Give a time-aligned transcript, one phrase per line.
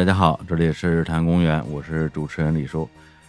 [0.00, 2.88] 大家好，这里是日坛公园，我是主持人李叔。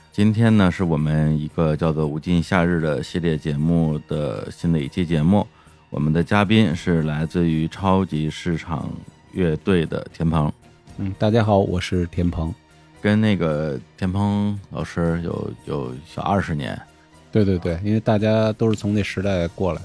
[0.09, 5.45] 今天呢，是我们一个叫做《无尽夏日》的系列节目的新的一期节目。
[5.89, 8.89] 我们的嘉宾是来自于超级市场
[9.33, 10.49] 乐队的田鹏。
[10.95, 12.55] 嗯，大家好，我是田鹏。
[13.01, 16.81] 跟那个田鹏老师有有小二十年。
[17.33, 19.81] 对对对，因为大家都是从那时代过来。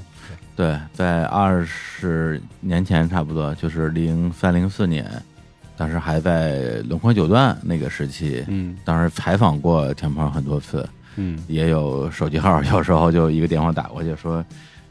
[0.55, 5.05] 对，在二十年前差不多，就是零三零四年。
[5.77, 14.43] 当时还在轮廓九段那个时期，嗯，当时采访过田鹏很多次，嗯，也有手机号，有时候就一个电话打过去，说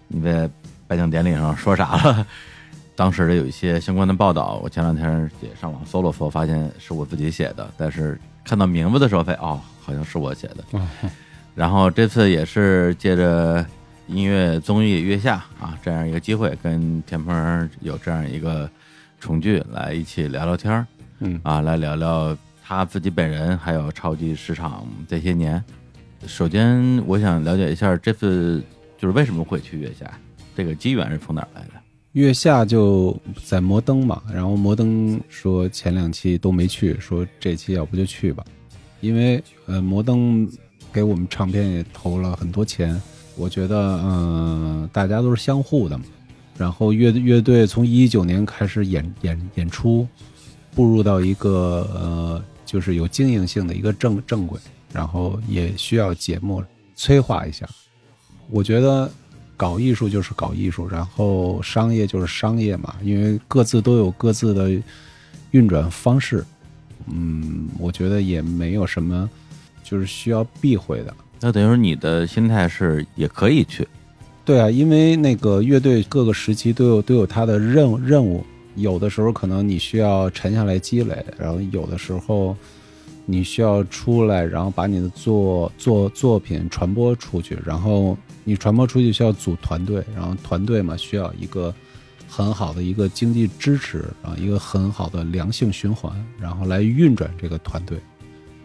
[0.08, 0.48] 你在
[0.86, 2.28] 颁奖典礼上说啥了？
[2.96, 10.64] 当时的有一些相关的报道，我前两天也上网搜了搜，发现是我自己写的，但是看到名字的时候，才哦，好像是我写的。
[11.56, 13.66] 然后这次也是借着
[14.08, 18.70] 音乐综艺《月下》啊这样一个机会，跟田鹏有这样一个。
[19.26, 20.86] 重聚来一起聊聊天儿，
[21.18, 25.62] 嗯啊，来聊聊他自己本人，还有超级市场这些年。
[26.28, 28.64] 首先，我想了解一下这次
[29.00, 30.06] 就是为什么会去月下，
[30.56, 31.74] 这个机缘是从哪儿来的？
[32.12, 38.46] 月下就在摩登嘛，然后摩登说前两期都没去，说这期要不就去吧，
[39.02, 40.48] 因为呃摩登
[40.94, 43.02] 给我们唱片也投了很多钱，
[43.36, 46.04] 我觉得嗯大家都是相互的嘛。
[46.58, 50.08] 然后乐乐队从一九年开始演演演出，
[50.74, 54.60] 步入到一个呃，就是有经营性的一个正正轨，
[54.94, 56.64] 然后也需要节目
[56.96, 57.68] 催化一下。
[58.50, 59.12] 我觉得
[59.58, 64.72] 搞艺术就是搞艺术，然后商业就是商业嘛，因为各自都有各自的
[65.52, 66.46] 运转方式。
[67.08, 69.30] 嗯，我觉得也没有什么
[69.84, 71.14] 就是需要避讳的。
[71.42, 73.88] 那等于说你的心态是也可以去。
[74.46, 78.46] 对啊，因为那个乐队各个时期都有都有它的任任务，
[78.76, 82.56] 有的时候可能你需要沉下来积累，然后有的时候
[83.26, 91.74] 你需要出来，然后把你的作作作品传播出去，然后你传播出去需要组团队，然后团队嘛需要一个
[92.30, 97.98] 很好的一个经济支持啊，一个很好的良性循环，然后来运转这个团队。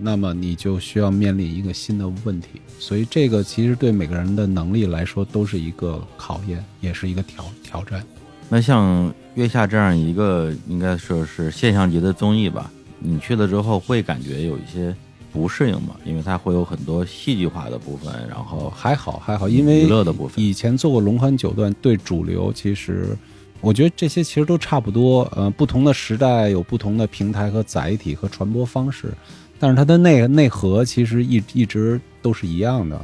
[0.01, 8.03] 那么你就需要面临一个新的问题，所以这个其实对每个人的能力来说都是一个考验，也是一个挑挑战。
[8.49, 14.95] 那像《月下》这样一个应该说是现象级的综艺吧，你去了之后会感觉有一些
[15.33, 15.95] 不适应吗？
[16.05, 23.17] 因为它会有很多戏剧化的部分，然后还好还好，因为娱乐的部分以前做过龙宽九段，对主流其实
[23.61, 25.23] 我觉得这些其实都差不多。
[25.37, 29.15] 呃，不同的时代有不同的平台和载体和传播方式。
[29.63, 32.99] 但是它的内内核其实一一直都是一样的，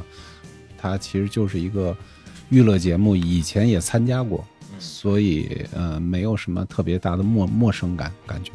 [0.75, 1.95] 它其实就是一个
[2.49, 4.43] 娱乐节目，以前也参加过，
[4.79, 8.51] 所以呃没有什么特别大的陌陌生感感觉。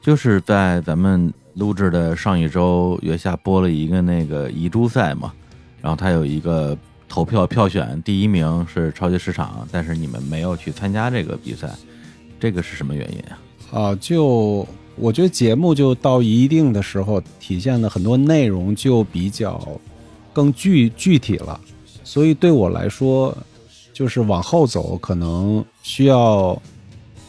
[0.00, 5.32] 就是在咱们录制的上一周，月下播了一个那个遗珠赛嘛，
[5.80, 6.76] 然后它有一个
[7.08, 11.70] 投票票选，第一名是超级市场，但是你们没有去参加这个比赛，
[12.40, 13.38] 这个是什么原因啊？
[13.70, 14.66] 啊，就。
[14.96, 19.80] 我觉得节目就到一定的时候，体现的很多内容就比较
[20.32, 21.58] 更具具体了，
[22.04, 23.36] 所以对我来说，
[23.92, 26.60] 就是往后走可能需要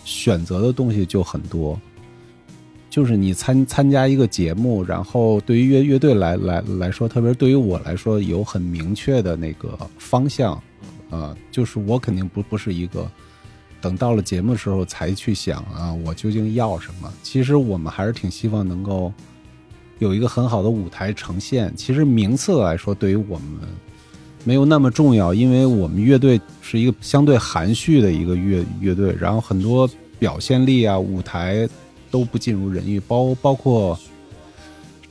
[0.04, 1.80] 选择的东西就很多。
[2.90, 10.62] 就是你参参加一个节目，然后对于乐乐队来来来说，特别对于我来说，有很明确的那个方向，
[11.10, 13.10] 啊，就是我肯定不不是一个。
[13.81, 17.12] 等到了节目的时候才去想啊，我究竟要什么？
[17.24, 19.12] 其实我们还是挺希望能够
[19.97, 21.74] 有一个很好的舞台呈现。
[21.75, 23.68] 其实名次来说，对于我们
[24.44, 29.89] 没有那么重要，因为我们乐队是一个相对含蓄的一个乐乐队，然后很多
[30.19, 31.68] 表现力啊、舞台
[32.12, 34.00] 都不尽如人意，包包括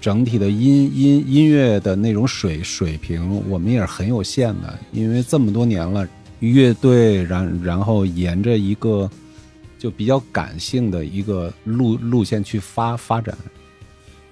[0.01, 6.07] 整体的音音音乐的那种水水平，我们也是很有限的，因为这么多年了。
[6.49, 9.09] 乐队，然然后沿着一个
[9.79, 13.37] 就比较感性的一个路路线去发发展，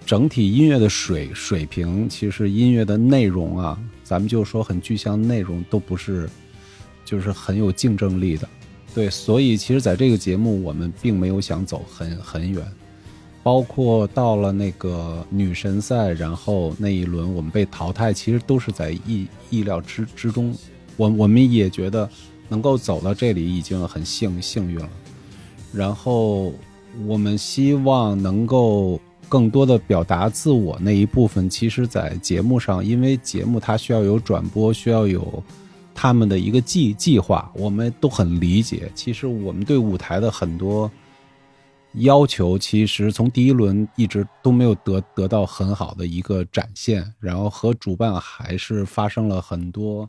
[0.06, 6.28] 整体音乐的水水平，其实音乐的内容啊，咱们就说很具象内容都不是，
[7.04, 8.48] 就是很有竞争力的。
[8.94, 12.66] 对，所以其实在这个节目，我们并没有想走很很远，
[13.42, 20.56] 包括到了那个女神赛，然后那一轮我们被淘汰，其实都是在意意料之之中。
[20.98, 22.06] 我我们也觉得
[22.50, 24.90] 能够走到这里已经很幸幸运了，
[25.72, 26.52] 然后
[27.06, 35.42] 我们希望能够更多的表达自我那一部分，其实，在节目上，因为节目它需要有转播，需要有
[35.94, 38.90] 他们的一个计计划，我们都很理解。
[38.94, 40.90] 其实我们对舞台的很多
[41.94, 50.08] 要求其实从第一轮一直都没有得得到很好的一个展现，然后和主办还是发生了很多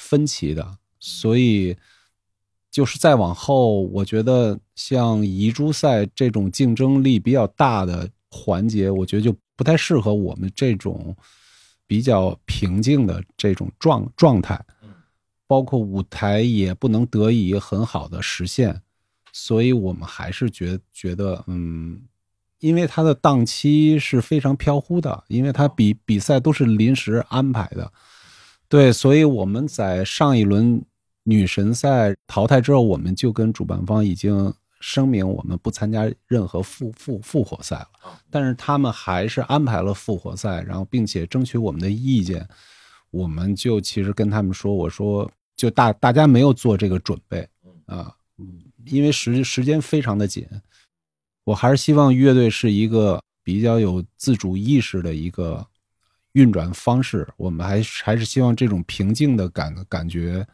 [0.00, 1.76] 分歧的，所以
[2.70, 11.14] 就是再往后，我觉得像遗珠赛这种竞争力比较大的环节，我觉得就不太适合我们这种
[11.86, 14.64] 比较平静的这种状状态，
[15.46, 18.80] 包括舞台也不能得以很好的实现。
[19.32, 22.02] 所以我们还是觉觉得，嗯，
[22.58, 27.92] 因为它的档期是非常飘忽的，因为它比比赛都是临时安排的，
[28.70, 30.80] 对，所以我们在上一轮
[31.24, 37.88] 女神赛淘汰之后，我们就跟主办方已经声明，我们不参加任何复复复活赛了。
[38.30, 42.48] 但是他们还是安排了复活赛，然后并且争取我们的意见，
[43.10, 47.46] 我们就其实跟他们说，我说就大大家没有做这个准备
[47.86, 48.14] 啊。
[48.86, 50.46] 因为时时间非常的紧，
[51.42, 55.66] 我还是希望乐队是一个比较有自主意识的一个
[56.32, 57.26] 运转方式。
[57.36, 60.46] 我们还还是希望这种平静的感感觉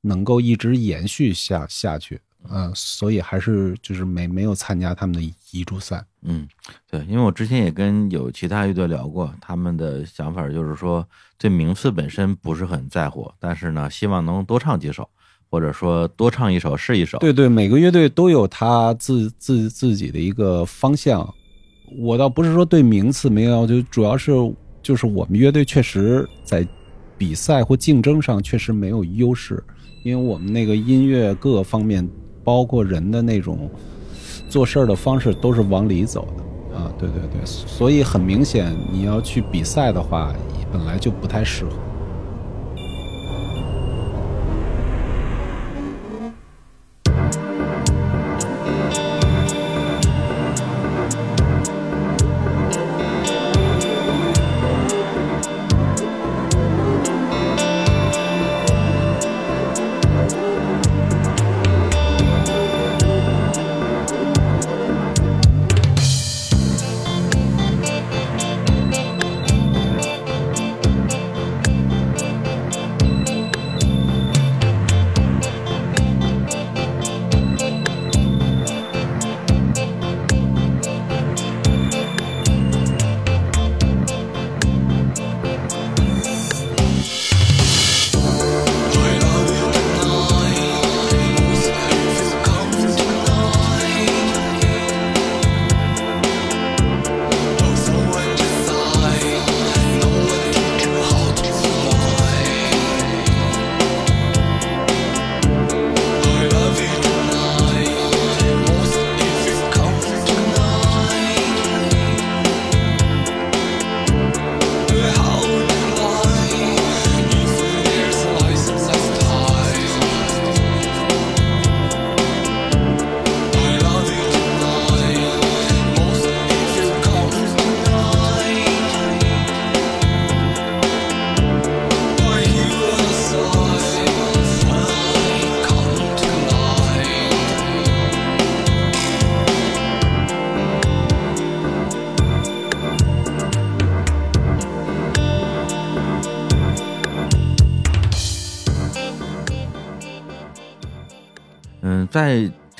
[0.00, 2.20] 能够一直延续下下去。
[2.50, 6.04] 嗯，所以还是就是没没有参加他们的遗珠赛。
[6.22, 6.48] 嗯，
[6.90, 11.06] 对，因为我之前也跟有其他乐队聊过，他们的想法就是说
[11.38, 15.08] 对名次本身不是很在乎，但是呢，希望能多唱几首。
[15.50, 21.28] 或者说多唱一首是一首，对对，每个乐队都有他自自自己的一个方向。
[21.98, 24.32] 我倒不是说对名次没有要求，主要是
[24.82, 26.66] 就是我们乐队确实在
[27.16, 29.62] 比赛或竞争上确实没有优势，
[30.02, 32.06] 因为我们那个音乐各个方面，
[32.42, 33.70] 包括人的那种
[34.48, 36.76] 做事儿的方式都是往里走的。
[36.76, 40.34] 啊，对对对，所以很明显你要去比赛的话，
[40.72, 41.72] 本来就不太适合。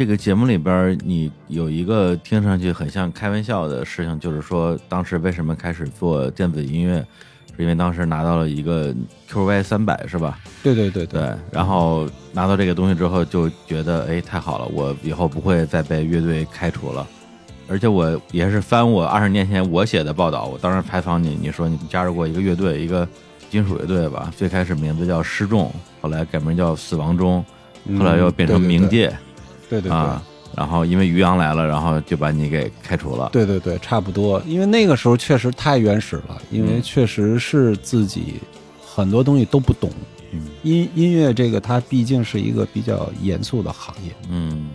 [0.03, 6.97] 这个节目里边，你有一个听上去很像开玩笑的事情，就是说当时为什么开始做电子音乐，
[7.57, 8.93] 是因为当时拿到了一个
[9.31, 10.41] QY 三百，是吧？
[10.61, 11.33] 对对对对。
[11.53, 17.07] 然后拿到这个东西之后，就觉得哎，太好了，我以后不会再被乐队开除了。
[17.69, 23.07] 而且我也是翻我二十年前我写的报道，我当时采访你，你说你加入过一个乐队，一个
[23.49, 24.33] 金属乐队吧？
[24.37, 27.45] 最开始名字叫失重，后来改名叫死亡钟。
[27.99, 29.17] 后来又变成冥界，对对
[29.89, 30.23] 啊，
[30.57, 33.31] 然后因为于洋来了，然后就把你给开除了。
[33.33, 38.35] 对对对，差不多，因为那个时候确实太原始了，因为确实是自己
[38.85, 39.91] 很多东西都不懂。
[40.33, 44.13] 嗯，音音乐这个它毕竟是一个比较严肃的行业。
[44.29, 44.71] 嗯，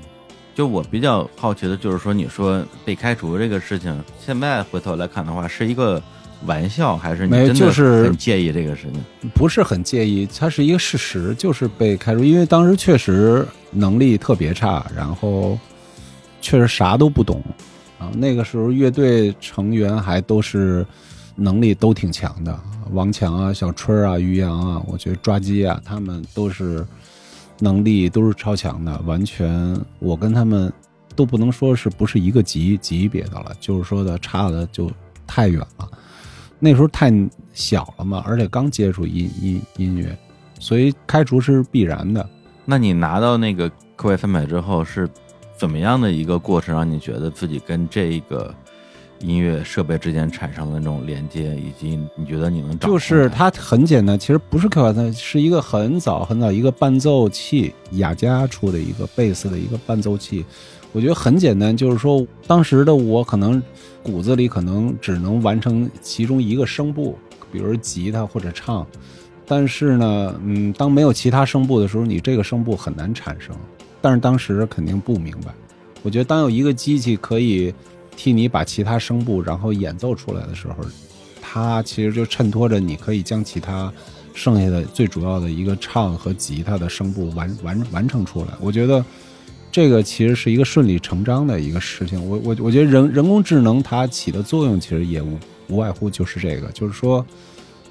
[0.55, 6.01] 就我比较好奇的就是说，你说被开除这个事情，现在回头来看的话，是一个。
[6.45, 9.29] 玩笑还是你真的很介意这个事情？
[9.33, 15.57] 不是很介意，它是一个事实，就是被开除，因为当时确实能力特别差，然后
[16.39, 17.41] 确实啥都不懂
[17.99, 18.11] 啊。
[18.15, 20.85] 那个时候乐队成员还都是
[21.35, 22.57] 能力都挺强的，
[22.91, 26.85] 王强啊、小春啊、于洋啊，我觉得抓鸡啊，他们都是
[27.59, 30.71] 能力都是超强的，完全我跟他们
[31.15, 34.91] 都不能说是不是一个级级别的了，就是说的差的就
[35.25, 35.89] 太远了。
[36.59, 37.11] 那时候太
[37.53, 40.17] 小了嘛，而且刚接触音音音乐，
[40.59, 42.27] 所以开除是必然的。
[42.65, 45.07] 那你拿到那个课外三百之后是
[45.55, 48.53] 怎么样的一个过程，让你觉得自己跟这个
[49.19, 60.45] 音乐设备之间产生了那种连接，以及你觉得你能掌控就是它很简单，其实不是 Q 八三，是一个很早很早一个伴奏器，雅加出的一个贝斯的一个伴奏器。
[60.93, 63.61] 我觉得很简单，就是说当时的我可能
[64.01, 67.17] 骨子里可能只能完成其中一个声部，
[67.51, 68.85] 比如吉他或者唱。
[69.45, 73.55] 但是呢，嗯，当没有其他声部的时候，你这个声部很难产生。
[74.01, 75.53] 但是当时肯定不明白。
[76.03, 77.73] 我觉得当有一个机器可以
[78.15, 80.75] 替你把其他声部然后演奏出来的时候，
[81.41, 83.91] 它其实就衬托着你可以将其他
[84.33, 88.47] 剩下的最主要的一个唱和吉他的声部完完完成出来。
[88.59, 89.03] 我觉得
[89.77, 92.19] 这个其实是一个顺理成章的一个事情。
[92.27, 97.23] 我我我觉得人人工智能它起的作用其实也无无外乎就是这个，就是说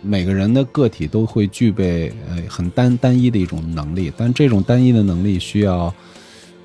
[0.03, 5.95] 每个人的个体都会具备呃很单单一的一种能力，但这种单一的能力需要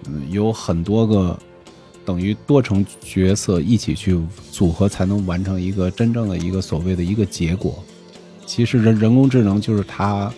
[0.08, 1.38] 嗯有很多个。
[2.04, 4.20] 等于多重角色一起去
[4.52, 7.78] 组合，才能完成一个真正的一个所谓的一个结果。
[8.48, 10.34] 其实人人工智能就是它，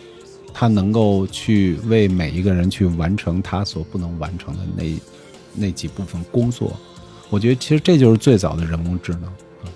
[0.54, 4.84] 它能够去为每一个人去完成他所不能完成的那
[5.56, 6.80] 那几部分工作。
[7.30, 9.24] 我觉得其实这就是最早的人工智能，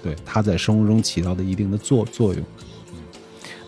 [0.04, 2.44] 对他在生活中起到的一定的作作用。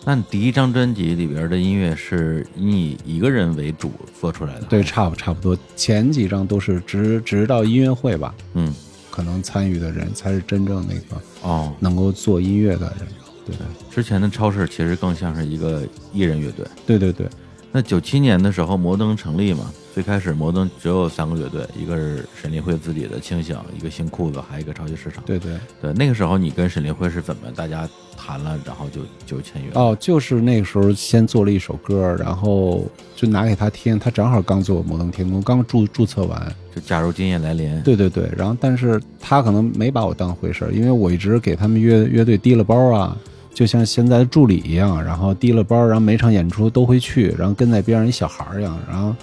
[0.02, 4.62] 那你第一张专辑里边的音乐是以一个人为主做出来的？
[4.62, 5.58] 对，差不差不多。
[5.76, 8.74] 前几张都是直直到音乐会吧，嗯，
[9.10, 13.08] 可能参与的人才是真正那个哦，能够做音乐的人。
[13.50, 16.66] 对之前的超市其实更像是一个艺人乐队。
[16.86, 17.26] 对对对。
[17.72, 25.22] 那九七年的时候，摩登成立嘛，最开始摩登只有三个乐队，一个是沈立辉自己的清醒，一个新裤子，还有一个超级市场。
[25.24, 29.70] 对对对，那个时候你跟沈立辉是怎么大家谈了，然后就就签约？
[29.74, 37.80] 哦，就是那个时候先做了一首歌，然后就拿给他听，他正好刚做摩登天空，刚注注册完，就假如今夜来临。
[37.82, 43.16] 对对对，然后但是他可能没把我当回事儿，因为我一直给他们乐乐队提了包啊。
[43.52, 48.78] 就像现在的助理一样，然后提了包，然后每场演出都会去，然后跟在边上一小孩儿一样。
[48.88, 49.14] 然后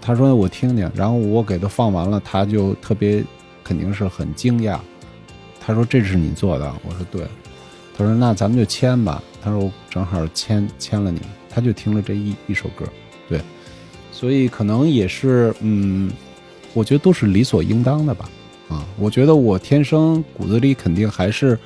[0.00, 3.24] 他说我听听，然后我给他放完了，他就特别
[3.64, 4.78] 肯定是很惊讶。
[5.60, 7.26] 他说这是你做的，我说对。
[7.96, 9.22] 他说那咱们就签吧。
[9.42, 12.84] 他说我正好签签了你，他就听了这一一首歌，
[13.28, 13.40] 对。
[14.12, 16.12] 所以可能也是嗯，
[16.74, 18.28] 我觉得都是理所应当的吧。
[18.68, 21.58] 啊，我觉得我天生骨子里肯定还是。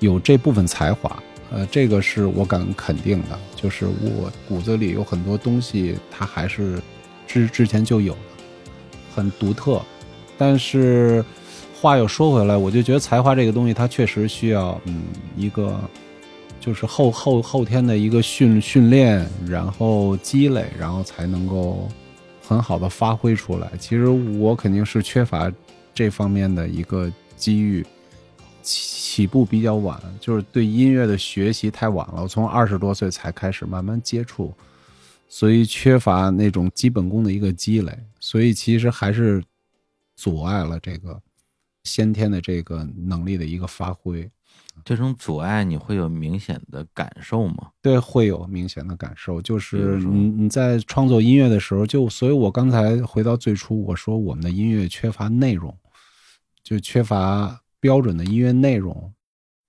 [0.00, 6.80] 有这部分才华，呃，这个是我敢肯定的，就是我骨子里有很多东西，它还是
[7.26, 8.18] 之之前就有的，
[9.14, 9.80] 很独特。
[10.36, 11.24] 但是
[11.80, 15.04] 话又说回来，我就觉得才华这个东西，它确实需要嗯
[15.36, 15.78] 一个，
[16.60, 21.88] 就是后后后天的一个训训练，然后积累，然后才能够
[22.42, 23.70] 很好的发挥出来。
[23.78, 25.50] 其实我肯定是缺乏
[25.94, 27.86] 这方面的一个机遇。
[28.64, 32.22] 起步比较晚，就是对音乐的学习太晚了。
[32.22, 34.52] 我从二十多岁才开始慢慢接触，
[35.28, 39.44] 所以缺乏那种基本功的一个积累，所以其实还是
[40.16, 41.20] 阻碍了这个
[41.84, 44.28] 先天的这个能力的一个发挥。
[44.84, 47.70] 这种阻碍你会有明显的感受吗？
[47.82, 49.40] 对，会有明显的感受。
[49.40, 55.76] 就是你你在创作音乐的时候，就所以我刚才回到最初，我说我们的音乐缺乏内容，
[56.62, 57.60] 就缺乏。
[57.84, 59.12] 标准的音乐内容，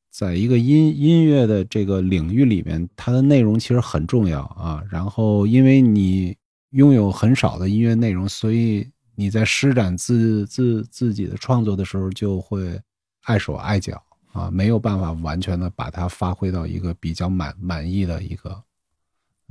[0.09, 4.81] 在一个音音乐的这个领域里面，它的内容其实很重要啊。
[4.89, 6.33] 然后，因为你
[6.69, 12.79] 拥有很少的音乐内容，所以你在施展自自自己的创作的时候，就会
[13.23, 18.63] 碍手碍脚啊，没有办法完全的把它发挥到一个比较满满意的一个。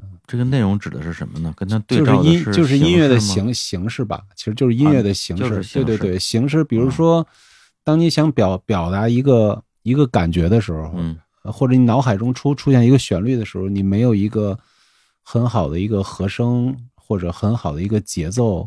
[0.02, 1.52] 嗯，这个内容指的是什么呢？
[1.54, 5.62] 跟它对照的是就是音乐的形形式吧，其实就是音乐的形式。
[5.74, 7.26] 对对对，形式，比如说。
[7.84, 14.58] 当你想表表达一个一个感觉的时候，嗯，或者你脑海中出出现一个旋律的时候，你没有一个
[15.22, 18.66] 很好的一个和声或者很好的一个节奏，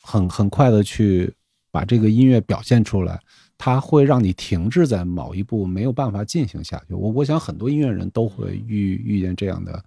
[0.00, 1.30] 很很快的去
[1.70, 3.20] 把这个音乐表现出来，
[3.58, 6.94] 它会让你停滞在某一步，没有办法进行下去。
[6.94, 9.84] 我我想很多音乐人都会遇遇见这样的，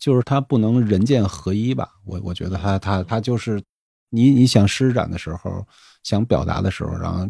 [0.00, 1.88] 就是他不能人剑合一吧。
[2.04, 3.62] 我我觉得他他他就是
[4.10, 5.64] 你你想施展的时候。
[6.02, 7.28] 想表达的时候，然后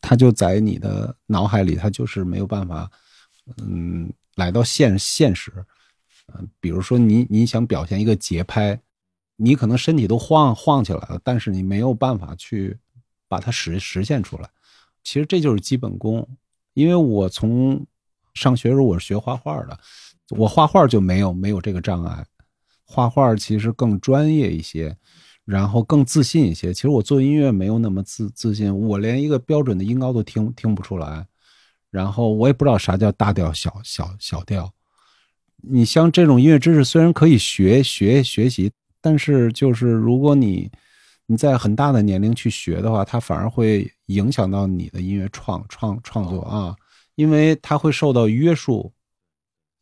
[0.00, 2.90] 他就在你的脑海里，他就是没有办法，
[3.58, 5.52] 嗯，来到现现实。
[6.32, 8.80] 嗯，比如说你你想表现一个节拍，
[9.36, 12.78] 你可能身体都晃晃起来了，但是你没有办法去
[13.26, 14.48] 把它实实现出来。
[15.02, 16.28] 其实这就是基本功，
[16.74, 17.84] 因为我从
[18.34, 19.78] 上学时候我是学画画的，
[20.30, 22.24] 我画画就没有没有这个障碍。
[22.84, 24.96] 画画其实更专业一些，
[25.50, 26.72] 然后更自信一些。
[26.72, 31.26] 其实我做音乐没有那么自自信，我连一个标准的音高都听听不出来，
[31.90, 34.72] 然后我也不知道啥叫大调、小小小调。
[35.56, 40.70] 你像这种音乐知识，虽然可以学学学习，但是就是如果你
[41.26, 46.76] 你在很大的年龄去学的话，它反而会影响到你的音乐创创创作啊，
[47.16, 48.92] 因为它会受到约束。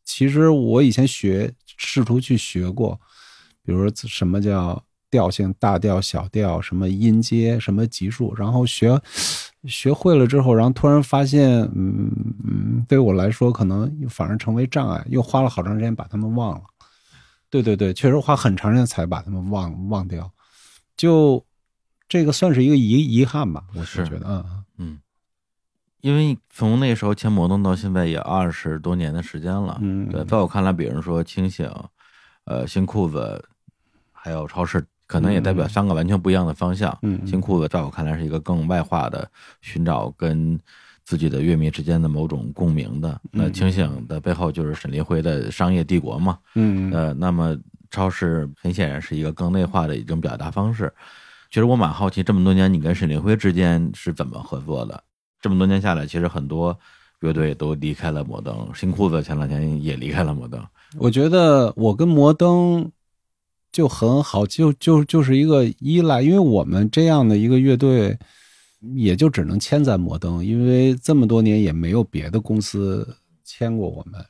[0.03, 2.99] 其实我以前学试图去学过，
[3.63, 8.99] 比如说什么叫调性、大调、小调，什么音阶、什么级数，然后学
[9.65, 12.11] 学会了之后，然后突然发现，嗯
[12.43, 16.63] 嗯，对我来说可能反而成为障碍，又花了好长时间把他们忘了。
[17.49, 20.31] 对对对，确实花很长时间才把他们忘忘掉，
[20.95, 21.43] 就
[22.07, 24.99] 这个算是一个遗遗憾吧，我是觉得，嗯嗯。
[26.01, 31.69] 因为从那时候签摩登到现在也二十多年的时间了，嗯，对，在我看来，比如说清醒，
[32.45, 33.43] 呃，新裤子，
[34.13, 36.95] 还有超市，可能也代表三个完全不一样的方向。
[37.01, 39.27] 嗯，新裤子在我看来是一个更外化的，
[39.59, 40.57] 寻找跟
[41.03, 43.19] 自己的乐迷之间的某种共鸣的。
[43.31, 46.37] 那清醒的背后就是沈黎辉的商业帝国嘛。
[46.53, 47.57] 嗯，呃，那么
[47.89, 50.93] 超市很显然是一个更内化的一种表达方式。
[51.49, 55.03] 其实我蛮好奇，这么多年你跟沈黎辉之间是怎么合作的？
[55.41, 56.77] 这么多年下来，其实很多
[57.21, 60.63] 乐队都离开了摩登，新裤子前两天也离开了摩登。
[60.99, 62.91] 我觉得我跟摩登
[63.71, 68.17] 就很好，就就就是一个依赖，因为我们这样的一个乐队，
[68.95, 73.07] 也就只能签在摩登，因为这么多年也没有别的公司
[73.43, 74.23] 签过我们，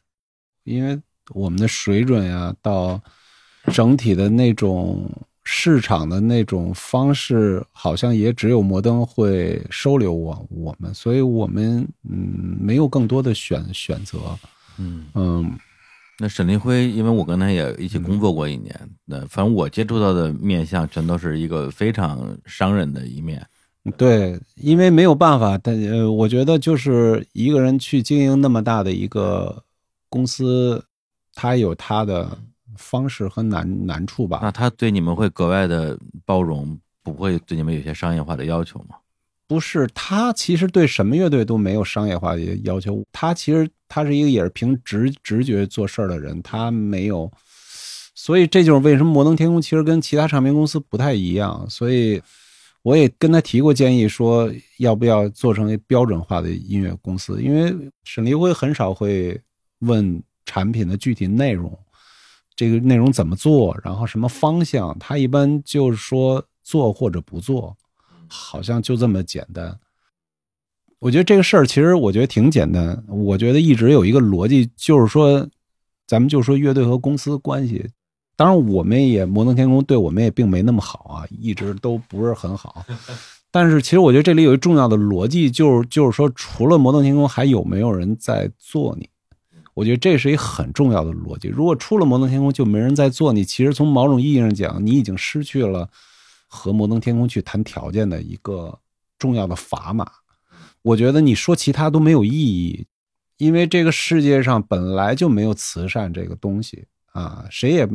[0.63, 0.99] 因为
[1.33, 3.01] 我们的水准呀，到
[3.73, 5.09] 整体的那种。
[5.51, 14.19] 市场的那种方式，好像也只有摩登会收留我我们，所以我们嗯没有更多的选选择，
[14.77, 15.59] 嗯嗯。
[16.19, 23.45] 那沈立辉，因为我跟他也一起工作过一年，那反正我接触到的面相全都是一个非常商人的一面。
[23.97, 29.63] 对，因为没有办法，但呃，我觉得就是一个人去经营那么大的一个
[30.09, 30.83] 公司，
[31.33, 32.37] 他有他的。
[32.77, 34.39] 方式和难难处吧？
[34.41, 38.95] 那他对你们会格外的包容，不会对你们有些商业化的要求吗？
[39.49, 43.03] 不是，他其实对什么乐队都没有商业化的要求。
[43.11, 47.29] 他其实他是一个也是凭直直觉做事儿的人，他没有。
[48.13, 51.65] 所以这就是为什么摩登天空其实跟其他唱片公司不太一样。
[51.67, 52.21] 所以
[52.83, 57.41] 我也跟他提过建议，说要不要做成标准化的音乐公司？
[57.41, 59.41] 因为沈立辉很少会
[59.79, 61.75] 问产品的具体内容。
[62.55, 67.75] 这个内容怎么做，然后什么方向，他一般就是说做或者不做，
[68.29, 69.77] 好像就这么简单。
[70.99, 73.03] 我觉得这个事儿其实我觉得挺简单。
[73.07, 75.47] 我觉得一直有一个逻辑，就是说，
[76.05, 77.89] 咱们就说乐队和公司关系。
[78.35, 82.85] 当然，我们也摩登天空对我们也并没那么好啊，一直都不是很好。
[83.51, 89.09] 但是，其实我觉得这里有一重要的逻辑，就是就是说，除了摩登天空，还有没有人在做你？
[89.73, 91.47] 我觉得这是一很重要的逻辑。
[91.47, 95.89] 如果出了摩登天空就没人在做，你其实从某种意义上讲，你已经失去了
[96.49, 98.77] 和摩登天空去谈条件的一个
[99.17, 100.11] 重要的砝码。
[100.81, 102.85] 我觉得你说其他都没有意义，
[103.37, 107.87] 因为这个世界上本来就没有慈善这个东西啊，谁也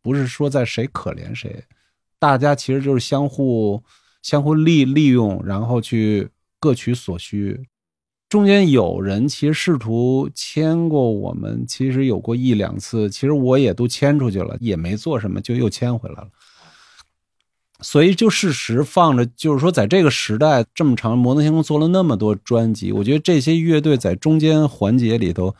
[0.00, 1.64] 不是说在谁可怜谁，
[2.18, 3.82] 大家其实就是相互
[4.22, 7.66] 相互利利用，然后去各取所需。
[8.28, 16.28] 中间有人其实试图签过我们，其实有过一两次，其实我也都签出去了，也没做什么，就又签回来了。
[17.80, 25.54] 所以就事实放着，就是说，在这个时代这么长，摩登天空做了那么多专辑，我觉得这些乐队在中间环节里头，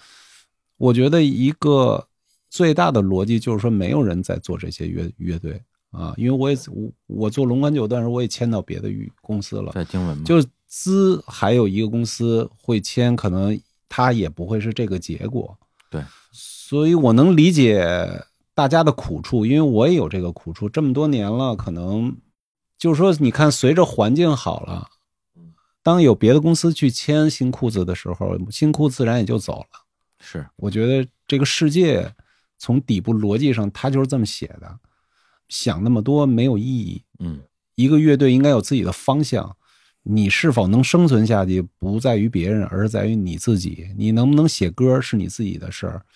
[0.77, 2.07] 我觉得一个
[2.51, 10.43] 最大的逻辑就是说，没有人在做这些乐乐队啊，因为我也我我做龙冠九段时，我也签到别的公司了，在经文就。
[10.69, 15.57] 资还有一个公司会签，可能他也不会是这个结果。
[15.89, 16.03] 对，
[16.33, 17.87] 所以我能理解
[18.57, 20.67] 大家的苦处，因为我也有这个苦处。
[20.67, 22.17] 这么多年了，可能
[22.79, 24.89] 就是说，你看，随着环境好了，
[25.83, 29.67] 当有别的公司去签新裤子的时候，新裤自然也就走了。
[30.21, 32.11] 是，我觉得这个世界
[32.57, 34.79] 从底部逻辑上，它就是这么写的。
[35.51, 37.03] 想那么多没有意义。
[37.19, 37.39] 嗯，
[37.75, 39.55] 一个乐队应该有自己的方向。
[40.03, 43.93] 你是否能生存下去，不在于别人，而是在于你自己。
[43.99, 46.07] 你能不能写歌是你自己的事儿，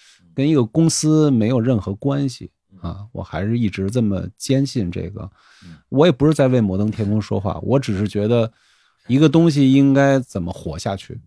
[0.41, 2.51] 跟一个公司没有任何关系
[2.81, 3.05] 啊！
[3.13, 5.31] 我还是一直这么坚信这个。
[5.91, 8.51] 我也不是在为摩登天空说话，我只是觉得
[9.07, 11.21] 一个东西应该怎么活下去。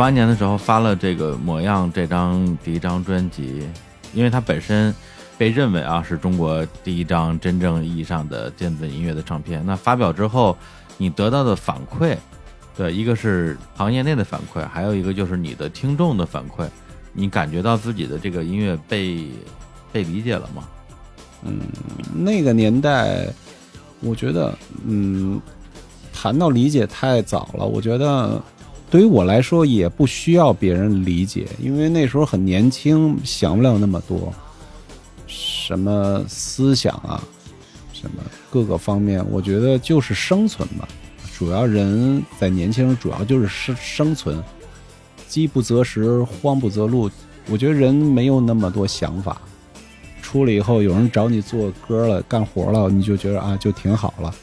[0.00, 3.68] 八年的时候发了这个《模样》这张第一张专辑，
[4.14, 4.94] 因为它本身
[5.36, 9.62] 被认为啊是中国第一张真正意义上的电子音乐的唱片。
[9.66, 10.56] 那发表之后，
[10.96, 12.16] 你得到的反馈，
[12.74, 16.66] 对，一个是行业内的反馈，还有一个就是你的听众的反馈，
[17.12, 19.26] 你感觉到自己的这个音乐被
[19.92, 20.64] 被理解了吗？
[21.44, 21.60] 嗯，
[22.14, 23.26] 那个年代，
[24.00, 25.38] 我觉得，嗯，
[26.10, 27.66] 谈到理解太早了。
[27.66, 28.42] 我觉得。
[28.90, 34.34] 对于我来说，也不需要别人理解，因为那时候很年轻，想不了那么多，
[35.28, 37.22] 什么思想啊，
[37.92, 40.88] 什么各个方面，我觉得就是生存吧。
[41.38, 44.42] 主要人在年轻人，主要就是生生存，
[45.28, 47.08] 饥不择食，慌不择路。
[47.48, 49.40] 我觉得人没有那么多想法，
[50.20, 54.34] 出来以后有人找你做歌了，干活了，你就觉得啊，就挺好了。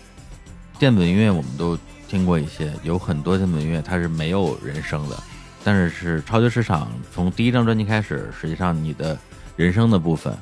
[0.79, 1.77] 电子音乐我们都。
[2.07, 5.23] 听过一些，有很多电子音乐它是没有人声的，
[5.63, 9.17] 但是是超级市场从第一张专辑开始，实际上你的
[9.57, 10.33] 人声的部分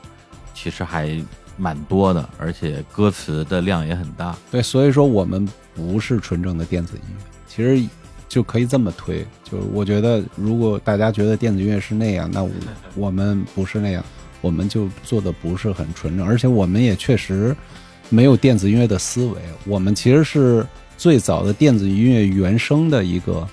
[0.54, 1.20] 其实还
[1.58, 4.36] 蛮多的，而且歌词的量也很大。
[4.52, 7.84] 对，所以说我们不是纯正的电子音乐，其实
[8.30, 9.26] 就可以这么推。
[9.44, 12.52] 就是我觉得，如果大家觉得电子音乐是那样，那我
[12.96, 14.06] 我们不是那样，
[14.42, 17.56] 我们就做的不是很纯正，而且我们也确实
[18.10, 20.64] 没有电子音乐的思维，我们其实是。
[20.98, 23.48] 最早的电子音乐原声的一个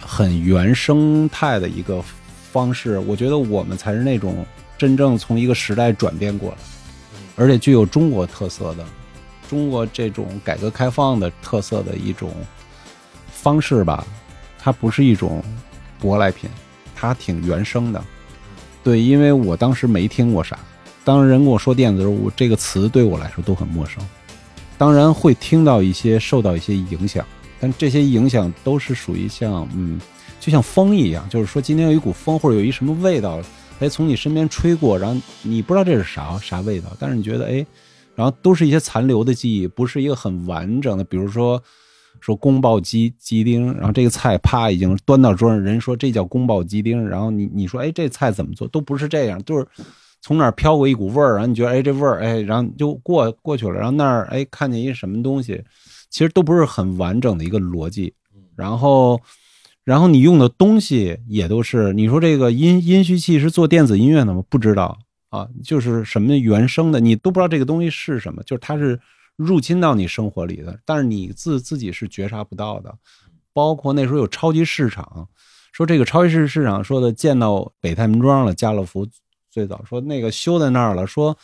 [0.00, 2.02] 很原生态的一个
[2.52, 4.44] 方式，我觉得我们才是那种
[4.76, 6.56] 真正从一个时代转变过来，
[7.36, 8.84] 而且具有中国特色的
[9.48, 12.32] 中国这种改革开放的特色的一种
[13.30, 14.06] 方式吧。
[14.58, 15.44] 它不是一种
[16.00, 16.48] 舶来品，
[16.94, 18.02] 它挺原生的。
[18.82, 20.58] 对，因为我当时没听过啥，
[21.04, 24.02] 当人跟我说电子舞这个词，对我来说都很陌生。
[24.84, 27.24] 当然会听到一些受到一些影响，
[27.58, 29.98] 但这些影响都是属于像嗯，
[30.38, 33.40] 就像风一样，就是说今天有一股风或者有一什么味道，
[33.80, 37.64] 哎，从你身边吹过，然后你不知道这是啥啥味道，但是你觉得哎，
[38.14, 41.02] 然后都是一些残留的记忆，不是一个很完整的。
[41.02, 41.62] 比如说
[42.20, 49.66] 说宫保鸡鸡丁，然后这个菜啪已经端到桌上，人说这叫宫保鸡丁，然后你你说哎这菜怎么做，都不是这样，就是。
[50.24, 55.62] 从哪儿飘过一股味儿，然后你觉得哎这味儿哎，然后就过过去了，然后那儿哎看见一什么东西，
[56.08, 58.14] 其实都不是很完整的一个逻辑。
[58.56, 59.20] 然后，
[59.84, 64.42] 然后你用的东西也都是，你说这个音音序器是做电子音乐的吗？
[64.48, 64.96] 不知道
[65.28, 68.98] 啊，就是什么原声的，你都不知道这个东西是什么，就是它是
[69.36, 72.94] 入侵到你生活里的，但是你自自己是觉察不到的。
[73.52, 75.28] 包括那时候有超级市场，
[75.70, 79.06] 说这个超级市市场说的见到北太平庄了，家乐福。
[79.54, 81.38] 最早说那个修在那儿了，说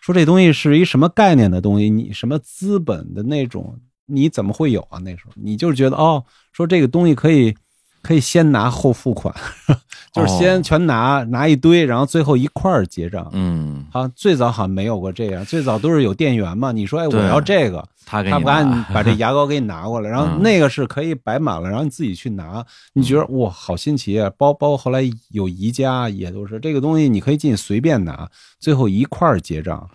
[0.00, 1.88] 说这东西是一什么概念的东西？
[1.88, 3.78] 你什么资本的那种？
[4.06, 4.98] 你怎么会有啊？
[4.98, 7.54] 那时候你就是觉得哦，说这个东西可以。
[8.02, 9.34] 可以先拿后付款，
[10.12, 13.28] 就是先全拿拿一堆，然后最后一块儿结账。
[13.32, 16.72] 嗯，好，最早好像没有过这样，最早都是有店员嘛。
[16.72, 22.64] 你说，哎，我要这个，他他不按把这牙膏给你拿过来， 然后那个是可以摆满了，然后你自己去拿。
[22.92, 24.30] 你觉得哇，好新奇啊！
[24.36, 29.88] 包包括后来有宜家也都是这个东西，你可以进去随便拿，最后一块儿结账。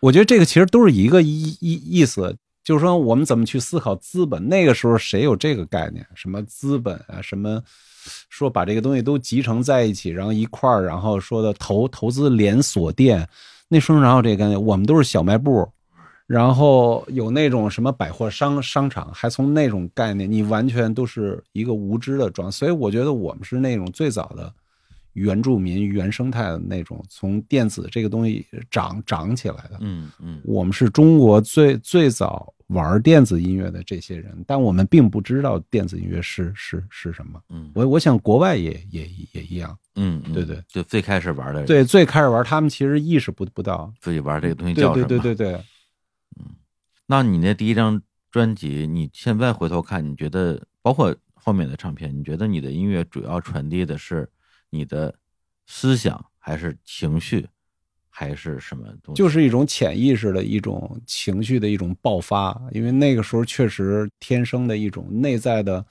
[0.00, 2.36] 我觉得这个其实都是一个意意意思。
[2.70, 4.48] 就是说，我们怎么去思考资本？
[4.48, 6.06] 那个时候谁有这个概念？
[6.14, 7.20] 什么资本啊？
[7.20, 7.60] 什么
[8.28, 13.28] 说把这个东西都集成在一起，然后一块儿，然后说的投投资连锁店，
[13.66, 14.64] 那时候哪有这个概念？
[14.64, 15.68] 我们都是小卖部，
[16.28, 22.52] 然后有那种什么百货商商场，还从那种概念，你完全都是一个无知的状。
[22.52, 24.54] 所以我觉得我们是那种最早的
[25.20, 29.76] 原住民、原生态的那种，从电子这个东西长长起来的。
[29.80, 37.40] 嗯嗯我们是中国最最早玩电子音乐的这些人，但我们并不知道电子音乐是是是什么。
[37.50, 43.92] 嗯我我想国外也也也一样，嗯，嗯对对，就最开始玩的，，对，最开始玩他们其实意识不不到。
[44.00, 45.06] 自己玩这个东西叫什么？
[45.06, 45.52] 对对对，
[46.38, 46.46] 嗯
[47.06, 54.28] 那你那第一张专辑，你现在回头看，你觉得包括后面的唱片，你觉得你的音乐主要传递的是
[54.70, 55.14] 你的
[55.66, 57.46] 思想，还是情绪，
[58.08, 59.18] 还是什么东西？
[59.18, 65.84] 就是一种潜意识的一种情绪的一种爆发，因为那个时候确实天生的一种内在的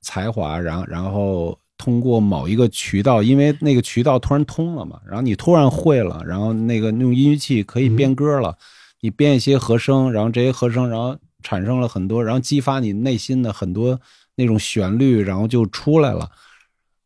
[0.00, 8.56] 才华，然后然后通过某一个渠道，因为那个渠道突然通了嘛，然后你突然会了，然后那个用音乐器可以编歌了，
[9.00, 13.98] 你编一些和声，然后这些和声，然后产生了很多，然后激发你内心的很多
[14.34, 16.30] 那种旋律，然后就出来了。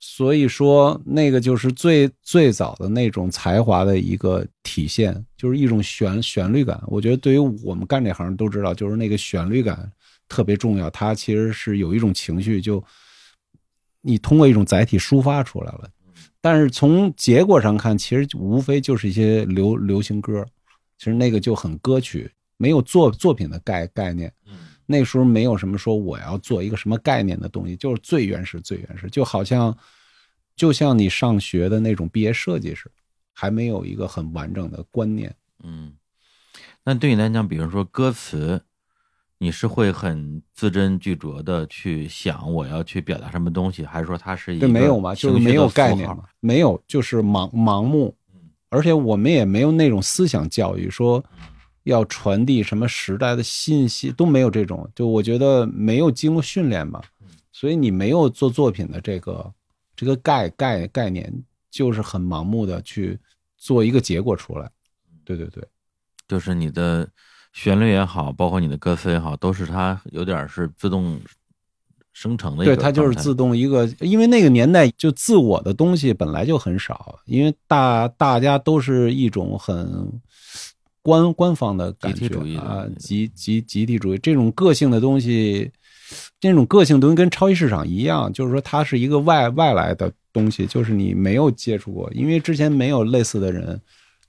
[0.07, 6.81] 所以说，那个就是最最早的那种才华的一个体现，就是一种旋旋律感。
[6.87, 9.91] 我觉得对于我们干这行都知道，就是那个旋律感
[10.29, 10.91] 特别重要。
[10.91, 12.85] 它其实是有一种情绪，就
[14.03, 15.89] 你通过一种载体抒发出来了。
[16.41, 20.47] 但是从结果上看，其实无非就是一些流流行歌，
[20.99, 24.31] 其实那个就很歌曲，没有作作品的概概念。
[24.87, 29.75] 那时候没有什么说我要做一个什么概念的东西，就是最原始、最原始，就好像
[30.57, 32.95] 就像你上学的那种毕业设计似的，
[33.33, 35.35] 还没有一个很完整的观念。
[35.63, 35.95] 嗯，
[36.85, 38.63] 那对你来讲，比如说歌词，
[39.39, 48.17] 你是会很字斟句酌的去想我要去表达什么东西，还是说它是一个没有嘛，就是没有概念嘛，没有，就是盲盲目，
[48.69, 51.23] 而且我们也没有那种思想教育，说
[51.83, 54.89] 要传递什么时代的信息，都没有这种。
[54.95, 57.03] 就我觉得没有经过训练嘛，
[57.53, 59.53] 所以你没有做作品的这个
[59.97, 61.33] 这个概概概念，
[61.71, 63.19] 就是很盲目的去
[63.57, 64.71] 做一个结果出来。
[65.25, 65.63] 对对对，
[66.29, 67.09] 就是你的
[67.53, 71.19] 旋律也好，包括你的歌词也好，都是它有点是自动
[72.13, 80.21] 生成的一个对，它就是自动一个，因为那个年代就自我的东西本来就很少，因为大大家都是一种很
[81.03, 85.71] 官官方的感觉集体主义啊，集集集体主义这种个性的东西，
[86.41, 93.81] 这种个性东西跟超级市场一样，就是说它是一个外外来的东西，就是你没有接触过，因为之前没有类似的人，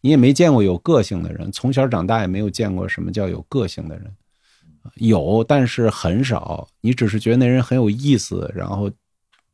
[0.02, 4.12] 你也没见过有个性的人，从小长大也没有见过什么叫有个性的人。
[4.96, 6.68] 有，但是很少。
[6.80, 8.90] 你只是觉得那人很有意思，然后，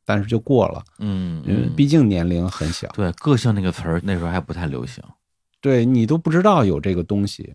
[0.06, 5.02] 但是就过了，嗯，因为嗯毕竟年龄很小，对个性那个词儿那时候还不太流行。
[5.62, 7.54] 对你都不知道有这个东西。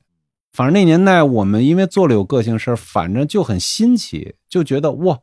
[0.56, 5.18] 反正那年代我们因为做了有个性事，反正就很新奇，就觉得哇，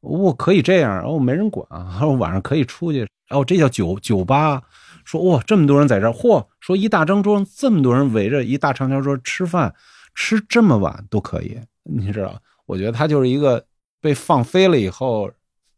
[0.00, 4.62] 我可以这样，然哦，没人管，然 后晚上可以出去，哦，这叫酒酒吧。
[5.06, 6.46] 说哇，这么多人在这儿，嚯！
[6.60, 9.74] 说一大张桌，这么多人围着一大长条桌吃饭，
[10.14, 12.38] 吃这么晚都可以，你知道？
[12.66, 13.64] 我觉得他就是一个
[14.02, 15.30] 被放飞了以后，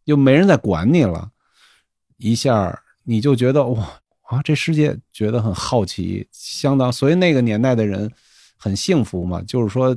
[0.07, 1.31] 又没人再管你了，
[2.17, 3.85] 一下你就觉得哇
[4.23, 8.11] 啊，这世界觉得很好奇，相当，所以那个年代的人
[8.67, 9.97] 很幸福嘛，就是说。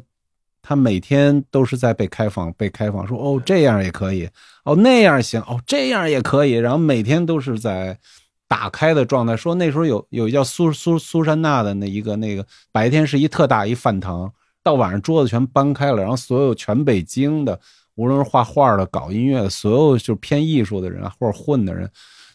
[0.62, 4.30] 他每天都是在被开放，被开放，说哦这样也可以，
[4.66, 7.98] 哦那样行，哦这样也可以，然后每天都是在
[8.46, 9.38] 打开的状态。
[9.38, 17.58] 说那时候有有一叫苏苏苏珊娜的那一个那个，白天是一特大一饭堂，到晚上桌子全搬开了，然后所有全北京的，
[17.96, 21.90] 无论是画画的、搞音乐的，所有就是偏艺术的人或者混的人，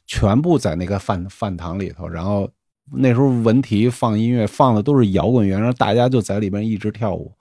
[0.06, 2.08] 全部在那个饭饭堂里头。
[2.08, 2.50] 然后
[2.92, 7.32] 那时候文体放音乐，放的都是摇滚乐，然后大家就在里边一直跳舞，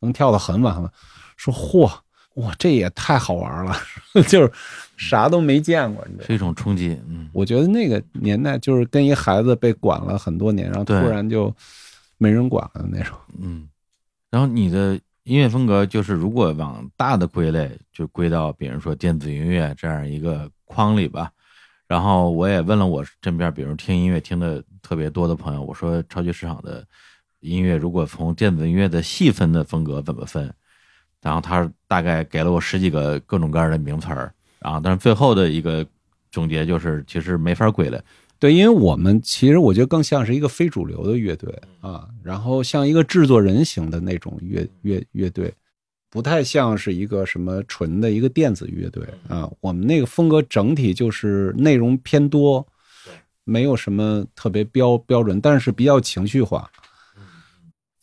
[0.00, 0.92] 能跳到很晚很晚。
[1.36, 1.90] 说嚯
[2.34, 3.76] 哇，这也太好玩了，
[4.28, 4.52] 就是
[4.96, 6.06] 啥都没见过。
[6.24, 11.52] 是一种冲击，嗯，我觉得那个年代就是跟一孩子被管了很多年，然后突然就
[12.16, 13.16] 没人管了那种。
[13.40, 13.68] 嗯，
[14.30, 21.30] 然后你的音乐风格就是，如果往大的归类，就归到比如说电子音乐这样一个框里吧。
[21.88, 26.86] 然后我也问了我身边，比如听音乐听的特别多的朋友，我说超级市场的
[27.40, 30.52] 音乐，如果从电子音乐的细分的风格怎么分？
[31.20, 35.84] 然后他大概给了我十几个各种各样的名词儿，然后但是最后的一个
[36.30, 38.00] 总结就是，其实没法归类。
[38.38, 45.52] 对，因为我们其实我觉得更像是一个非主流的乐队啊，然后像一个制作人型的那种乐乐乐队，
[46.08, 49.50] 不太像是一个什么纯的一个电子乐队啊。
[49.60, 52.64] 我们那个风格整体就是内容偏多，
[53.48, 56.70] 没有什么特别标标准，但是比较情绪化。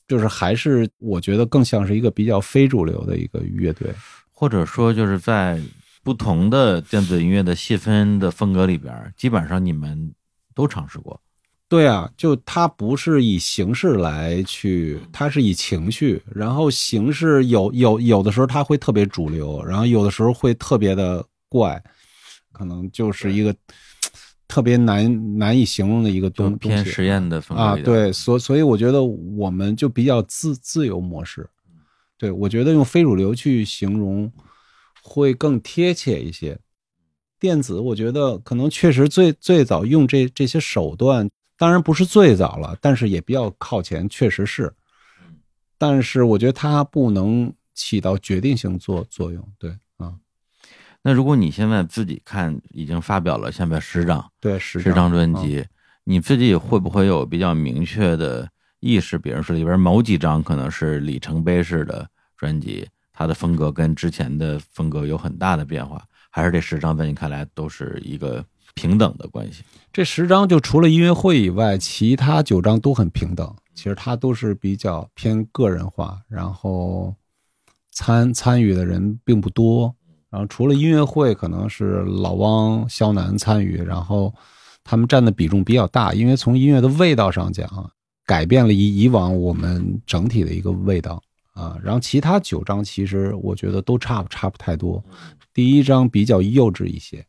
[0.08, 3.94] 就是还是我觉得更像是一个比较非主流的一个乐队。
[4.32, 5.60] 或者说就是在
[6.04, 10.14] 不同的电子音乐的细分的风格里边，基本上你们
[10.54, 11.20] 都尝试过。
[11.68, 21.82] 对啊，就它不是以形式来去，它是以情绪，然后形式有有有的时候它会特别主流，然后有的时候会特别的怪，
[22.52, 23.56] 可能就是一个
[24.48, 26.84] 特别难难以形容的一个东东西。
[26.84, 31.50] 偏实验的风格啊，对，所所以我觉得我们就比较自自由模式，
[32.18, 34.32] 对我觉得用非主流去形容
[35.02, 36.58] 会更贴切一些。
[37.38, 44.74] 电子，我觉得可能确实最最早用这这些手段，当然不是最早了，但是也比较靠前，确实是。
[45.78, 49.70] 但是我觉得它不能起到决定性作作用，对。
[49.70, 49.78] 啊，
[51.08, 55.64] 那如果你现在自己看，已经发表了下面十张对十十张专辑，
[56.04, 59.16] 你自己会不会有比较明确的意识？
[59.16, 69.64] 比如说里边某几张可能是里程碑式的专辑，它的风格跟之前的风格有很大的变化，还是这十张在你看来都是一个平等的关系？
[69.94, 73.56] 这十张就除了音乐会以外，其他九张都很平等。
[73.76, 77.14] 其实它都是比较偏个人化，然后
[77.92, 79.96] 参参与的人并不多。
[80.36, 84.34] 然后除了音乐会，可能是老汪、肖楠参与，然后
[84.84, 87.90] 他们占的比重比较大，因为从音乐的味道上讲，
[88.26, 91.78] 改变了以以往我们整体的一个味道啊。
[91.82, 95.02] 然后其他九张其实我觉得都差不差不太多。
[95.54, 97.26] 第一张比较幼稚一些，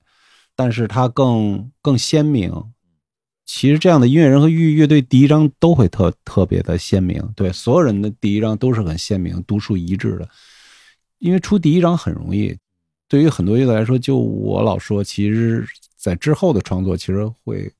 [0.57, 2.53] 但是它更更鲜明。
[3.45, 10.29] 其实这样的音乐人和乐乐队第一张都会特特别的鲜明，对所有人的第一张都是很鲜明、独树一帜的。
[11.19, 12.55] 因为出第一张很容易，
[13.09, 15.66] 对于很多乐队来说，就我老说，其实
[15.97, 17.73] 在之后的创作其实会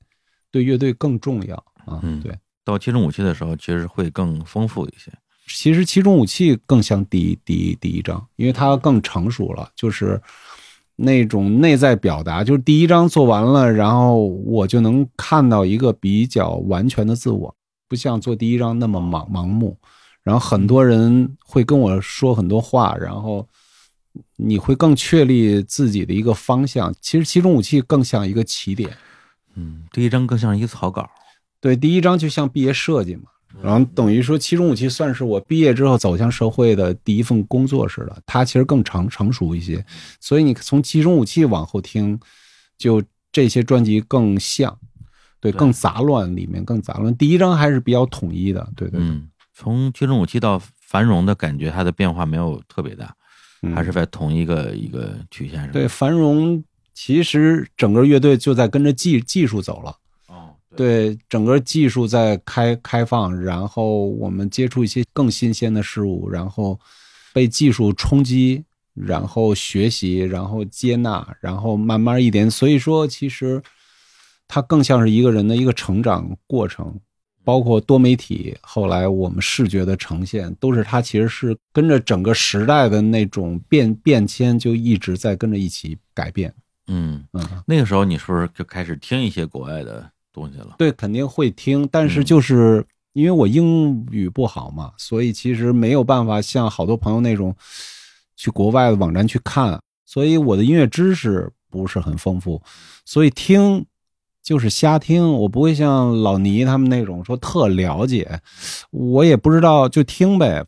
[0.51, 1.99] 对乐队更重要啊。
[2.03, 5.11] 嗯对，到七种武器的时候，其实会更丰富一些。
[5.49, 10.21] 其实七种武器更像第一第一第一章，因为它更成熟了，就是
[10.95, 12.43] 那种内在表达。
[12.43, 17.55] 就是第一章做完了，然后我就能看到一个比较完全的自我，
[17.87, 19.77] 不像做第一章那么盲盲目。
[20.21, 23.47] 然后很多人会跟我说很多话，然后
[24.35, 26.93] 你会更确立自己的一个方向。
[27.01, 28.89] 其实七种武器更像一个起点。
[29.55, 31.09] 嗯，第一张更像一个草稿。
[31.59, 33.23] 对，第一章就像毕业设计嘛，
[33.63, 39.83] 然后等于说七种武器算是我毕业之后走向社会的第一份工作似的，它其实更成成熟一些，
[40.19, 42.19] 所以你从七种武器往后听，
[42.77, 43.01] 就
[43.31, 44.77] 这些专辑更像，
[45.39, 47.15] 对，更杂乱，里面更杂乱。
[47.17, 53.16] 第一章还是比较统一的，对对对，嗯，从七种武器到繁荣的感觉，它的变化没有特别大，嗯
[53.73, 55.71] 还是在同一个一个曲线上。
[55.71, 59.95] 对繁荣，其实整个乐队就在跟着技技术走了。
[60.27, 66.79] 哦，对整个技术在开开放，然后我们接触一些更新鲜的事物，然后
[67.33, 72.49] 被技术冲击，然后学习，然后接纳，然后慢慢一点。
[72.49, 73.61] 所以说，其实
[74.47, 76.99] 它更像是一个人的一个成长过程，
[77.47, 86.53] 包括多媒体，后来我们视觉的呈现，都是它其实是跟着整个时代的那种变变迁，就一直在跟着一起改变。
[86.87, 87.63] 嗯，嗯。
[87.65, 90.75] 那个时候你是不是就开始听一些国外的东西了？
[90.77, 97.55] 对，肯定会听，但是嗯就是因为我英语不好嘛，所以其实没有办法像好多朋友那种
[98.35, 102.61] 去国外的网站去看，所以我的音乐知识不是很丰富，
[103.05, 103.85] 所以听
[104.47, 108.39] 就是瞎听，我不会像老倪他们那种说特了解，
[108.91, 110.65] 我也不知道就听呗。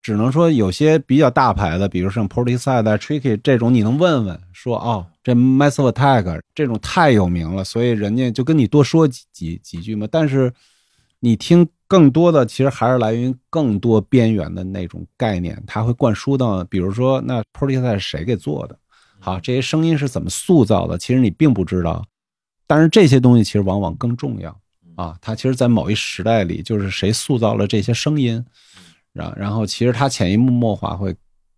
[0.00, 10.06] 只能说有些比较大牌的，比如像 Portishead 啊、Tricky 这种，你能问问说哦，这 Massive Attack 这种太有名了，所以人家就跟你多说几几几句嘛。
[10.08, 10.52] 但是
[11.18, 18.78] 你听更多的，其实还是来源于更多边缘的那种概念，它会灌输到，比如说那 Portishead 是谁给做的？
[19.18, 20.96] 好，这些声音是怎么塑造的？
[20.96, 22.04] 其实你并不知道，
[22.66, 24.60] 但是这些东西其实往往更重要
[24.96, 25.16] 啊。
[25.20, 28.44] 它其实，在某一时代里，就是谁塑造了这些声音。
[29.12, 31.14] 然然后其实它潜移默化会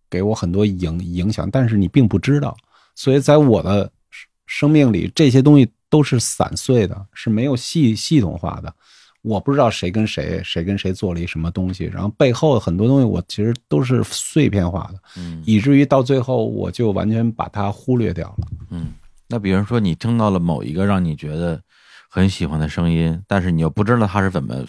[0.09, 2.55] 给我很多影影响，但是你并不知道，
[2.95, 8.73] 所以在我的生生命里，这些东西都是散碎的，是没有系系统化的。
[9.21, 18.47] 我不知道谁跟谁，谁跟谁做了一什么东西，然后背后很多东西我其实都是碎片化的，嗯以至于到最后我就完全把它忽略掉了。
[18.69, 18.93] 嗯。
[19.29, 21.61] 那比如说你听到了某一个让你觉得
[22.09, 24.65] 很喜欢的声音，但是你又不知道它是怎么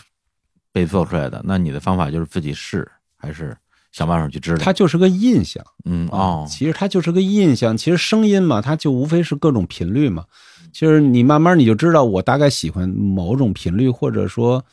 [0.70, 2.86] 被做出来的，那你的方法就是自己试，
[3.16, 3.56] 还是
[3.90, 4.58] 想办法去知道？
[4.58, 5.64] 它就是个印象。
[5.84, 7.76] 嗯哦，其实它就是个印象。
[7.76, 10.24] 其实声音嘛，它就无非是各种频率嘛。
[10.72, 14.64] 其实你慢慢你就知道，我大概喜欢某种频率，或者说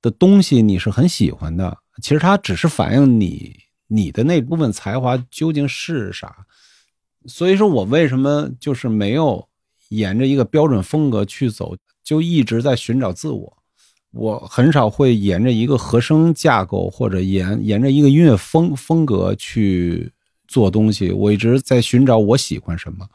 [0.00, 1.76] 的东西，你是很喜欢的。
[2.00, 3.54] 其实它只是反映你
[3.88, 6.46] 你的那部分才华究竟是啥。
[7.26, 9.48] 所以说我为什么就是没有
[9.90, 13.58] 沿着一个标准风格去走，就一直在寻找自我。
[14.12, 20.12] 我很少会沿着一个和声架构或者沿沿着一个音乐风风格去
[20.46, 21.10] 做东西。
[21.10, 23.06] 我一直在寻找我喜欢什么，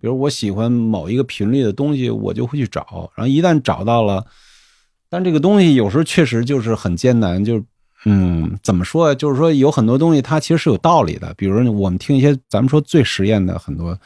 [0.00, 3.10] 比如我喜欢某一个频率的东西，我就会去找。
[3.14, 4.24] 然后一旦找到了，
[5.10, 7.62] 但这个东西有时候确实就是很艰难，就
[8.08, 9.12] 嗯，怎么说？
[9.14, 11.34] 就是说有很多东西它其实是有道理的。
[11.36, 13.98] 比如我们听一些咱们说最实验的很多。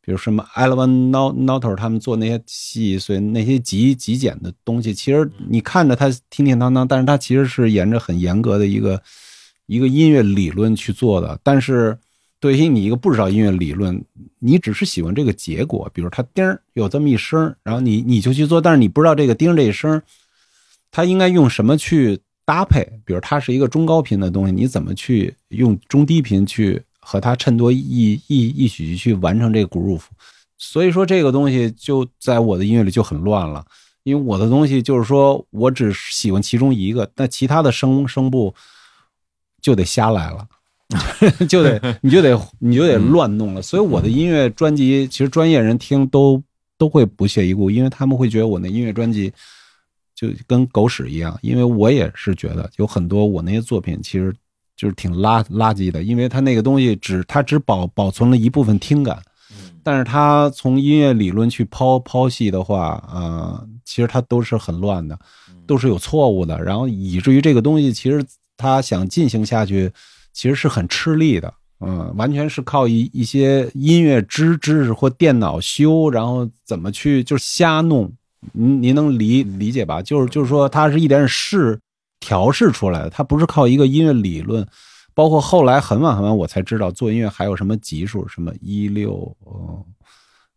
[0.00, 9.02] 比如什么 Eleven Noter 他们做那些细碎那些极极简的东西，其实你看着它叮叮当当，但是它其实是沿着很严格的一个
[9.66, 11.38] 一个音乐理论去做的。
[11.42, 11.98] 但是
[12.40, 14.02] 对于你一个不知道音乐理论，
[14.38, 20.00] 你只是喜欢这个结果，比如它叮有这么一声，然后你你就去做，但是你不知道这个叮这一声，
[20.90, 22.18] 它应该用什么去
[22.48, 22.82] 搭配？
[23.04, 26.82] 比如它是一个中高频的东西，你怎么去用中低频去？
[27.00, 30.02] 和它衬托一一一起去完成这个 groove，
[30.58, 33.64] 所以说这个东西就在我的音乐里就很乱了，
[34.02, 38.54] 因为我的东西就是说我只喜欢其中一个，那其他的声声部
[39.62, 40.46] 就得瞎来了，
[41.48, 43.62] 就得 你就得你就得乱弄了。
[43.62, 46.42] 所以我的音乐专辑其实专业人听都
[46.76, 49.32] 都会不屑一顾，因为他们会觉得我那音乐专辑
[50.18, 54.34] 就跟狗屎一样，因为我也是觉得有很多我那些作品其实。
[54.80, 59.20] 就是挺垃垃圾的，因为它那个东西只它只保保存了一部分听感，
[59.82, 65.18] 但是它从音乐理论去剖剖析的话，啊，其实它都是很乱的，
[65.66, 68.24] 都是有错误的，然后以至于这个东西其实
[68.56, 69.90] 它想进行下去，
[70.32, 78.08] 其实是很吃力的，嗯，完全是靠一一些音乐知知识或电脑修，然后怎么去就是瞎弄，
[78.52, 80.00] 您您能理理解吧？
[80.02, 81.78] 就是就是说，它是一点试。
[82.20, 84.66] 调试出来的，它不是靠一个音乐理论，
[85.14, 89.84] 包括后来很晚很晚我才知道做音乐还有什么级数，什么一六，嗯，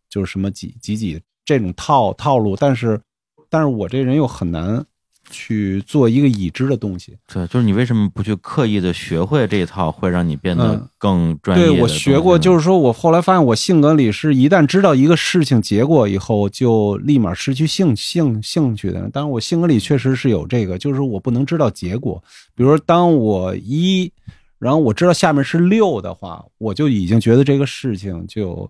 [0.09, 2.99] 就是什么几几几这种套套路，但是，
[3.47, 4.83] 但是我这人又很难。
[5.31, 11.65] 去做一个已知的东西，对，就是你为什么不去刻意的学会这一套，会让你变得更专业？
[11.65, 19.09] 对我学过，就是说我后来发现，我性格里是一旦知道一个事情结果以后，就立马失去兴兴兴趣的。
[19.09, 22.21] 当然，我性格里确实是有这个，就是我不能知道结果。
[22.53, 24.11] 比如说，当我一，
[24.59, 28.69] 然后我知道下面是六的话，我就已经觉得这个事情就。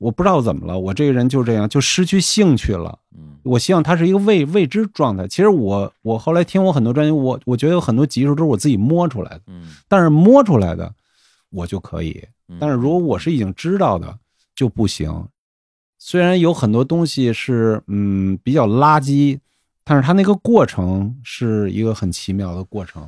[0.00, 2.98] 我不知道怎么了，我这个人就这样，就失去兴趣了。
[3.14, 5.28] 嗯，我希望它是一个未未知状态。
[5.28, 9.42] 其实我我后来听我很多专辑，我我觉得有很多技术都是我自己摸出来的。
[9.48, 10.90] 嗯，但是摸出来的
[11.50, 12.26] 我就可以，
[12.58, 14.18] 但是如果我是已经知道的
[14.56, 15.28] 就不行。
[15.98, 19.38] 虽然有很多东西是嗯比较垃圾，
[19.84, 23.06] 但是它那个过程是一个很奇妙的过程。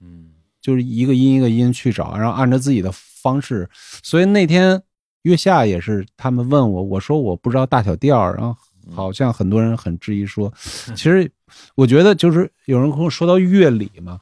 [0.00, 0.30] 嗯，
[0.60, 3.68] 就是一个音一个音去找，然后按照自己的方式。
[4.04, 4.80] 所以那天。
[5.28, 8.56] 月下也是，他们问我，我说我不知道大小调，然后
[8.90, 10.52] 好像很多人很质疑说，
[10.96, 11.30] 其实
[11.74, 14.18] 我觉得就是有人跟我说到乐理嘛，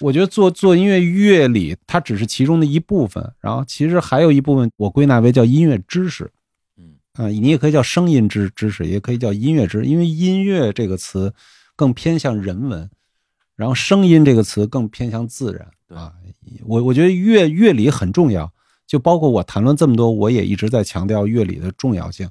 [0.00, 6.30] 我觉得做做音乐乐理它只是其中的一部分，然后其实还有一部分我归纳为叫音乐知识，
[6.76, 6.94] 嗯。
[7.12, 11.32] 啊，你也可以叫声音知知识，也可以叫音乐知，因为音乐这个词
[11.74, 12.88] 更偏向人文，
[13.54, 16.12] 然后声音这个词更偏向自然啊，
[16.64, 18.52] 我我觉得乐乐理很重要。
[18.86, 22.28] 就包括我谈论这么多，我也一直在强调乐理的重要性，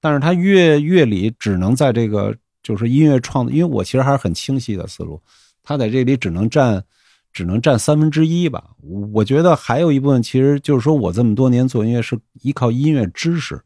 [0.00, 5.20] 但是它乐乐理只能在这个就是音乐创作，因为我其实还是很清晰的思路，
[5.62, 6.82] 它在这里只能占
[7.30, 8.70] 只能占三分之一吧。
[9.12, 13.62] 我觉得还有一部分，其实就是说我这么多年做音乐是依靠音乐知识，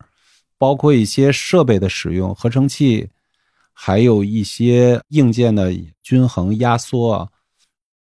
[0.59, 3.09] 包括一些设备的使用，合成器，
[3.73, 5.73] 还有一些硬件的
[6.03, 7.29] 均衡压缩啊。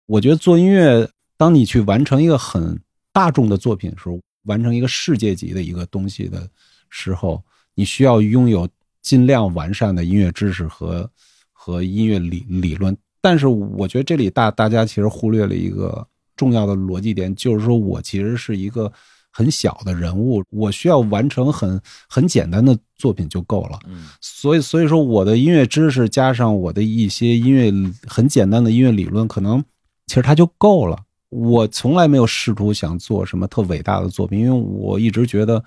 [0.07, 2.81] 我觉得做音乐，当你去完成一个很
[3.13, 4.19] 大众的作品的时候。
[4.49, 6.49] 完成一个世界级的一个东西的
[6.91, 7.41] 时候，
[7.75, 8.69] 你需要拥有
[9.01, 11.09] 尽量完善的音乐知识和
[11.53, 12.97] 和音乐理理论。
[13.21, 18.91] 但是，我觉得这里大大家其实忽略了一个重要的逻辑点，就是说我其实是一个
[19.31, 23.79] 很小的人物，我需要完成很很简单的作品就够了。
[23.89, 27.73] 嗯，所以所以说我的音乐知识加上我的一些音乐
[28.07, 29.63] 很简单的音乐理论，可能
[30.07, 30.99] 其实它就够了。
[31.31, 35.63] 我从来没有试图想做什么特伟大的作品，因为我一直觉得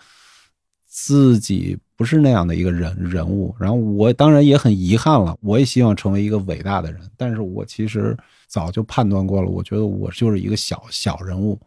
[0.87, 3.55] 自己不是那样的一个人人物。
[3.59, 11.59] 然后我当然也很遗憾了，我也希望成为一个伟大的人，但是我其实早就判断过了，我觉得我就是一个小小人物，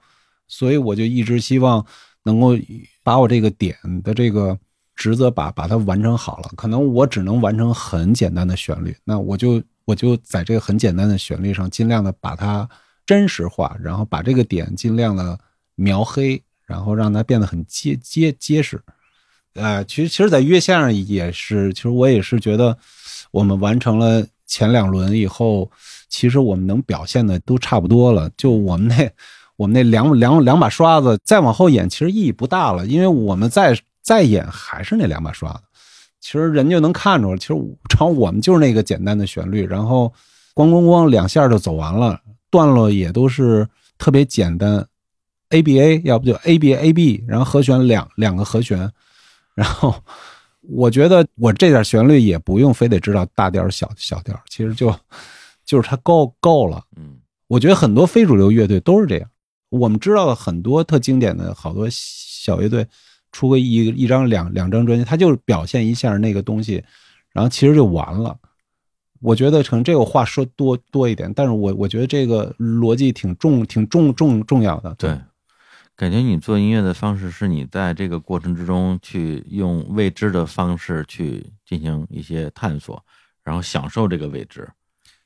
[0.49, 1.85] 所以我就一直希望
[2.25, 2.57] 能够
[3.05, 4.59] 把我这个点的这个
[4.97, 6.51] 职责把把它完成好了。
[6.57, 12.69] 可能我只能完成很简单的旋律，那我就我就在这个很简单的旋律上尽量的把它。
[13.07, 15.39] 真实化，然后把这个点尽量的
[15.75, 18.81] 描黑，然后让它变得很结结结实。
[19.55, 22.77] 呃，其实其实，在月线上也是，其实我也是觉得，
[23.31, 25.71] 我们完成了前两轮以后，
[26.09, 28.29] 其实我们能表现的都差不多了。
[28.37, 29.09] 就我们那
[29.57, 35.61] 我们那两两两把刷子，再往后演其实意义不大了，因为我们再再演还是那两把刷子。
[36.21, 37.55] 其实人就能看出来，其实
[37.89, 40.13] 常我们就是那个简单的旋律，然后
[40.55, 42.21] 咣咣咣两下就走完了，
[42.55, 43.67] 段落也都是
[43.99, 44.87] 特别简单
[45.49, 48.89] ，A B A，要不就 A B A B，然后和弦两两个和弦。
[49.57, 49.93] 然后，
[50.61, 54.95] 我觉得我这点旋律也不用非得知道大调小小调，其实就
[55.65, 56.81] 就是它够够了。
[56.97, 57.17] 嗯，
[57.49, 59.29] 我觉得很多非主流乐队都是这样。
[59.71, 62.87] 我们知道的很多特经典的好多小乐队，
[63.33, 66.85] 出个一一张两两张专辑，他就表现一下那个东西，
[67.33, 68.39] 然后其实就完了。
[69.21, 74.95] 我觉得可能这个话说多多一点，但是我我觉得这个逻辑挺重、挺重重重要的。
[74.97, 75.19] 对。
[75.97, 83.01] 感觉你做音乐的方式是你在这个过程之中去用未知的方式去进行一些探索，
[83.45, 84.69] 然后享受这个未知，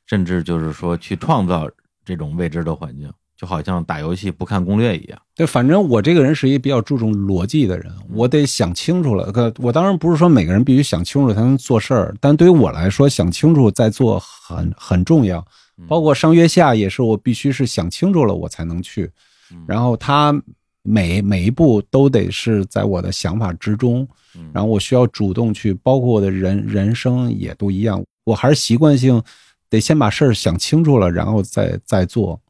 [0.04, 1.66] 甚至就是说去创造
[2.04, 5.18] 这种未知的环境，就好像打游戏不看攻略一样。
[5.34, 9.30] 对，反正我这个人是一个比较注重逻辑的人，我得想清楚了。
[9.30, 15.42] 可我当然不是说每个人必须想清楚才能做事儿，但对于我来说，想清楚再做很很重要。
[15.86, 19.10] 包括上月下也是，我必须是想清楚了我才能去。
[19.66, 20.34] 然后他。
[20.84, 24.08] 每每一步都得是在我的想法之中，
[24.54, 29.20] 然后我需要主动去，包括我的人人生也都一样，我还是习惯性
[29.68, 32.40] 得先把事儿想清楚了，然后再再做。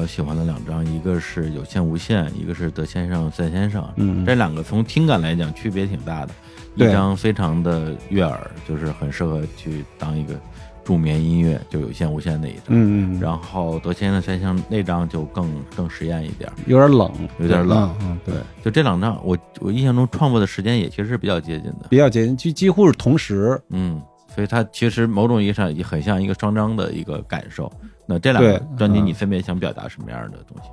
[0.00, 3.86] 较喜欢的两张，一个是有线无线，一个是德先生赛先生。
[3.96, 6.32] 嗯，这两个从听感来讲区别挺大的。
[6.76, 10.40] 一张非常的悦耳，就是很适合去当一个
[10.84, 12.66] 助眠音乐，就有线无线那一张。
[12.68, 13.20] 嗯嗯。
[13.20, 17.94] 然后德先生赛先生那张就更更实验一点，有点冷，有点冷。
[18.00, 18.34] 嗯，对。
[18.64, 23.60] 就这两张，我我印象中创作的时间也其实是比较接近的，比较接近，几几乎是同时。
[23.68, 24.00] 嗯。
[24.32, 27.70] 所以它其实某种意义上也很像一个双张的一个感受。
[28.10, 30.68] 那这两个专辑你分别想表达什么样的东西？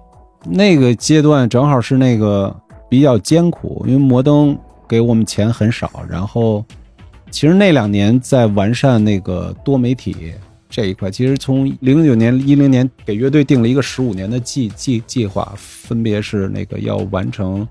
[0.50, 2.56] 那个阶段正好是那个
[2.90, 4.58] 比较艰苦，因为摩登
[4.88, 6.04] 给我们钱很少。
[6.10, 6.66] 然后，
[7.30, 10.34] 其实那两年在完善那个多媒体
[10.68, 11.12] 这一块。
[11.12, 17.68] 其实从零九年、一零年给乐队定了一个十五年的计计计划，分别是那个要完成。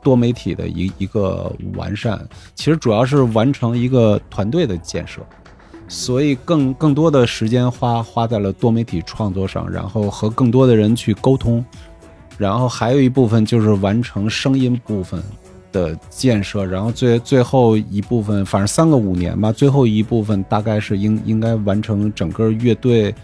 [0.00, 5.20] 多媒体的一一个完善，其实主要是完成一个团队的建设，
[5.88, 11.64] 所以更更多的时间花花在了多媒体创作上，然后和更多的人去沟通，
[12.36, 15.22] 然后还有一部分就是完成声音部分
[15.72, 23.14] 的建设，然后最最后一部分，反正三个五年吧，最后一部分大概是应应该完成整个乐队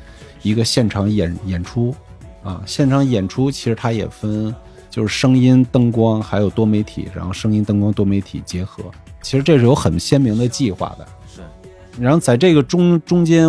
[0.42, 1.94] 一个现场演演出
[2.42, 4.54] 啊，现场演出其实它也分。
[4.90, 8.84] 就是声音、灯光还有多媒体，然后声音、灯光、多媒体结合，
[9.22, 11.04] 其实这是有很鲜明的计划的。
[11.96, 13.48] 是，然后在这个中中间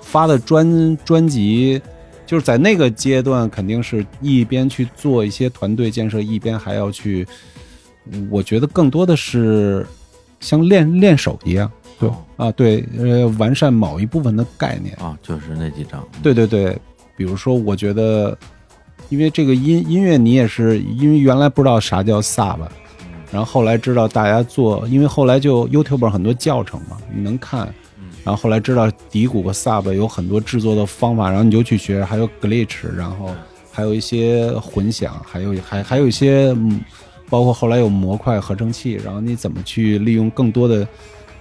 [0.00, 1.80] 发的专专辑，
[2.26, 7.26] 就是在那个阶段，肯定是一边去做一些团队建设，一边还要去，
[8.30, 9.86] 我觉得更多的是
[10.40, 12.10] 像练练手一样，对。
[12.36, 14.94] 啊，对，呃，完善某一部分的概念。
[14.96, 16.76] 啊，就是那几张，对对对，
[17.16, 18.36] 比如说，我觉得。
[19.08, 22.58] 因为这个音音乐，你也是因为原来不知道啥叫 sub，
[23.30, 27.72] 然后后来知道大家做，因为后来就 YouTube 很多教程嘛，你能看，
[28.24, 33.30] 然后后来知道底鼓和 sub 有很多制作的方法，然后你就去学，还有 glitch，然后
[33.72, 36.56] 还有一些混响，还有还还有一些，
[37.28, 40.86] 包括后来有模块合成器，然后你怎么去利用更多的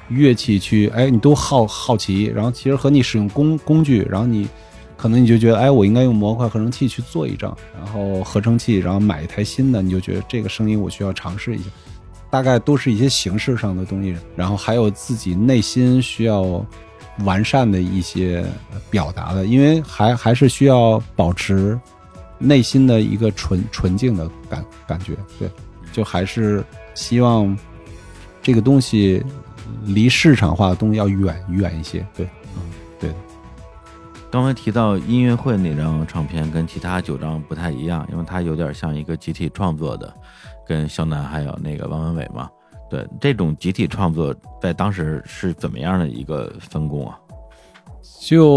[0.10, 4.48] 乐器去，哎，你都好好奇，然后其实和你使用工工具，然后你。
[4.98, 11.66] 可能你就觉得，哎，我应该用模块合成器去做一张，然后合成器，然后买一台新的，你就觉得这个声音我需要尝试一下。
[12.32, 16.66] 大概都是一些形式上的东西，然后还有自己内心需要
[17.20, 18.44] 完善的一些
[18.90, 21.80] 表达的，因为还还是需要保持
[22.38, 25.16] 内心的一个纯纯净的感感觉。
[25.40, 25.50] 对，
[25.94, 26.62] 就还是
[26.94, 27.58] 希望
[28.42, 29.24] 这个东西
[29.86, 32.06] 离市场化的东西要远远一些。
[32.18, 32.28] 对。
[32.58, 32.62] 嗯，
[33.00, 33.10] 对
[34.32, 40.14] 刚才提到音乐会那张唱片跟其他九张不太一样，因为它有点像一个集体创作的，
[40.68, 42.50] 跟肖楠还有那个王文伟嘛。
[42.90, 47.18] 对，这种集体创作在当时是怎么样的一个分工啊？
[48.20, 48.50] 就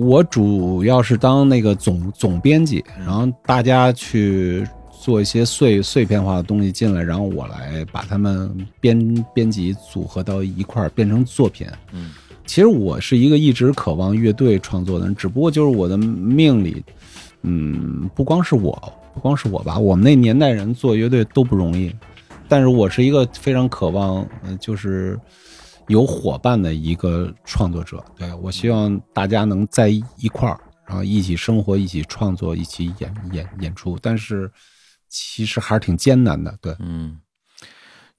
[0.00, 11.66] 我主要是当那个总总编辑，然后大家去做一些碎碎片化的东西进来，然后我来把它们编编辑组合到一块儿变成作品。
[11.92, 12.12] 嗯。
[12.46, 16.82] 其实我是一个一直渴望乐队创作的人，只不过就是我的命里，
[17.42, 18.72] 嗯，不光是我，
[19.12, 21.92] 不光是我吧，我们那年代人做乐队都不容易。
[22.48, 25.18] 但是我是一个非常渴望，嗯，就是
[25.88, 28.02] 有伙伴的一个创作者。
[28.16, 33.98] 对我希望大家能在一块儿，然后一起生活，一起创作，一起演演演出。
[34.00, 34.50] 但是
[35.08, 37.18] 其实还是挺艰难的，对，嗯，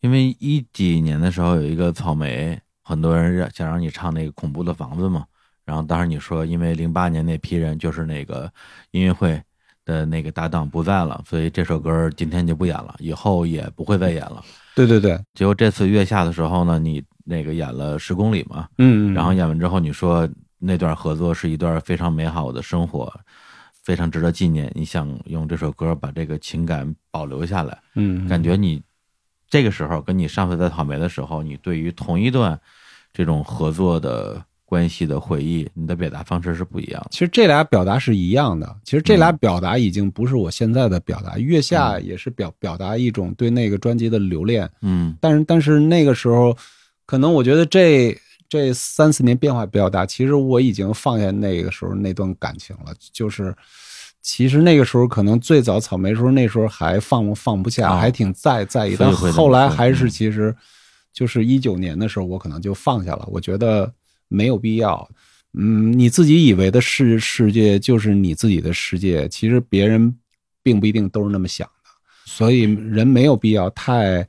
[0.01, 2.59] 因为一几年的时候有一个草莓。
[2.87, 5.25] 很多人让想让你唱那个恐怖的房子嘛，
[5.65, 8.49] 然后当时你说，因为零八年那批人就是那个
[8.91, 9.41] 音乐会
[9.83, 14.41] 的那个搭档不在了，所以这首歌今天就不演了，以后也不会再演了。
[14.73, 15.19] 对对对。
[15.33, 20.27] 结果这次月下的时候呢，你那个演了十公里嘛，嗯，然后演完之后你说
[20.57, 23.13] 那段合作是一段非常美好的生活，
[23.83, 24.71] 非常值得纪念。
[24.73, 28.81] 你想用这首歌把这个情感保留下来，嗯，感觉你
[29.49, 32.59] 这个时候跟你上次在草莓的时候，你对于同一段。
[33.13, 37.07] 这种合作的关系的回忆，你的表达方式是不一样的。
[37.09, 38.75] 其实这俩表达是一样的。
[38.83, 41.35] 其实这俩表达已经不是我现在的表达。
[41.39, 44.69] 月下也是表表达一种对那个专辑的留恋。
[44.81, 46.55] 嗯，但是但是那个时候，
[47.07, 48.15] 可能我觉得这
[48.47, 50.05] 这三四年变化比较大。
[50.05, 52.93] 其实我已经放下那个时候那段感情了。
[53.11, 53.55] 就是
[54.27, 58.95] 其实那个时候可能最早草莓时候，那时候还放放不下，还挺在在意。
[58.99, 60.53] 但后来还是其实。
[61.13, 63.27] 就是一九年的时候，我可能就放下了。
[63.31, 63.91] 我觉得
[64.27, 65.09] 没有必要。
[65.57, 70.15] 嗯，你自己以为的世世界就是你自己的世界，其实别人
[70.61, 71.89] 并不一定都是那么想的。
[72.27, 74.27] 所以人没有必要太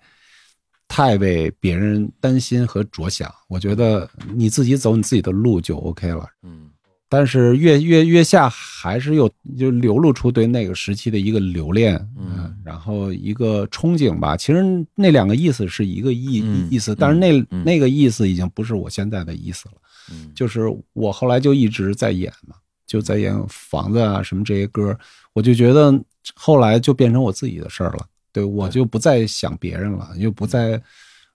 [0.89, 3.31] 太为别人担心和着想。
[3.49, 6.27] 我觉得你自己走你自己的路就 OK 了。
[6.43, 6.68] 嗯。
[7.11, 14.37] 但是月月月下还是又就流露出对那个时期的一个留恋，嗯，然后一个憧憬吧。
[14.37, 14.63] 其实
[14.95, 19.75] 那两个意思是一个意意思，但是那那个意思已经不是我现在的意思了。
[20.13, 22.57] 嗯，就是我后来就一直在演嘛，
[22.87, 24.95] 就在演房子啊什么这些歌，
[25.33, 25.99] 我就觉得
[26.35, 28.07] 后来就变成我自己的事儿了。
[28.33, 30.79] 对我就不再想别人了，又不再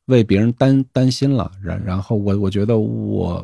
[0.05, 1.51] 为别人担担心了。
[1.63, 3.43] 然然后我我觉得我。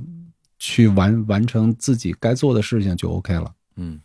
[0.60, 3.51] 去完完成自己该做的事情就 OK 了。
[3.78, 3.99] 嗯，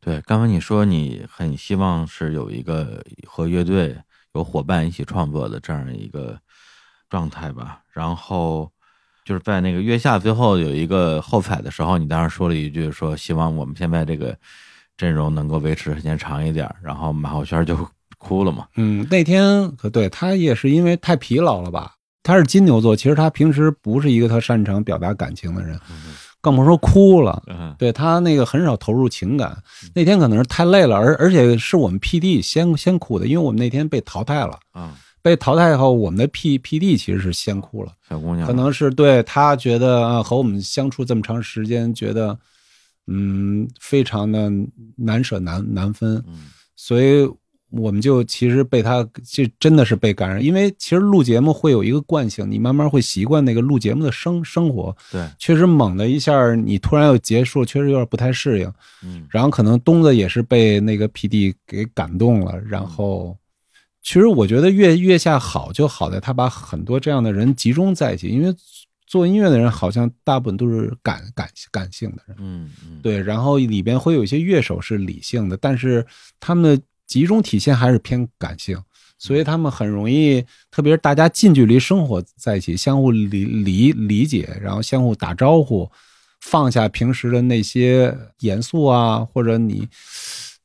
[0.00, 3.96] 对，刚刚你说你很希望是有一个和乐队
[4.34, 6.38] 有伙伴一起创作的这样一个
[7.08, 7.80] 状态吧。
[7.92, 8.70] 然后
[9.24, 14.36] 就是在那个月下最后有一个后彩的时候，你当时说了一句说希望我们现在这个
[14.96, 16.68] 阵容能够维持时间长一点。
[16.82, 17.76] 然后马浩轩就
[18.18, 18.66] 哭了嘛。
[18.76, 21.95] 嗯，那天可对他也是因为太疲劳了吧？
[22.26, 25.78] 他是金牛座，其实他平时不是一个他擅长表达感情的人，
[26.40, 27.40] 更甭说哭了。
[27.46, 27.72] 嗯。
[27.78, 29.56] 对他那个很少投入情感，
[29.94, 34.58] 那天可能是太累了，而而且是我们 P D 先先哭的，因为我们那天被淘汰了。
[34.72, 38.46] 啊，被淘汰以后，我们的 P P D 其实是先哭了，小姑娘。
[38.46, 42.36] 可能是对他觉得啊和我们相处这么长时间，觉得
[43.06, 44.50] 嗯非常的
[44.96, 46.48] 难舍难难分，嗯。
[46.76, 47.28] 所以
[47.76, 58.72] 我们就其实被他这真的是被感染，因为其实录节目会有一个惯性，你慢慢会习惯那个录节目的生生活，对，确实猛的一下，你突然要结束，确实有点不太适应。
[59.02, 59.26] 嗯。
[59.30, 63.36] 然后可能东子也是被那个 PD 给感动了，然后
[64.02, 68.54] 其实我觉得月月下好就好在他把很多这样的人集中在一起，因为
[69.06, 76.04] 做音乐的人好像大部分都是感感感性的人，嗯嗯，对，然后里边会有一些乐手是理性的，但是
[76.40, 78.78] 他们的集中体现还是偏感性。
[79.18, 85.90] 所以他们很容易，特别是大家近距离生活在一起，相互理理理解，然后相互打招呼，
[86.42, 89.88] 放下平时的那些严肃啊，或者你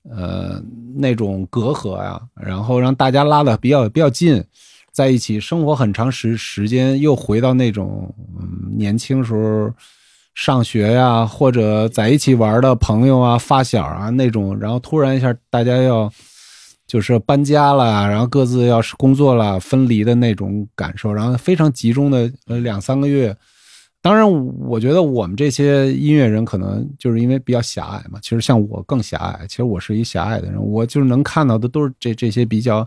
[0.10, 0.62] 呃
[0.98, 4.44] 那种隔阂呀、然后让大家拉的比较比较近，
[4.92, 9.74] 在一起生活很长时时间，又回到那种嗯年轻时候
[10.36, 16.12] 上学呀、或者在一起玩的朋友啊、发小啊那种，然后突然一下大家要。
[16.92, 23.34] 就是搬家了，然后各自要是工作了，分离的那种感受，然后非常集中的呃两三个月。
[24.02, 24.30] 当然，
[24.68, 28.20] 我觉得我们这些音乐人可能就是因为比较狭隘嘛。
[28.22, 32.86] 其实像我更狭隘，其实我是一狭隘的人，我就是能看到的都是这这些比较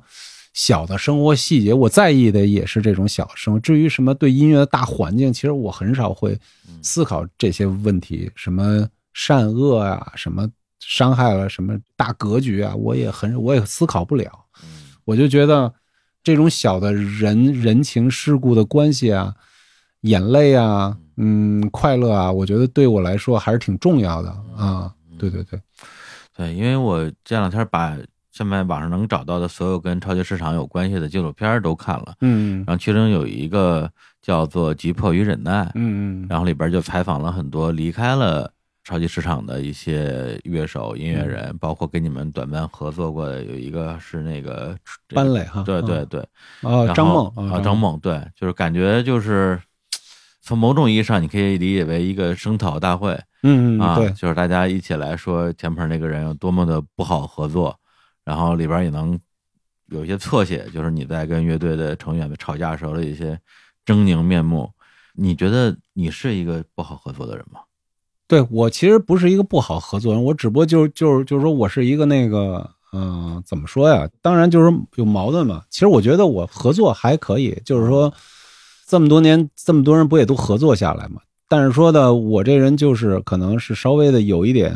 [0.52, 3.60] 小的生活细节，我在意的也是这种小生活。
[3.60, 6.38] 至于什么对音乐的大环境，其实我很少会
[6.82, 10.46] 思考这些问题，什么善恶啊，什么。
[10.86, 12.74] 伤害了什么大格局啊？
[12.74, 14.30] 我也很，我也思考不了。
[15.04, 15.72] 我就觉得
[16.22, 19.34] 这种小的人人情世故的关系啊，
[20.02, 24.92] 眼泪啊，嗯，快乐啊，我觉得对我来说还是挺重要的啊。
[25.18, 25.60] 对对对，
[26.36, 27.96] 对，因为我这两天把
[28.30, 33.90] 现在网上能找到的所有跟超级市场有关系的纪录片都看了，嗯然后其中有一个
[34.22, 38.50] 叫做《急迫与忍耐》，嗯嗯，然后里边就采访了很多离开了。
[38.84, 44.76] 超级市场的一些乐手、音乐人，包括跟你们短暂合作过的，有一个是那个
[45.14, 46.20] 班磊哈，对对对，
[46.60, 49.58] 啊，张梦啊，张梦，对，就是感觉就是
[50.42, 57.74] 从某种意义上，你可以理解为一个声讨大会，嗯啊，对，就是大家一起来说前面那个人有多么的不好合作，
[58.22, 59.18] 然后里边也能
[59.86, 63.40] 有一些侧写，就是你在跟乐队的成员们吵架时候的一些
[63.86, 64.70] 狰狞面目。
[65.16, 67.60] 你觉得你是一个不好合作的人吗？
[68.26, 74.08] 对我其实不是一个不好合作人，我只不过就就是就是说我是一个那个嗯、呃，怎么说呀？
[74.22, 75.62] 当然就是有矛盾嘛。
[75.68, 78.12] 其实我觉得我合作还可以，就是说
[78.86, 81.20] 这么多年这么多人不也都合作下来嘛？
[81.48, 84.74] 但是说的我这人就是可能是稍微的有一点，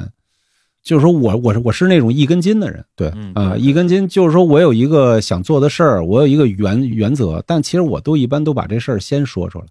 [0.82, 9.64] 就是说我我是我是那种一根筋的人，对啊、一根筋就是说我有一个想做的事儿，我有一个原原则，但其实我都一般都把这事儿先说出来，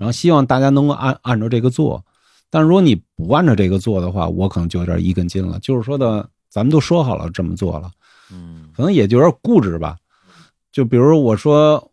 [0.00, 2.04] 然后希望大家能够按按照这个做。
[2.50, 5.58] 但如果你不按照这个做的话，我可能就有点一根筋了。
[5.60, 7.88] 就是说的，咱们都说好了这么做了，
[8.32, 9.96] 嗯，可能也就有点固执吧。
[10.72, 11.90] 就比如我说，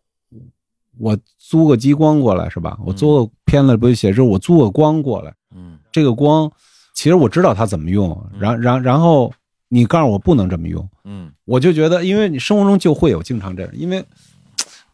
[0.98, 2.76] 我租个激光过来是吧？
[2.84, 6.50] 我租个片子不就写着我租个光过来，嗯，这个光
[6.92, 9.32] 其实我知道它怎么用，然然然后
[9.68, 14.04] 你告诉我不能这么用，嗯，我就觉得，因为你生活中就会有经常这样，因为。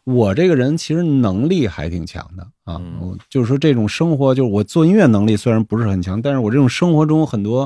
[0.05, 7.65] 我这个人其实能力还挺强的啊，我就是说这种生活，就是我做音乐能力虽然不是很强，但是我这种生活中很多，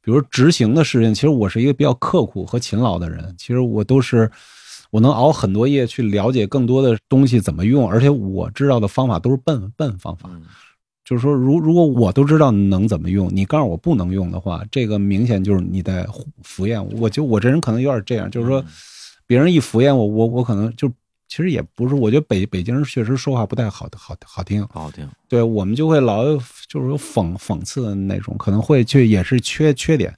[0.00, 3.34] 比如执行的事情，其实我是一个比较刻苦和勤劳的人。
[3.36, 4.30] 其实我都是
[4.92, 10.30] 我能熬很多夜去了解更多的东西怎么用，而且我知道的方法都是笨笨方法。
[11.04, 16.06] 就是说，如如果我都知道能怎么用，你告诉我不能用的话，这个明显就是你在
[16.44, 16.88] 敷衍我。
[17.00, 18.64] 我就我这人可能有点这样，就是说，
[19.26, 20.88] 别人一敷衍我，我我可能就。
[21.34, 25.10] 其实也不是，我觉得北北京人确实说话不太好，好好听，好听。
[25.28, 26.22] 对我们就会老
[26.68, 30.16] 就是有讽讽刺的那种，可能会去也是缺缺点，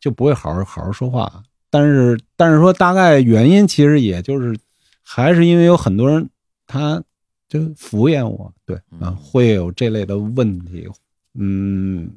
[0.00, 1.30] 就不会好好好好说话。
[1.68, 4.58] 但是但是说大概原因，其实也就是
[5.02, 6.26] 还是因为有很多人
[6.66, 7.02] 他
[7.50, 10.88] 就敷衍我，对啊，会有这类的问题。
[11.34, 12.10] 嗯，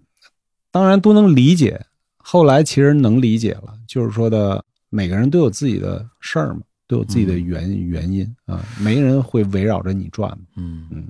[0.71, 1.85] 当然都能理解。
[2.15, 6.61] 后来其实能理解了，就是说的每个人都有自己的事儿嘛。
[6.89, 10.35] 都有自己的原原因啊，没人会围绕着你转。
[10.57, 11.05] 嗯嗯，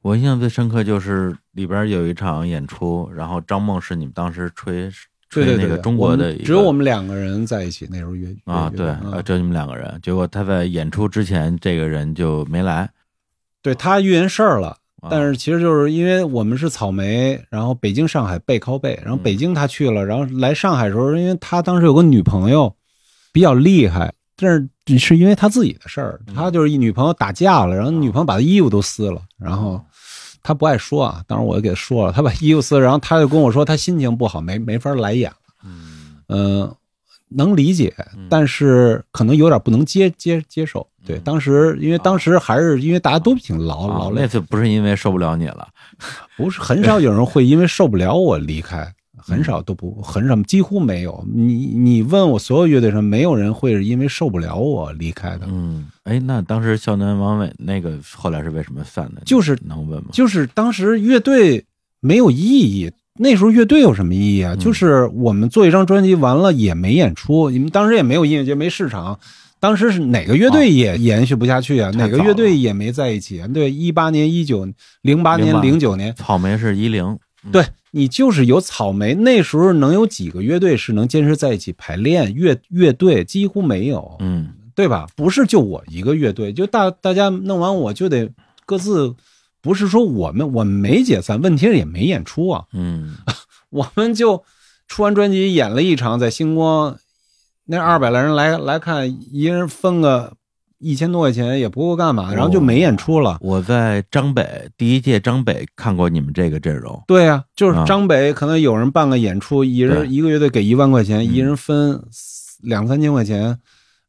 [0.00, 4.88] 我印象最深刻就是里边有一场演出，然后张梦是你们当时吹
[5.28, 9.98] 吹那个中国的只有我们两个人在一起，那时候约啊，对，只有你们两个人。
[10.00, 12.88] 结果他在演出之前，这个人就没来。
[13.60, 14.68] 对他遇人事儿了。
[14.68, 14.78] 啊
[15.10, 22.74] 但是其实就是因为我们是草莓，然后北京、上海背靠背，然后北京他去了，然后来上海的时候，因为他当时有个女朋友
[23.30, 29.82] 比较厉害，但是是因为他自己的事儿，他就是一女朋友打架了，然后女朋友把他衣服都撕了，然后
[30.42, 35.90] 他不爱说啊，当时我就给他说了，他把衣服撕了，然后他就跟我说他心情不好，没没法来演了，嗯。
[36.28, 36.74] 嗯、
[37.28, 37.94] 能理解，
[38.30, 40.86] 但是可能有点不能接接接受。
[41.04, 45.68] 对，当时因为当时还是因为大家都挺劳劳啊，累那，次不是因为受不了你了，
[46.34, 51.24] 不是很少有人会因为受不了我离开，很少都不很少，几乎没有。
[51.32, 55.46] 你你问我所有乐队上，没有人会是因为受不了我离开的。
[55.48, 59.22] 嗯，哎，那当时肖楠、王伟那个后来是为什么散的？
[59.24, 60.10] 就是能问吗？
[60.12, 61.64] 就是当时乐队
[62.00, 64.54] 没有意义，那时候乐队有什么意义啊？
[64.54, 69.18] 嗯就是我们做一张专辑完了也没演出，你们当时也没有音乐节，没市场。
[69.60, 71.90] 当时是哪个乐队也延续不下去啊？
[71.92, 73.48] 哪个乐队也没在一起啊？
[73.48, 74.68] 对，一八年、一九、
[75.00, 77.18] 零八年、08零九年，草莓是一零，
[77.50, 77.64] 对
[77.96, 82.34] 你就是有草莓，那时候能有几个乐队是能坚持在一起排练？
[82.34, 85.06] 乐乐队几乎没有，嗯对吧？
[85.14, 88.28] 不是就我一个乐队，就大大家弄完我就得
[88.66, 89.14] 各自，
[89.62, 93.14] 不是说我们我们没解散，问题是也没演出啊，嗯
[93.70, 94.42] 我们就
[94.88, 96.98] 出完专辑演了一场在星光，
[97.66, 100.32] 那二百来人来来看，一人分个
[100.84, 103.38] 一千多块钱也不够干嘛，然后就没演出了。
[103.40, 112.00] 我在张北第一届张北看过你们这个阵容，对呀、就是啊张北可能有人办个演出，一人一个乐队给一万块钱，嗯一人分
[112.62, 113.58] 两三千块钱，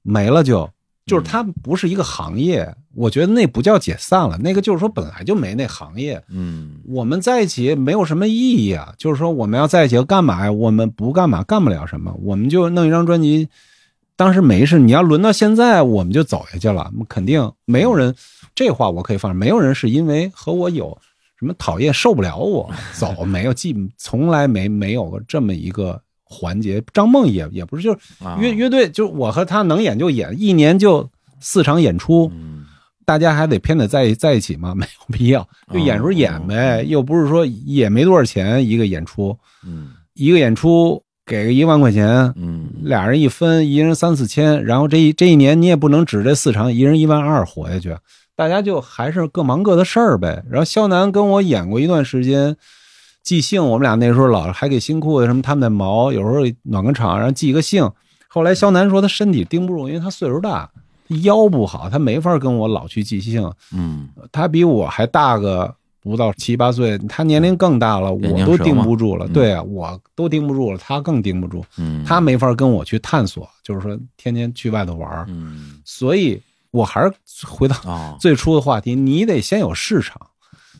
[0.04, 0.70] 没了就。
[1.06, 6.20] 就是嗯它不是一个行业，我觉得那不叫解散了，那个就是说本来就没那行业。
[6.30, 10.52] 嗯我们在一起没有什么意义啊，就是说我们要在一起要干嘛呀？
[10.52, 13.48] 我们不干嘛，干不了什么，我们就弄一张专辑。
[14.18, 18.16] 当时没事，你要轮到现在，我们就走下去了，肯定没有人。
[18.54, 20.98] 这话我可以放，没有人是因为和我有
[21.38, 26.82] 什么讨厌，受不了我走，没有，既从来没没有过这么一个环节。
[26.94, 31.10] 张梦也也不是，就是啊乐乐队，就是我和他能演就演，一年就
[31.42, 32.66] 四场演出，嗯
[33.04, 34.74] 大家还得偏得在在一起吗？
[34.74, 47.96] 没有必要，就演时候演呗，又不是说也没多少钱一个演出，嗯一个演出给个一万块钱，嗯俩人一分，一人三四千，然后这一这一年你也不能指这四场一人一万二活下去，
[48.36, 50.44] 大家就还是各忙各的事儿呗。
[50.50, 52.56] 然后肖楠跟我演过一段时间。
[53.24, 57.90] 即兴，我们俩那时候老还给新裤子什么他们的毛，有时候暖个场，然后即个兴。
[58.28, 60.70] 后来肖楠说他身体盯不住，因为他岁数大，
[61.24, 63.52] 腰不好，他没法跟我老去即兴。
[63.74, 65.74] 嗯他比我还大个
[66.12, 69.26] 不到七八岁，他年龄更大了，我都盯不住了。
[69.28, 75.26] 嗯对啊，我都盯不住了，他更盯不住，嗯，他没法跟我去探索，就是说天天去外头玩儿。
[75.28, 76.40] 嗯所以
[76.72, 77.12] 我还是
[77.46, 80.20] 回到哦 最初的话题，你得先有市场，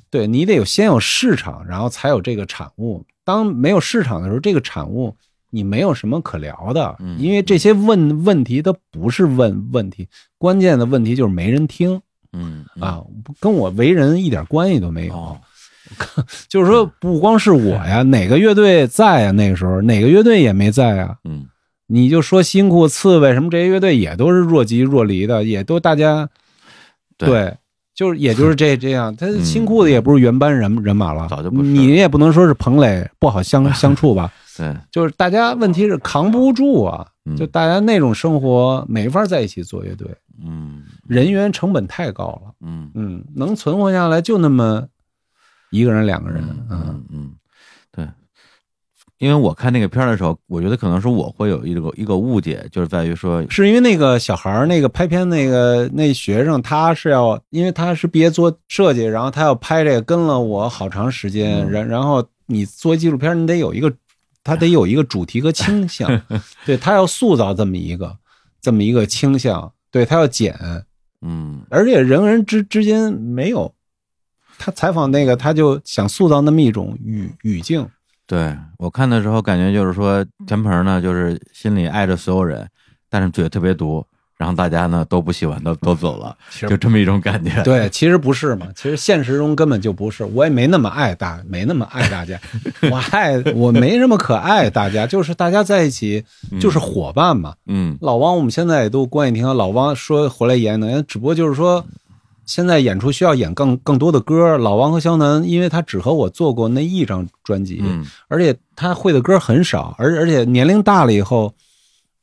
[0.10, 3.04] 对你得有先有市场，然后才有这个产物。
[3.24, 5.16] 当没有市场的时候，这个产物
[5.50, 10.08] 你没有什么可聊的，嗯因为这些问问题都不是问问题，
[10.38, 12.00] 关键的问题就是没人听。
[12.36, 13.02] 嗯啊，
[13.40, 15.14] 跟我为人一点关系都没有。
[15.16, 15.38] 哦
[16.50, 19.32] 就是说，不光是我呀，哪个乐队在呀？
[19.32, 21.16] 那个时候哪个乐队也没在啊。
[21.24, 21.46] 嗯
[21.88, 26.28] 你就说新裤、刺猬什么这些乐队也都是若即若离的，也都大家
[27.16, 27.56] 对
[27.94, 29.16] 就是也就是这这样。
[29.16, 34.34] 他 嗯新裤子也不是原班人人马了，早就不是你也不能说是彭磊不好相 相处吧？
[34.58, 40.08] 对就是大家问题是扛不住啊，嗯就大家那种生活没法在一起做乐队，
[40.44, 42.54] 嗯人员成本太高了。
[42.62, 42.92] 嗯。
[42.96, 44.88] 嗯，能存活下来就那么
[45.72, 47.32] 一个人、两个人，嗯嗯嗯，
[47.92, 48.08] 对，
[49.18, 61.72] 因为我看那个片儿的时候，我觉得可能是我会有一个一个误解，就是在于说，是因为那个小孩儿，那个拍片那个那学生，他是要，因为他是毕业做设计，然后他要拍这个，跟了我好长时间，嗯。
[61.72, 63.92] 然然后你做纪录片，你得有一个，
[64.44, 66.10] 他得有一个主题和倾向，
[66.66, 68.16] 对他要塑造这么一个
[68.62, 70.58] 这么一个倾向，对他要剪，
[71.22, 71.62] 嗯。
[71.70, 73.74] 而且人和人之之间没有，
[74.58, 77.88] 他采访那个他就想塑造那么一种语语境，
[78.26, 82.68] 对我看的时候，感觉就是说，田鹏呢，就是心里爱着所有人，
[83.10, 84.06] 但是嘴特别毒，
[84.38, 86.36] 然后大家呢都不喜欢，都都走了，
[86.68, 87.64] 就这么一种感觉。
[87.64, 92.40] 对，其实不是嘛，其实现实中根本就不是，我也没那么爱大，没那么爱大家，
[92.92, 96.24] 我爱我没那么可爱大家，就是大家在一起
[96.60, 97.54] 就是伙伴嘛。
[97.68, 101.86] 嗯老汪我们现在也都关系挺好，老汪说回来演的，只不过就是说
[102.46, 111.52] 现在演出需要演更更多的歌，老汪和肖楠，因为他只和我做过那一张专辑，嗯而且他会的歌很少，而而且年龄大了以后，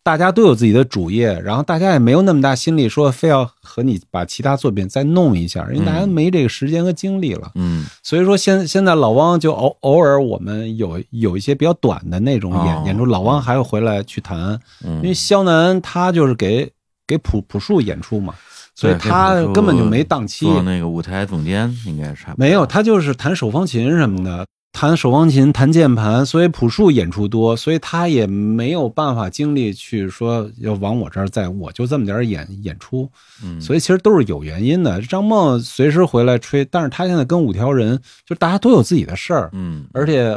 [0.05, 7.53] 大家都有自己的主业，然后大家也没有那么大心力说非要和你把其他作品再弄一下，因为大家嗯没这个时间和精力了。
[7.55, 7.87] 嗯。
[8.03, 12.83] 所以说现现在老汪就偶偶尔我们有有一些比较短的那种演、哦。
[12.87, 16.69] 演出，老汪还会回来去弹，因为嗯，肖楠他就是给
[17.07, 18.35] 给朴朴树演出嘛，
[18.75, 22.45] 所以他根本就没档期，做那个舞台总监应该差不多。
[22.45, 33.09] 没有，他就是弹手风琴什么的，弹手风琴、弹键盘，所以朴树演出多，所以他也没有办法精力去说要往我这儿再，我就这么点儿演演出，
[33.45, 35.01] 嗯，所以其实都是有原因的。
[35.03, 39.87] 张梦随时回来吹，但是他现在跟五条人，就大家都有自己的事儿，嗯。
[39.93, 40.37] 而且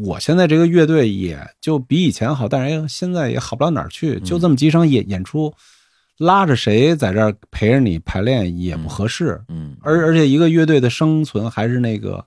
[0.00, 5.52] 我现在这个乐队也就比以前好，但是哎现在也好不到哪儿去，就这么几场演演出，
[6.18, 9.38] 拉着谁在这儿陪着你排练也不合适。
[9.48, 12.24] 嗯，而而且一个乐队的生存还是那个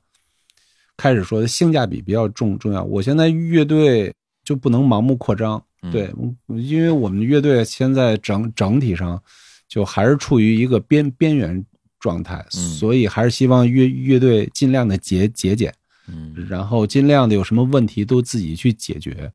[0.97, 2.83] 开始说的性价比比较重重要。
[2.83, 6.13] 我现在乐队就不能盲目扩张，嗯对，
[6.47, 9.21] 因为我们乐队现在整整体上
[9.67, 11.63] 就还是处于一个边边缘
[11.99, 15.73] 状态，嗯所以还是希望乐乐队尽量的节节俭，
[16.07, 19.31] 嗯然后尽量的有什么问题都自己去解决。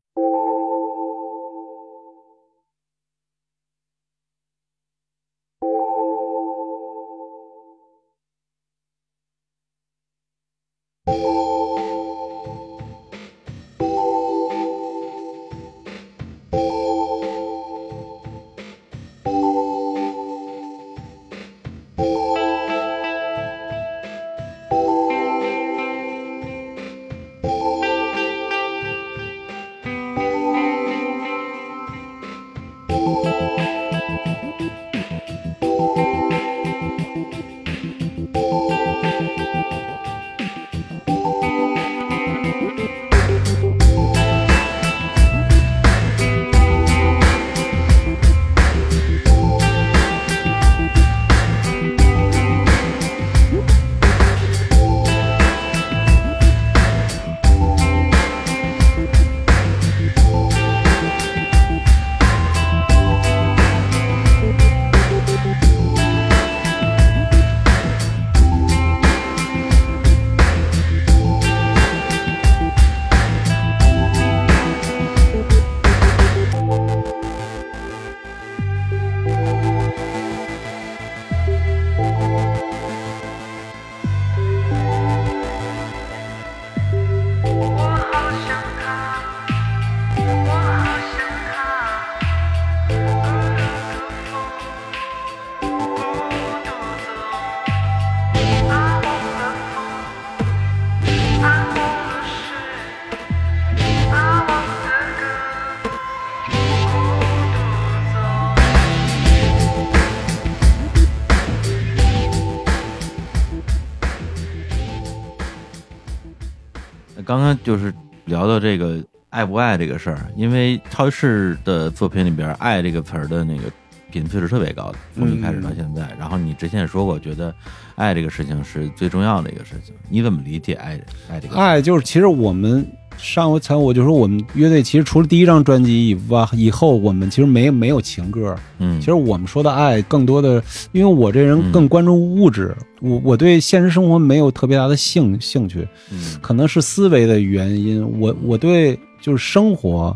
[118.51, 123.63] 聊这个爱不爱这个事儿，因为超市的作品里边“爱”这个词儿的那个
[124.11, 126.09] 频次是特别高的，从一开始到现在。
[126.19, 127.53] 然后你之前也说过，觉得
[127.95, 130.99] 爱这个事情是最重要的一个事情，你怎么理解爱
[131.29, 131.55] 爱这个？
[131.55, 132.85] 爱就是，其实我们
[133.21, 138.55] 上回才我就说，我们乐队其实除了第一张专辑以外，以后我们其实没没有情歌。
[138.79, 140.61] 嗯，其实我们说的爱，更多的，
[140.91, 148.03] 因为我这人更关注物质，我我对现实生活没有特别大的兴兴趣，嗯可能是思维的原因。
[148.19, 150.15] 我我对就是生活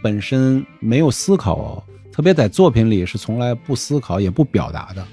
[0.00, 5.04] 本身没有思考，特别在作品里是从来不思考也不表达的。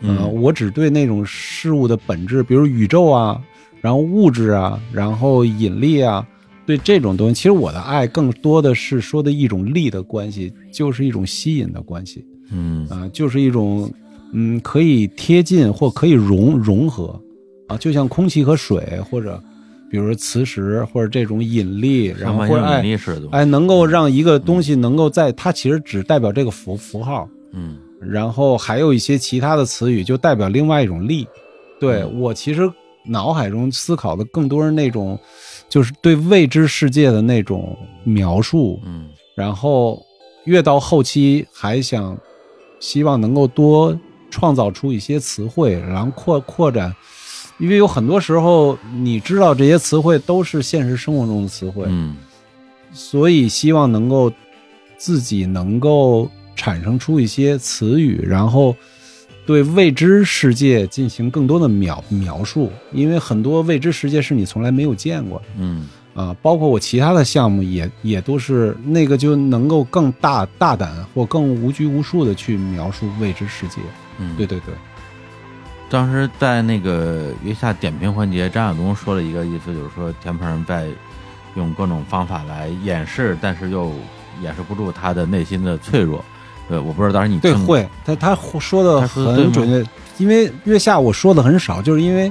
[0.00, 3.40] 嗯呃我只对那种事物的本质，比如宇宙啊，
[3.80, 6.24] 然后物质啊，然后引力啊，
[6.68, 12.86] 对这种东西，其实我的爱更多的是说的一种力的关系，就是一种吸引的关系嗯。
[12.88, 13.90] 啊、就是一种
[14.34, 17.18] 嗯可以贴近或可以融融合。
[17.68, 19.42] 啊，就像空气和水，或者
[19.90, 22.96] 比如说磁石或者这种引力，然后或者爱力
[23.30, 27.78] 哎能够让一个东西能够在它其实只代表这个符符号，嗯。
[28.00, 31.26] 然后还有一些其他的词语，就代表另外一种力。
[31.80, 32.70] 对嗯我其实
[33.04, 35.18] 脑海中思考的更多是那种，
[35.68, 38.80] 就是对未知世界的那种描述。
[38.84, 40.02] 嗯然后
[40.44, 42.18] 越到后期，还想
[42.80, 43.96] 希望能够多
[44.30, 46.94] 创造出一些词汇，然后扩扩展。
[47.58, 52.16] 因为有很多时候，你知道这些词汇都是现实生活中的词汇，嗯
[52.92, 54.32] 所以希望能够
[54.96, 58.74] 自己能够产生出一些词语，然后
[59.48, 66.36] 对未知世界进行更多的描描述，因为很多未知世界是你从来没有见过的嗯啊。
[66.42, 73.80] 包括我其他的项目也也都是那个就能够更大大胆或更无拘无束的去描述未知世界。
[74.18, 74.74] 嗯，对对对，
[75.88, 80.88] 当时在那个月下点评环节，张亚东说了一个意思，就是说田鹏在
[81.56, 83.94] 用各种方法来掩饰，但是又
[84.42, 86.22] 掩饰不住他的内心的脆弱。
[86.68, 92.30] 对，我不知道当时你对会他他说的很准确，因为月下我说的很少，就是因为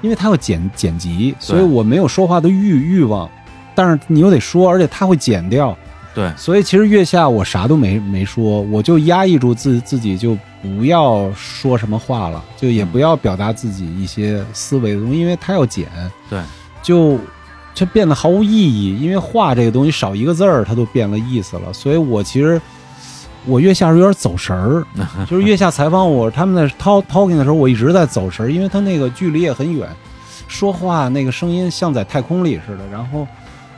[0.00, 3.28] 因为他要剪剪辑，所以我没有说话的欲欲望，
[3.74, 5.76] 但是你又得说，而且他会剪掉。
[6.14, 15.86] 对，所以其实月下我啥都没没说，我就压抑住自自己，就不要说什么话了，就也嗯不要表达自己一些思维的东西，因为他要剪，
[16.30, 16.40] 对，
[16.82, 17.18] 就
[17.74, 18.98] 就变得毫无意义。
[18.98, 21.70] 因为话这个东西少一个字儿，它都变了意思了。
[21.70, 22.58] 所以我其实
[23.46, 24.84] 我月下是有点走神儿，
[25.28, 29.88] 就是月下采访我，他们在 talk talking 的时候，我一直在走神儿，因为他那个距离也很远，
[30.48, 33.26] 说话那个声音像在太空里似的，然后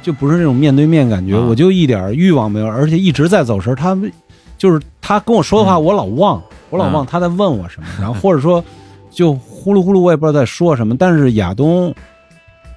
[0.03, 3.77] 就不是那种面对面感觉，啊我就一点欲望没有，而且一直在走神儿。
[3.77, 4.11] 他们
[4.57, 8.65] 就是他跟我说的话，嗯我老忘，我老忘嗯他在问我什么，然后或者说
[9.11, 10.97] 就呼噜呼噜，我也不知道在说什么。
[10.97, 11.95] 但是亚东，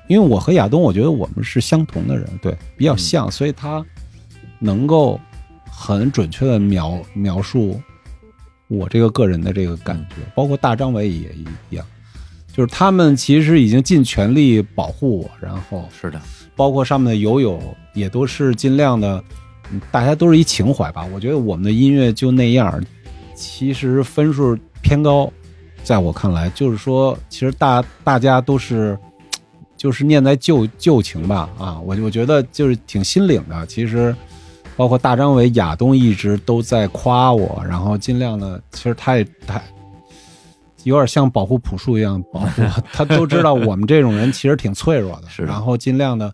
[0.08, 3.84] 因为我和亚东，我觉得我们是相同的人，对，比较像，所以他
[4.60, 5.20] 能够
[5.82, 7.82] 很准确的描描述
[8.67, 11.84] 我这个个人的这个感觉，包括大张伟也一样，
[12.53, 16.21] 就是他们其实已经尽全力保护我，然后是的，
[16.55, 17.59] 包括上面的友友
[17.95, 19.23] 也都是尽量的，
[19.71, 21.03] 嗯大家都是一情怀吧。
[21.11, 22.82] 我觉得我们的音乐就那样，
[23.34, 25.32] 其实分数偏高，
[25.84, 28.97] 在我看来，就是说，其实大大家都是，
[29.75, 33.65] 就是念在旧旧情吧啊，我我觉得就是挺心领的。
[33.65, 34.15] 其实，
[34.82, 39.61] 包括大张伟、亚东一直都在夸我，然后尽量的，其实他也他。
[40.86, 46.34] 有点像保护朴树一样保护我，他都知道我们这种人其实挺脆弱的，然后尽量的，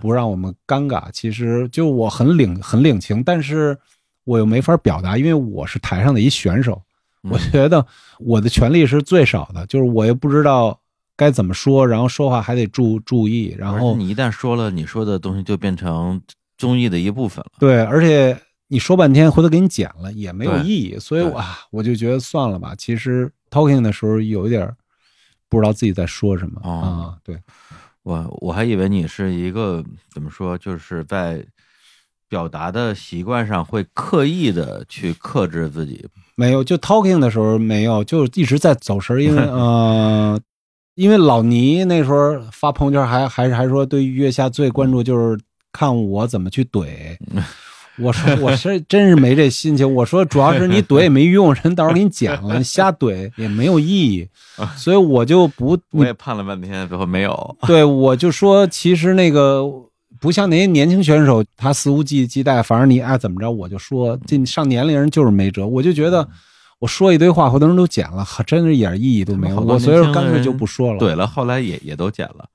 [0.00, 1.10] 不让我们尴尬。
[1.12, 3.76] 其实就我很领很领情，但是
[4.22, 6.80] 我又没法表达，因为我是台上的一选手，
[7.24, 7.84] 嗯我觉得
[8.20, 10.78] 我的权利是最少的，就是我也不知道
[11.16, 16.22] 该怎么说，然后说话还得注注意，然后你一旦说了，你说的东西就变成
[16.58, 17.52] 综艺的一部分了。
[17.58, 22.74] 对，而且你说半天回头给你剪了也没有意义，所以我啊，我就觉得算了吧。
[22.76, 24.76] 其实 talking 的时候有一点儿
[25.48, 27.38] 不知道自己在说什么啊、哦对，
[28.02, 29.82] 我我还以为你是一个
[30.12, 31.42] 怎么说，就是在
[32.28, 36.06] 表达的习惯上会刻意的去克制自己。
[36.34, 40.38] 没有，就 talking 的时候没有，就一直在走神儿，因为 呃，
[40.94, 45.40] 因为老倪那时候发朋友圈还还是还说对月下最关注就是
[45.72, 47.16] 看我怎么去怼。
[48.00, 49.92] 我说我是真是没这心情。
[49.92, 54.28] 我说主要是你怼也没用，人到时候给你剪了，你瞎怼也没有意义，
[54.78, 57.56] 所以我就不我也盼了半天，最后没有。
[57.66, 59.64] 对，我就说，其实那个
[60.20, 64.16] 不像那些年轻选手，他肆无忌忌惮，反正你爱怎么着我就说。
[64.24, 66.28] 这上年龄人就是没辙，我就觉得
[66.78, 69.56] 我说一堆话，好多人都剪了，真是一点意义都没有。
[69.60, 71.00] 我所以说干脆就不说了。
[71.00, 72.48] 怼了，后来也也都剪了。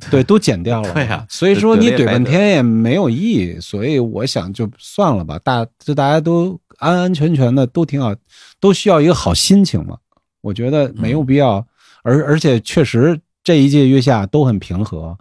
[0.10, 0.92] 对，都剪掉了。
[0.94, 8.14] 对呀所以说你怼半天也没有意义，所以我想就算了吧，大就大家都安安全全的，都挺好，
[8.60, 9.96] 都需要一个好心情嘛。
[10.40, 11.66] 我觉得没嗯有必要，
[12.02, 15.16] 而而且确实这一届月下都很平和。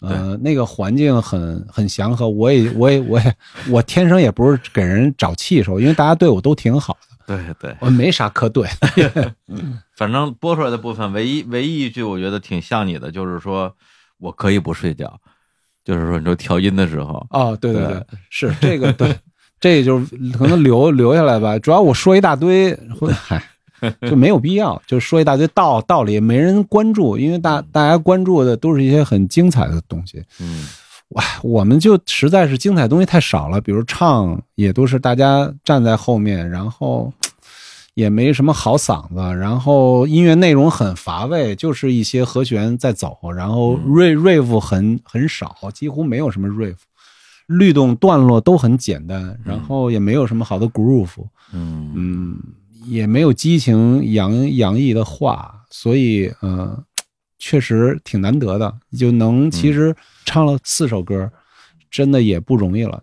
[0.00, 3.36] 呃，那个环境很很祥和，我也我也我也
[3.70, 8.68] 我天生也不是给人找气受，因为大家对我都挺好的，对对，我没啥可怼。
[9.94, 13.72] 反正播出来的部分，唯一唯一一句我觉得挺像你的，就是说
[14.22, 15.12] 我可以不睡觉，
[15.84, 19.14] 就是说你说调音的时候，哦，对对对对，是这个对，
[19.58, 21.58] 这也就是可能留留下来吧。
[21.58, 22.72] 主要我说一大堆，
[23.12, 23.42] 嗨，
[24.08, 30.22] 就没有必要，就说一大堆道道理，没人关注，因为大大家关注的都是一些很精彩的东西。
[30.40, 30.64] 嗯
[31.08, 37.12] 哇，我们就实在是精彩的东西太少了，比如唱也都是大家站在后面，然后
[37.94, 43.92] 也没什么好嗓子，然后音乐内容很乏味，就是一些和弦在走，然后嗯。
[43.92, 46.76] riff riff 很很少，几乎没有什么 riff，
[47.46, 51.92] 律动段落都很简单，然后也没有什么好的 groove，嗯。
[51.94, 52.38] 嗯，
[52.86, 56.82] 也没有激情洋洋溢的话，所以呃，
[57.38, 59.94] 确实挺难得的，就能其实
[60.24, 61.30] 唱了四首歌，
[61.90, 63.02] 真的也不容易了。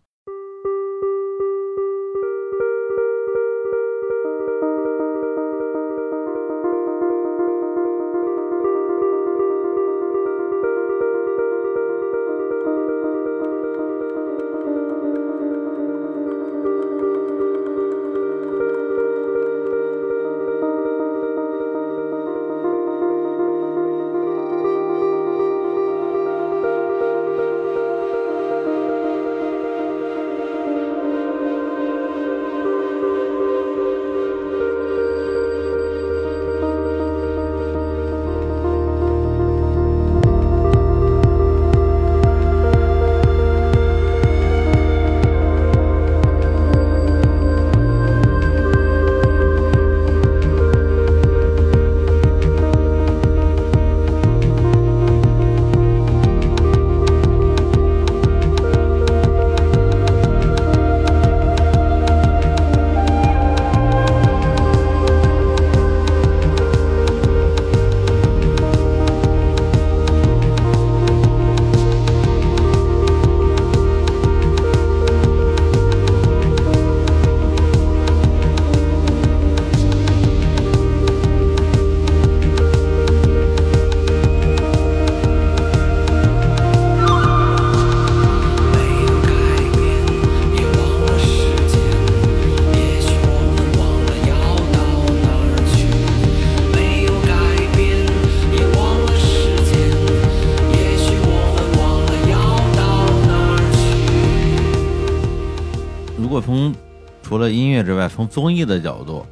[107.49, 109.26] 了音乐之外，从综艺的角度，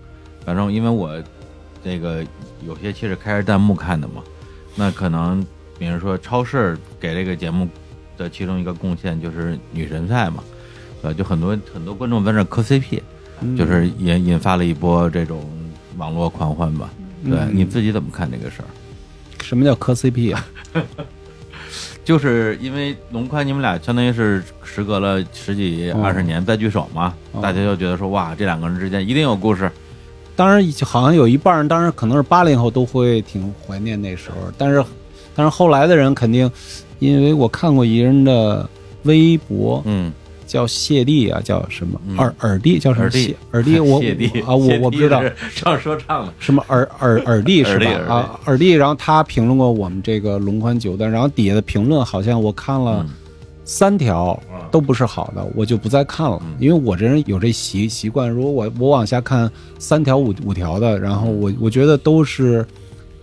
[0.43, 1.21] 反正因为我
[1.83, 2.25] 这个
[2.65, 4.23] 有些其实开着弹幕看的嘛，
[4.75, 5.45] 那可能
[5.77, 7.67] 比如说超市给这个节目
[8.17, 10.43] 的其中一个贡献就是女神赛嘛，
[11.01, 11.17] 对吧？
[11.17, 13.01] 就很多很多观众在那磕 CP，
[13.41, 15.47] 嗯就是也引发了一波这种
[15.97, 16.89] 网络狂欢吧。
[17.23, 18.67] 对、嗯你自己怎么看这个事儿？
[19.43, 20.45] 什么叫磕 CP 啊？
[22.07, 29.69] 就是因为龙宽你们俩相当于是时隔了十几哦二十年再聚首嘛，哦大家就觉得说哇，这两个人之间一定有故事。
[30.33, 34.81] 当然，好像有一半儿，当然可能是八零后都会挺怀念那时候，但是，
[35.35, 36.49] 但是后来的人肯定，
[36.99, 38.69] 因为我看过一人的
[39.03, 40.09] 微博，嗯，
[40.47, 43.99] 叫谢帝啊，叫什么嗯耳耳帝，叫什么帝谢耳帝， 我
[44.45, 45.21] 啊，我我不知道
[45.53, 47.91] 唱说唱的， 什么耳耳耳帝是吧？
[48.07, 53.13] 啊，耳帝，然后他评论过我们这个龙宽九段，然后底下的评论好像我看了嗯
[53.65, 54.39] 三条
[54.71, 62.65] 都不是好的，我就不再看了嗯，因为我这人有这习习惯，如果我我往下看三条五五条的，然后我我觉得都是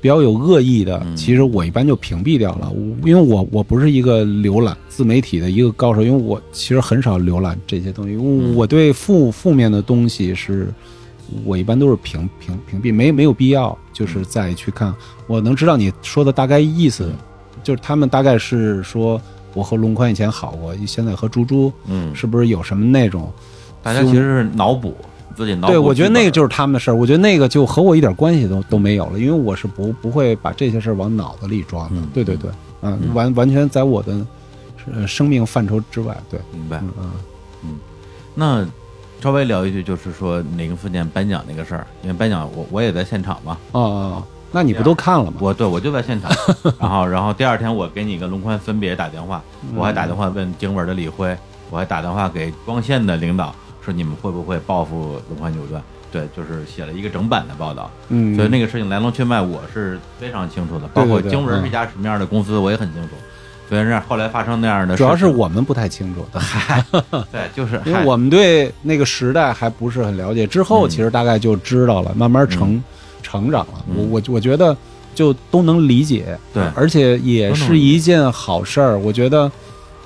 [0.05, 2.71] 比较有恶意的，嗯其实我一般就屏蔽掉了，
[3.07, 8.15] 因为我我不是一个浏览自媒体的一个高手，因为我其实很少浏览这些东西，
[8.55, 10.69] 我对负负面的东西是。
[11.43, 14.95] 我一般都是屏屏屏蔽，没没有必要，就是再去看。
[15.27, 17.11] 我能知道你说的大概意思，
[17.63, 19.19] 就是他们大概是说
[19.55, 23.33] 我和龙宽以前好过，现在和猪猪嗯，是不是有什么那种？
[23.83, 24.95] 大家其实是脑补
[25.67, 32.01] 对，我觉得那个就是他们的事儿，我觉得那个就和我一点关系都都没有了，因为我是不不会把这些事儿往脑子里装的。
[32.01, 32.51] 嗯对对对，
[32.83, 34.27] 嗯，嗯完完全在我的
[34.93, 36.17] 呃生命范畴之外。
[36.31, 36.79] 对，明白。
[36.99, 37.11] 嗯
[37.65, 37.77] 嗯
[38.35, 38.67] 那
[39.21, 45.39] 稍微聊一句，就是说哪个附件颁奖那个事儿，因为颁奖我我也在现场嘛，哦哦，那你不都看了吗？
[45.41, 46.31] 我对我就在现场，
[46.79, 49.43] 然后然后第二天我给你跟龙宽分别打电话，
[49.75, 51.35] 我还打电话问经文的李辉，
[51.71, 53.55] 我还打电话给光线的领导，
[53.85, 55.83] 说你们会不会报复龙宽九段？
[56.11, 63.11] 对，就是写了一个整版的报道，嗯，所以那个事情来龙去脉我是非常清楚的，包括对对经文嗯是一家什么样的公司我也很清楚。
[63.69, 66.25] 虽然是后来发生那样的，主要是我们不太清楚，
[67.33, 72.81] 对，就是因为我们对那个时代还不是很了解，之后嗯其实大概就知道了，慢慢成、
[73.23, 73.85] 成长了。
[73.89, 73.97] 嗯。
[73.97, 74.77] 我我我觉得
[75.15, 76.63] 就都能理解，对。
[76.77, 78.99] 而且也是一件好事儿。
[78.99, 79.51] 我觉得，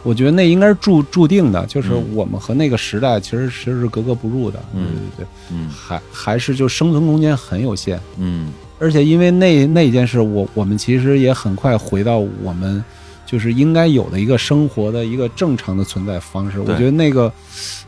[0.03, 2.15] 我觉得那应该是注注定的，就是嗯。
[2.15, 4.63] 我们和那个时代其实其实是格格不入的。
[4.75, 4.85] 嗯。
[4.85, 5.69] 对对对，嗯。
[5.69, 8.01] 还还是就生存空间很有限。
[8.17, 8.53] 嗯。
[8.79, 12.83] 而且因为那那件事，我我们其实也很快回到我们
[13.27, 16.61] 就是应该有的一个生活的一个正常的存在方式。
[16.61, 17.33] 我觉得那个，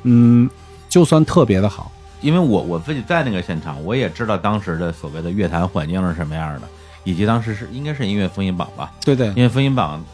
[0.03, 0.51] 嗯，
[0.89, 6.69] 就算特别的好，因为我我自己在那个现场，我也知道当时的所谓的乐坛环境是什么样的，
[7.05, 9.29] 以及当时是应该是音乐风云榜吧，对对。
[9.29, 10.05] 音乐风云榜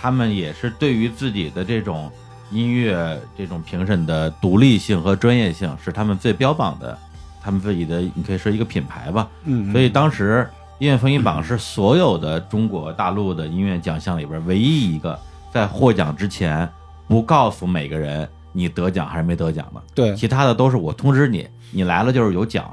[0.00, 2.10] 他们也是对于自己的这种
[2.50, 6.96] 音乐这种评审的独立性和专业性是他们最标榜的，
[7.42, 9.28] 他们自己的你可以说一个品牌吧。
[9.44, 10.48] 嗯，所以当时
[10.78, 15.18] 音乐风云榜是所有的中国大陆的音乐奖项里边唯一一个
[15.52, 16.68] 在获奖之前
[17.08, 19.82] 不告诉每个人你得奖还是没得奖的。
[19.94, 22.70] 对其他的都是我通知你，你来了就是有奖，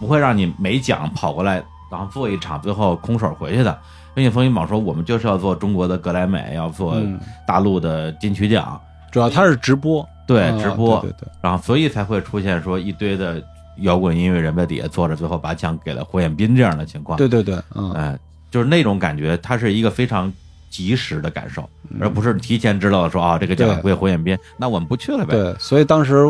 [0.00, 3.78] 不会让你没奖跑过来，然后做一场最后空手回去的。
[4.16, 7.18] 音乐风云榜说我们就是要做中国的格莱美，要做嗯。
[7.46, 8.80] 大陆的金曲奖，
[9.10, 13.42] 主要他是直播，啊对直播，对对对，然后所以才会出现说一堆的
[13.78, 17.18] 摇滚音乐人在底下坐着，最后把奖给了胡彦斌这样的情况。
[17.18, 18.18] 对对对，嗯，哎，
[18.50, 20.32] 就是那种感觉，它是一个非常
[20.70, 21.68] 及时的感受，
[22.00, 23.82] 而不是提前知道说啊这个奖对。
[23.82, 25.32] 归胡彦斌，那我们不去了呗。
[25.32, 26.24] 对，所以当时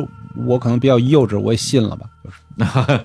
[0.46, 3.04] 我可能比较幼稚，我也信了吧，就是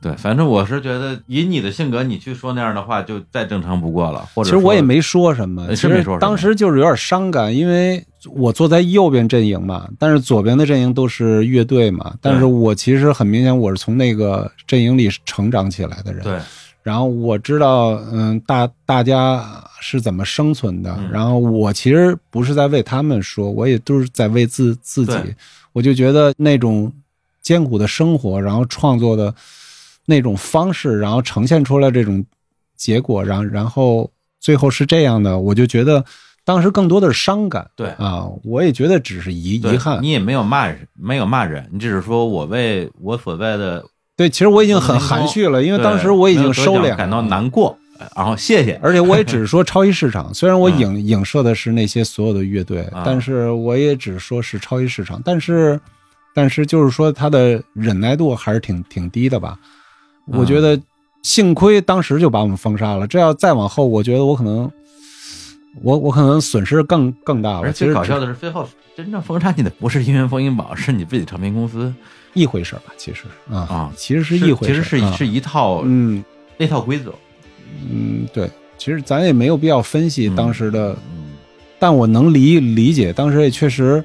[0.00, 4.20] 对，反正我是觉得以你的性格，你去说那样的话，就再正常不过了。
[4.34, 16.38] 或者其实我也没说什么，其实没说什么当时就是有点伤感，因为我坐在右边阵营嘛，但是左边的阵营都是乐队嘛，但是我其实很明显我是从那个阵营里成长起来的人，对，
[16.84, 19.44] 然后我知道，嗯，大大家
[19.80, 25.14] 是怎么生存的，嗯然后我其实不是在为他们说，我也都是在为自自己，
[25.72, 26.92] 我就觉得那种
[27.42, 29.34] 艰苦的生活，然后创作的
[30.10, 32.24] 那种方式，然后呈现出来这种
[32.74, 34.10] 结果，然然后
[34.40, 36.02] 最后是这样的，我就觉得
[36.46, 37.88] 当时更多的是伤感，对。
[37.98, 43.84] 啊，我也觉得只是遗遗憾，你也没有骂人，没有骂人，你只是说我为我所在的
[44.16, 47.76] 对，其实我已经很含蓄了，因为当时我已经收敛感到难过，
[48.16, 48.80] 然后谢谢。
[48.82, 53.02] 而且我也只是说超级市场，虽然我嗯 影影射的是那些所有的乐队，啊。
[53.04, 55.78] 但是我也只说是超级市场，但是，
[56.34, 59.58] 但是就是说他的忍耐度还是挺挺低的吧。
[60.30, 60.80] 嗯我觉得
[61.22, 64.70] 幸亏当时就把我们封杀了，这要再往后，我觉得我可能，
[65.82, 67.60] 我我可能损失更更大了。
[67.60, 71.92] 而其实搞笑的是，最后真正封杀你的不是音乐风云榜，是你自己唱片公司。
[72.34, 76.22] 一回事儿吧，其实啊啊其实是一回事，其实是啊是一套嗯
[76.56, 77.12] 那套规则。
[77.90, 81.32] 嗯，对，其实咱也没有必要分析嗯当时的，嗯
[81.78, 84.04] 但我能理理解，当时也确实，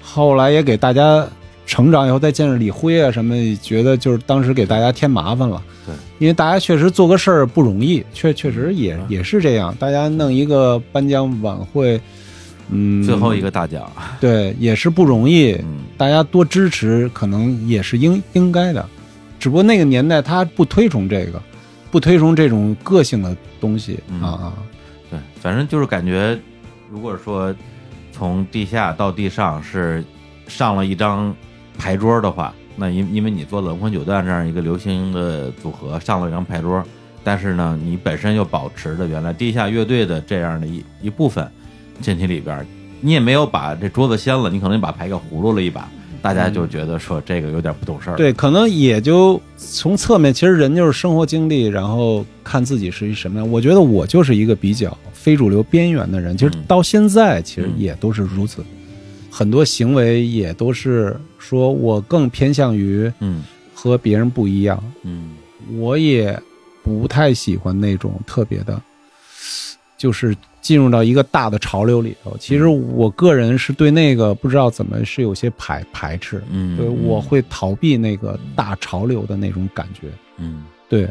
[0.00, 1.26] 后来也给大家
[1.66, 5.62] 成长以后再见着李辉啊什么，觉得就是当时给大家添麻烦了。
[5.86, 9.06] 对，因为大家确实做个事儿不容易，确确实也嗯。
[9.08, 12.00] 也是这样，大家弄一个颁奖晚会，
[12.70, 15.80] 嗯，最后一个大奖，对也是不容易，嗯。
[15.96, 18.86] 大家多支持可能也是应应该的，
[19.38, 21.40] 只不过那个年代他不推崇这个，
[21.90, 24.20] 不推崇这种个性的东西、嗯。
[24.20, 24.52] 啊啊，
[25.10, 26.38] 对，反正就是感觉，
[26.90, 27.54] 如果说
[28.12, 30.04] 从地下到地上是
[30.46, 31.34] 上了一张
[31.76, 36.82] 牌桌的话，那因因为你做冷魂九段这样一个流行的组合上了一张牌桌，
[37.22, 41.46] 但是呢，你本身又保持着原来地下乐队的这样的一一部分
[42.00, 42.66] 进去里边，
[43.00, 45.88] 你也没有把这桌子掀了，你可能把牌给葫芦了一把，
[46.22, 48.16] 大家就觉得说这个有点不懂事儿。
[48.16, 53.50] 对，可能也就从侧面，其实人就是生活经历，然后看自己是一什么样。
[53.50, 58.64] 我觉得我就是一个比较非主流边缘的人，其实嗯到现在其实嗯也都是如此，
[59.36, 63.42] 很多行为也都是说我更偏向于嗯
[63.74, 65.34] 和别人不一样，嗯
[65.76, 66.40] 我也
[66.84, 68.80] 不太喜欢那种特别的，
[69.98, 72.36] 就是进入到一个大的潮流里头。
[72.38, 80.06] 其实我个人是对那个不知道怎么是有些排排斥，嗯，对，我会逃避那个大潮流的那种感觉。
[80.36, 80.64] 嗯。
[80.88, 81.08] 对，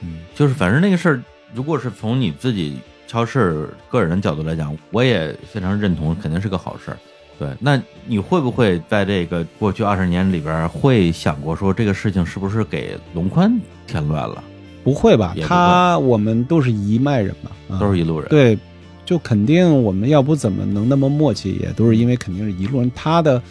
[0.00, 1.22] 嗯，就是反正那个事儿，
[1.54, 6.98] 如果是从你自己超市个人的角度来讲，我也非常认同，肯定是个好事儿。
[7.38, 14.42] 对，那你会不会在这个过去二十年里边儿，会想过说这个事情是不是给龙宽添乱了？
[14.82, 18.56] 不会吧他我们都是一脉人嘛，啊、都是一路人。，对，
[19.04, 22.90] 就肯定我们要不怎么能那么默契，也都是因为肯定是一路人。
[22.94, 23.42] 他的，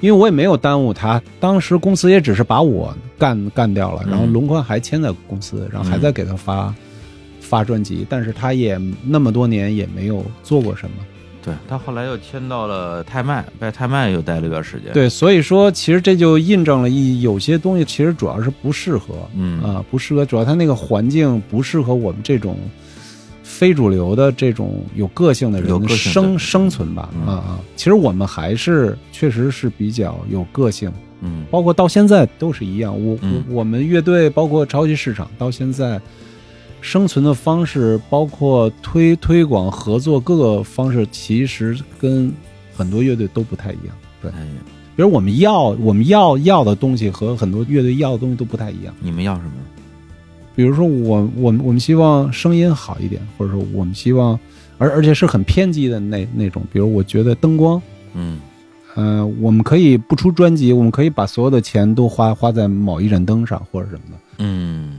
[0.00, 6.72] 因为我也没有耽误他，当时公司也只是把我干干掉了，嗯然后龙宽还签在公司，然后还在给他发、
[7.40, 10.96] 发专辑，但是他也那么多年也没有做过什么。
[11.44, 11.54] 对。
[11.68, 19.62] 他后来又迁到了泰麦，在泰麦又待了一段时间。，对，所以说其实这就印证了一有些东西其实主要是不适合，嗯。
[19.62, 22.56] 啊，不适合，主要它那个环境不适合我们这种
[23.42, 27.26] 非主流的这种有个性的人生生存吧，嗯。
[27.26, 30.90] 啊啊，其实我们还是确实是比较有个性，
[31.20, 31.44] 嗯。
[31.50, 33.44] 包括到现在都是一样，我嗯。
[33.48, 36.00] 我我们乐队包括超级市场到现在。
[36.84, 42.30] 生存的方式，包括推推广、合作各个方式，其实跟
[42.76, 43.96] 很多乐队都不太一样。
[44.20, 44.56] 不太一样，
[44.94, 48.94] 比如我们要我们要要的东西和很多乐队要的东西都不太一样。
[49.00, 49.52] 你们要什么？
[50.54, 54.38] 比如说我我们我们希望声音好一点，或者说我们希望，
[54.76, 56.62] 而而且是很偏激的那那种。
[56.70, 57.80] 比如我觉得灯光，
[58.12, 58.38] 嗯
[58.94, 64.98] 呃，我们可以不出专辑，我们可以把所有的钱都花花在某一盏灯上或者什么的，嗯，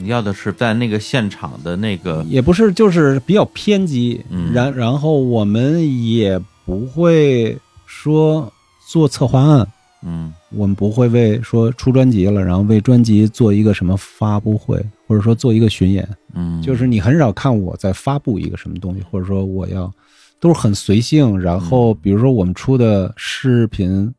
[0.00, 4.20] 你要的是在那个现场的那个，也不是就是比较偏激。
[4.30, 7.56] 嗯然然后我们也不会
[7.86, 8.50] 说
[8.88, 9.66] 做策划案，
[10.02, 16.08] 嗯我们不会为说出专辑了，然后为专辑做一个什么发布会，或者说做一个巡演。
[16.32, 19.92] 嗯，就是你很少看我在发布一个什么东西，或者说我要
[20.40, 21.38] 都是很随性。
[21.38, 24.12] 然后比如说我们出的视频，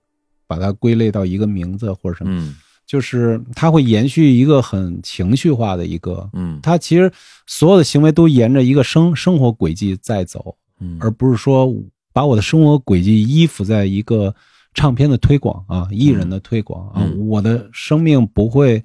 [0.45, 2.55] 把它归类到一个名字或者什么，嗯
[2.91, 6.59] 就是它会延续一个很情绪化的一个，嗯。
[6.61, 7.09] 它其实
[7.47, 11.73] 所有的行为都沿着一个生生活轨迹在走，嗯，而不是说
[12.11, 14.35] 把我的生活轨迹依附在一个
[14.73, 17.29] 唱片的推广啊、艺人的推广啊，嗯。
[17.29, 18.83] 我的生命不会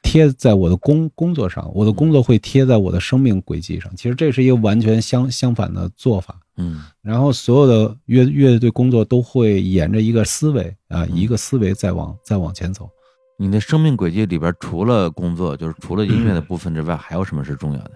[0.00, 3.94] 贴在我的工工作上，我的工作会贴在我的生命轨迹上。
[3.94, 6.40] 其实这是一个完全相相反的做法。
[6.56, 6.80] 嗯。
[7.02, 11.14] 然后所有的乐乐队工作都会沿着一个思维啊，嗯。
[11.14, 12.88] 一个思维再往再往前走。
[13.42, 17.90] 你的生命轨迹里边，除了工作，就是除了音乐的部分之外，还有什么是重要的？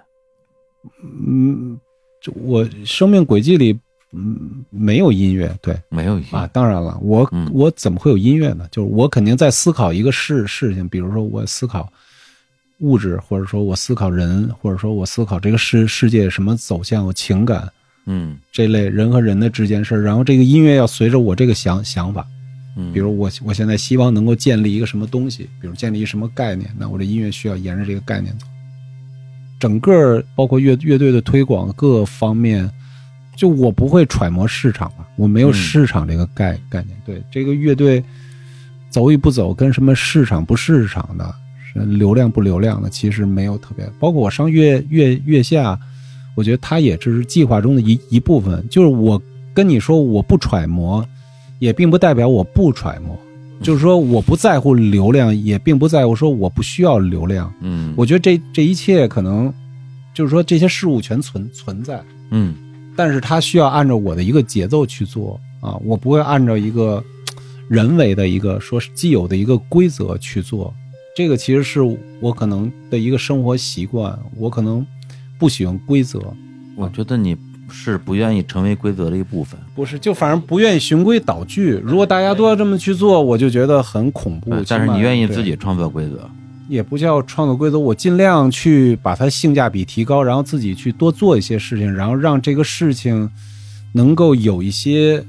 [1.24, 1.78] 嗯，
[2.20, 3.78] 就我生命轨迹里，
[4.10, 8.66] 嗯，没有音乐，对，没有啊，，当然了，我、嗯我怎么会有音乐呢？
[8.73, 11.89] 就是我肯定在思考一个事事情，比如说我思考
[12.81, 17.73] 物质，或者说我思考人，或者说我思考这个世世界什么走向，我情感
[18.06, 20.02] 嗯这类人和人的之间事儿。
[20.02, 22.35] 然后这个音乐要随着我这个想想法，嗯，
[22.92, 28.46] 比如我我现在希望能够建立一个什么东西，比如建立一个什么概念，那我这音乐需要沿着这个概念走。
[29.58, 32.70] 整个包括乐乐队的推广各方面，
[33.34, 36.94] 就我不会揣摩市场吧，我没有市场这个概概念。
[37.06, 38.04] 对这个乐队
[38.90, 41.34] 走与不走，跟什么市场不市场的，
[41.72, 43.90] 是流量不流量的，其实没有特别。
[43.98, 45.78] 包括我上月月月下，
[46.34, 48.62] 我觉得它也只是计划中的一一部分。
[48.68, 49.20] 就是我
[49.54, 51.02] 跟你说我不揣摩，
[51.58, 53.18] 也并不代表我不揣摩。
[53.62, 57.52] 就是说我不在乎流量，也并不在乎说我不需要流量。
[57.60, 59.52] 嗯，我觉得这这一切可能
[60.14, 62.54] 就是说这些事物全存存在，嗯
[62.94, 67.02] 但是它需要按照我的一个节奏去做啊，我不会按照一个
[67.68, 70.72] 人为的一个说是既有的一个规则去做。
[71.16, 71.80] 这个其实是
[72.20, 74.86] 我可能的一个生活习惯，我可能
[75.38, 76.20] 不喜欢规则，
[76.76, 77.34] 我觉得你
[77.68, 79.59] 是不愿意成为规则的一部分。
[79.74, 81.80] 不是就反正不愿意循规蹈矩。
[81.84, 84.55] 如果大家都要这么去做，我就觉得很恐怖。
[84.68, 86.28] 但是你愿意自己创造规则。
[86.68, 93.30] 也不叫创作规则，我尽量去把它性价比提高，然后自己去多做一些事情，然后让这个事情
[93.93, 95.24] 能够有一些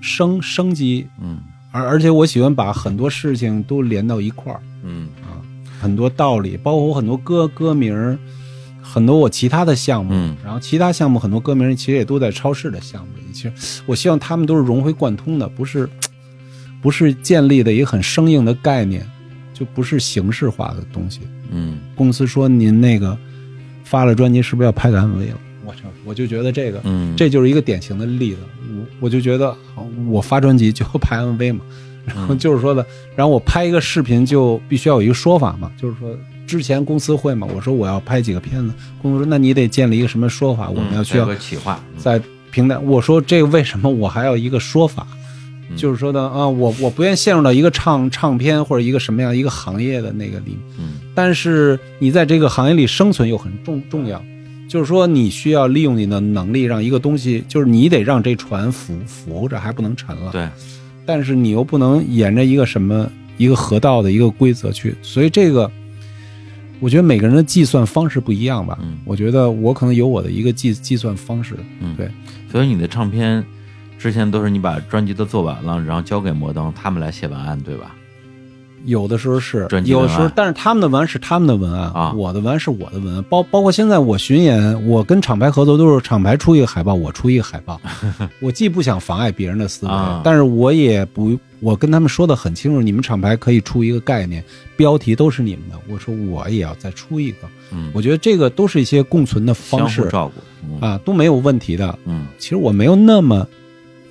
[0.00, 1.06] 升升级。
[1.20, 1.38] 嗯
[1.72, 5.40] 而而且我喜欢把很多事情都连到一块儿，嗯啊
[5.80, 8.18] 很多道理，包括我很多歌歌名儿，
[8.82, 13.32] 很多我其他的项目，嗯然后其他项目很多歌名儿其实也都在超市的项目里。
[13.32, 13.52] 其实
[13.86, 15.88] 我希望他们都是融会贯通的，不是
[16.82, 19.08] 不是建立的一个很生硬的概念，
[19.54, 21.20] 就不是形式化的东西。
[21.50, 23.16] 嗯公司说您那个
[23.84, 25.38] 发了专辑是不是要拍个 MV 了？
[25.64, 28.38] 我操，我就觉得这个，嗯，这就是一个典型的例子。
[28.76, 29.54] 我我就觉得
[30.08, 31.60] 我发专辑就拍 MV 嘛，
[32.04, 32.84] 然后嗯就是说的，
[33.14, 36.16] 然后我拍一个视频就必须要有一个说法嘛，就是说
[36.46, 41.80] 之前公司会嘛，我说我要拍几个片子，公司说那你得建立一个什么说法，我们要需要企划。
[41.94, 42.20] 嗯在
[42.50, 45.06] 平台，我说这个为什么我还要一个说法？
[45.70, 50.58] 嗯就是说呢啊，我我不愿意陷入到一个唱唱片或者一个什么样一个行业的那个里。
[50.78, 54.22] 嗯但是你在这个行业里生存又很重重要，
[54.68, 60.30] 就是说你需要利用你的能力让一个东西，就是你得让这船浮浮着，还不能沉了。
[60.32, 60.46] 对，
[61.06, 65.70] 但是你又不能沿着一个什么一个河道的一个规则去，所以这个，
[66.82, 68.76] 我觉得每个人的计算方式不一样吧。
[68.82, 71.56] 嗯我觉得我可能有我的一个计计算方式。
[71.80, 72.10] 嗯对，
[72.50, 73.44] 所以你的唱片
[73.98, 77.94] 之前都是你把专辑都做完了，然后交给摩登，他们来写文案，对吧？
[78.84, 83.24] 有的时候是有的时候，但是他们的文案是他们的文案啊我的文案是我的文案。
[83.30, 87.80] 包包括现在我巡演，我跟厂牌合作都是厂牌出一个海报，我出一个海报。
[88.40, 94.42] 我既不想妨碍别人的思维，啊但是我也不，我跟他们说的很清楚，你们厂牌可以出一个概念，
[94.76, 95.76] 标题都是你们的。
[95.88, 100.40] 我说我也要再出一个，嗯，我觉得这个都是一些共存的方式相互照顾。
[100.68, 101.98] 嗯啊，都没有问题的。
[102.04, 103.46] 嗯其实我没有那么，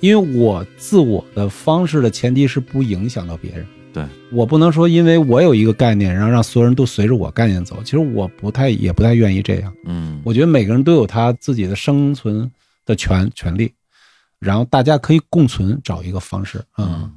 [0.00, 3.66] 因为我自我的方式的前提是不影响到别人。
[3.92, 7.82] 对，我不能说因为我有一个概念，然后让所有人都随着我概念走。
[7.84, 9.72] 其实我不太也不太愿意这样。
[9.84, 12.50] 嗯我觉得每个人都有他自己的生存
[12.86, 13.72] 的权权利，
[14.38, 16.58] 然后大家可以共存，找一个方式。
[16.78, 17.12] 嗯，嗯。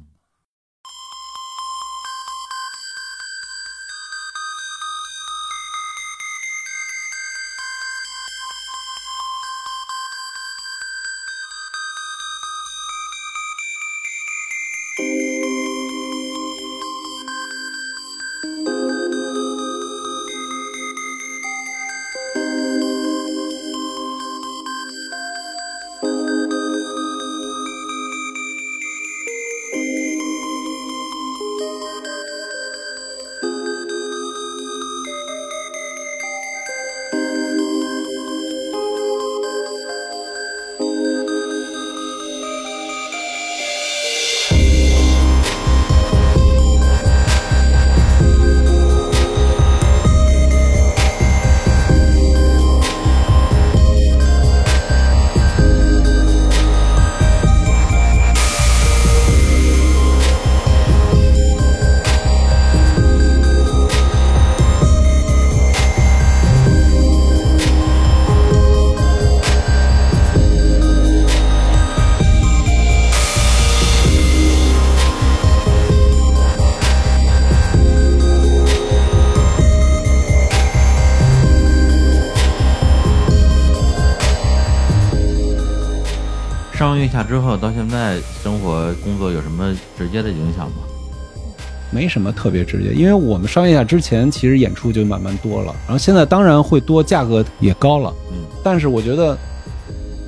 [92.06, 98.14] 没什么特别直接，因为我们商业下之前其实演出就慢慢多了，然后现在当然会多，价格也高了。
[98.30, 99.36] 嗯但是我觉得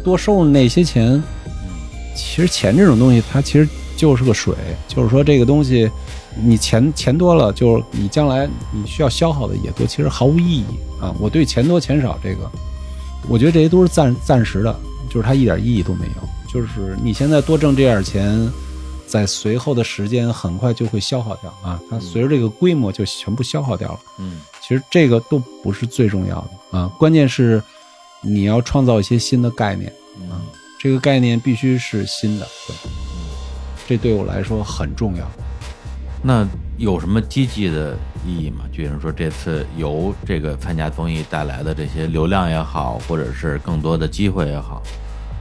[0.02, 1.12] 多收入那些钱，
[1.46, 1.70] 嗯
[2.16, 4.52] 其实钱这种东西它其实就是个水，
[4.88, 5.88] 就是说这个东西
[6.42, 10.64] 你钱钱多了，就是你将来你需要消耗的也多，其实毫无意义
[11.00, 11.14] 啊。
[11.20, 12.50] 我对钱多钱少这个，
[13.28, 14.76] 我觉得这些都是暂暂时的，
[15.08, 16.28] 就是它一点意义都没有。
[16.52, 18.36] 就是你现在多挣这点钱，
[19.08, 24.00] 在随后的时间很快就会消耗掉啊，它随着这个规模就全部消耗掉了。
[24.18, 27.62] 嗯其实这个都不是最重要的啊，关键是
[28.20, 29.90] 你要创造一些新的概念，
[30.30, 30.44] 啊
[30.78, 32.76] 这个概念必须是新的，对，
[33.88, 35.26] 这对我来说很重要。
[36.22, 38.64] 那有什么积极的意义吗？
[38.70, 44.82] 就比如说这次由这个参加综艺带来的这些流量也好，或者是更多的机会也好，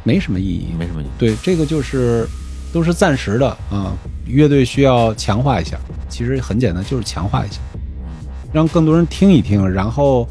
[0.03, 0.73] 没什么意义。
[0.77, 1.09] 没什么意义。
[1.17, 2.27] 对，这个就是
[2.77, 3.91] 都是暂时的啊。
[4.27, 7.57] 乐队需要强化一下，其实很简单，就是强化一下，
[8.53, 9.67] 让更多人听一听。
[9.67, 10.27] 然后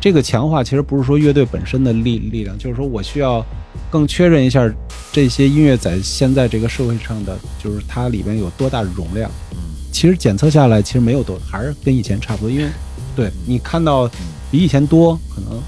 [0.00, 3.44] 这个强化其实不是说乐队本身的力力量，就是说我需要
[3.90, 4.68] 更确认一下
[5.12, 9.30] 这些音乐在现在这个社会上的，就是它里边有多大容量。
[9.52, 9.58] 嗯
[9.92, 12.50] 其实检测下来其实没有多，还是跟以前差不多。
[12.50, 12.66] 因为
[13.14, 14.10] 对你看到
[14.50, 15.60] 比以前多，可能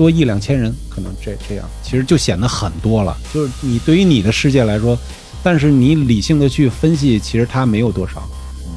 [0.00, 3.14] 多一两千人，可能这这样，其实就显得很多了。
[3.34, 4.98] 就是你对于你的世界来说，
[5.42, 8.26] 但是你理性的去分析，其实它没有多少，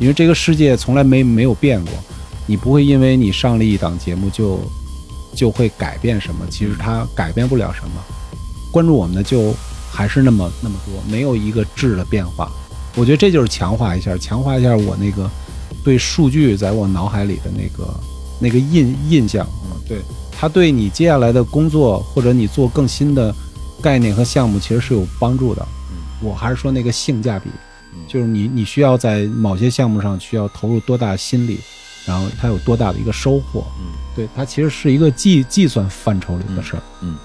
[0.02, 1.94] 因为这个世界从来没没有变过。
[2.46, 4.60] 你不会因为你上了一档节目就
[5.34, 8.04] 就会改变什么，其实它改变不了什么。
[8.70, 9.56] 关注我们的就
[9.90, 12.52] 还是那么那么多，没有一个质的变化。
[12.98, 15.32] 我觉得这就是强化一下，强化一下我那个
[15.86, 17.94] 对数据在我脑海里的那个
[18.42, 19.48] 那个印印象。
[19.64, 20.00] 嗯对，
[20.44, 23.34] 它对你接下来的工作或者你做更新的
[23.82, 25.66] 概念和项目其实是有帮助的。
[26.22, 27.50] 我还是说那个性价比，
[28.10, 31.62] 就是你你需要在某些项目上需要投入多大心力，
[32.06, 33.64] 然后它有多大的一个收获。
[33.80, 36.84] 嗯，对，它其实是一个计计算范畴里的事儿。
[37.02, 37.16] 嗯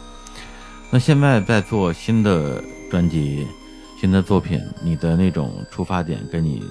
[0.93, 3.45] 那现在在做新的专辑、
[4.01, 6.63] 新的作品，你的那种出发点跟你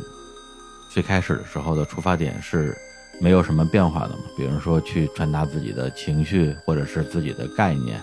[0.90, 2.74] 最开始的时候的出发点是
[3.20, 4.20] 没有什么变化的吗？
[4.38, 8.00] 比如说去传达自己的情绪，或者是自己的概念。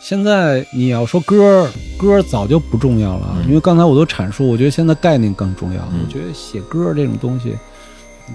[0.00, 5.82] 现在你要说歌儿，歌儿早就不重要了，嗯因为刚才我都阐述，我觉得现在概念更重要。
[5.92, 7.54] 嗯我觉得写歌儿这种东西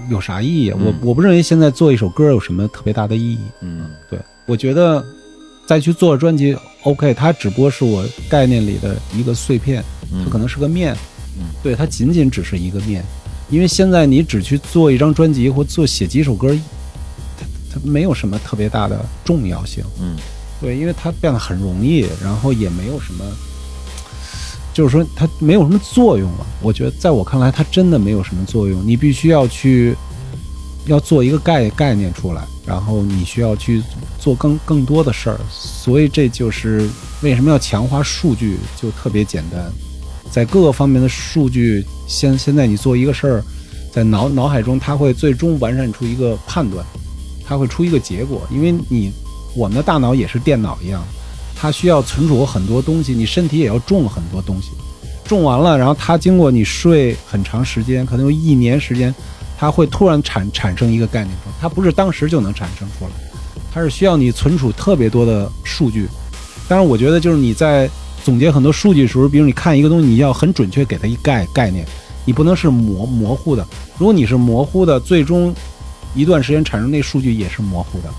[0.08, 3.40] 有啥意义我我不认为现在做一首歌有什么特别大的意义。
[3.62, 4.16] 嗯对
[4.46, 5.04] 我觉得
[5.66, 10.94] 再去做专辑，OK，它只不过是我概念里的一个碎片，嗯，它可能是个面，
[11.36, 13.04] 嗯对，它仅仅只是一个面。
[13.48, 16.56] 因为现在你只去做一张专辑或做写几首歌，
[17.38, 19.84] 它它没有什么特别大的重要性。
[20.00, 20.16] 嗯
[20.58, 23.24] 对，因为它变得很容易，然后也没有什么，
[24.72, 26.46] 就是说它没有什么作用了。
[26.62, 28.82] 我觉得在我看来，它真的没有什么作用。
[28.86, 29.94] 你必须要去
[30.86, 33.82] 要做一个概概念出来，然后你需要去
[34.18, 35.38] 做更更多的事儿。
[35.50, 36.88] 所以这就是
[37.20, 39.70] 为什么要强化数据，就特别简单，
[40.30, 43.44] 在各个方面的数据，现现在你做一个事儿，
[43.92, 46.84] 在脑脑海中，它会最终完善出一个判断，
[47.44, 49.12] 它会出一个结果，因为你。
[49.58, 51.02] 我们的大脑也是电脑一样，
[51.58, 54.68] 它需要存储很多东西，你身体也要种很多东西，
[55.24, 59.14] 种完了，然后它经过你睡很长时间，可能有一年时间，
[59.56, 63.10] 它会突然产产生一个概念出来，它不是当时就能产生出来，
[63.72, 66.06] 它是需要你存储特别多的数据。
[66.68, 67.88] 当然，我觉得就是你在
[68.26, 71.86] 总结很多数据的时候，比如你看一个东西，你要很准确给它一概概念，
[72.24, 73.64] 你不能是模模糊的。
[73.96, 75.54] 如果你是模糊的，最终
[76.12, 78.10] 一段时间产生那数据也是模糊的。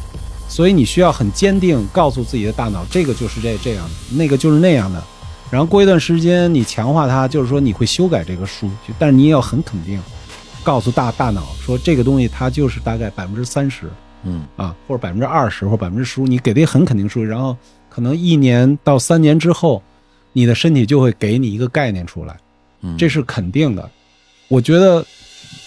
[0.47, 5.03] 所以你需要很坚定告诉自己的大脑，这个就是这这样的，那个就是那样的。
[5.51, 9.99] 然后过一段时间你强化它，就是说你会修改这个数据，但是你也要很肯定，
[10.63, 13.89] 告诉大大脑说这个东西它就是大概百分之三十
[14.23, 17.53] 嗯啊，或者百分之二十或者百分之十五，你给的很肯定数据，然后
[17.89, 19.83] 可能一年到三年之后，
[20.37, 22.37] 你的身体就会给你一个概念出来。
[22.81, 23.89] 嗯，这是肯定的。
[24.47, 25.03] 我觉得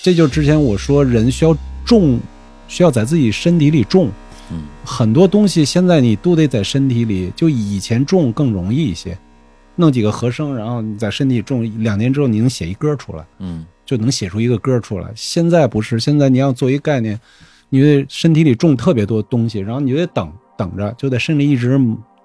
[0.00, 1.52] 这就是之前我说人需要
[1.84, 2.20] 种，
[2.68, 4.08] 需要在自己身体里种
[4.52, 9.18] 嗯很多东西，现在你都得在身体里，就以前种更容易一些，
[9.74, 15.10] 弄几个和声，然后你在身体里种，两年之后你能写一歌出来，嗯就能写出一个歌出来。
[15.16, 17.18] 现在不是，现在你要做一个概念，
[17.70, 21.76] 你得身体里种特别多东西，然后你就得等等着，就在身体里一直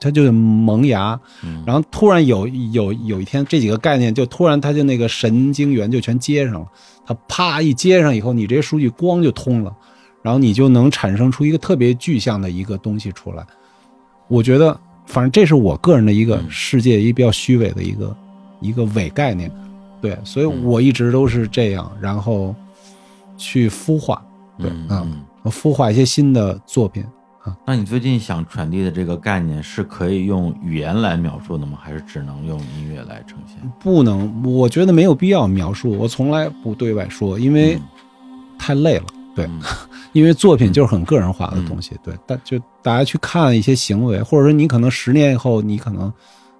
[0.05, 6.67] 它就是萌芽，嗯，然后突然有有有一天，这几个概念就突然它就那个神经元就全接上了，
[7.03, 9.75] 它啪一接上以后，你这些数据光就通了，
[10.21, 13.43] 然后你就能产生出一个特别具象的一个东西出来。
[14.27, 18.15] 我觉得，反正这是我个人的一个嗯世界一个比较虚伪的一个
[18.61, 19.51] 一个伪概念，
[19.99, 22.53] 对，所以嗯我一直都是这样，然后
[23.37, 24.23] 去孵化，
[24.59, 25.03] 对啊。
[25.45, 27.03] 孵化一些新的作品。
[27.65, 31.77] 那你最近想传递的这个概念是可以用语言来描述的吗？
[31.81, 33.57] 还是只能用音乐来呈现？
[33.79, 37.79] 不能，我觉得没有必要描述，我从来不对外说，因为
[38.57, 39.05] 太累了。
[39.35, 39.61] 对，嗯
[40.13, 41.91] 因为作品就是很个人化的东西。
[42.01, 46.11] 对，但就大家去看一些行为，或者说你可能十年以后，你可能，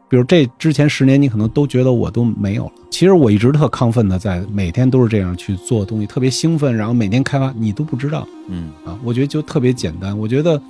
[0.09, 2.71] 比如这之前十年，你可能都觉得我都没有了。
[2.89, 8.97] 其实我一直特亢奋的在每天都是这样去做东西，特别兴奋，然后每天开发，你都不知道嗯啊。
[9.03, 10.61] 我觉得就特别简单，我觉得。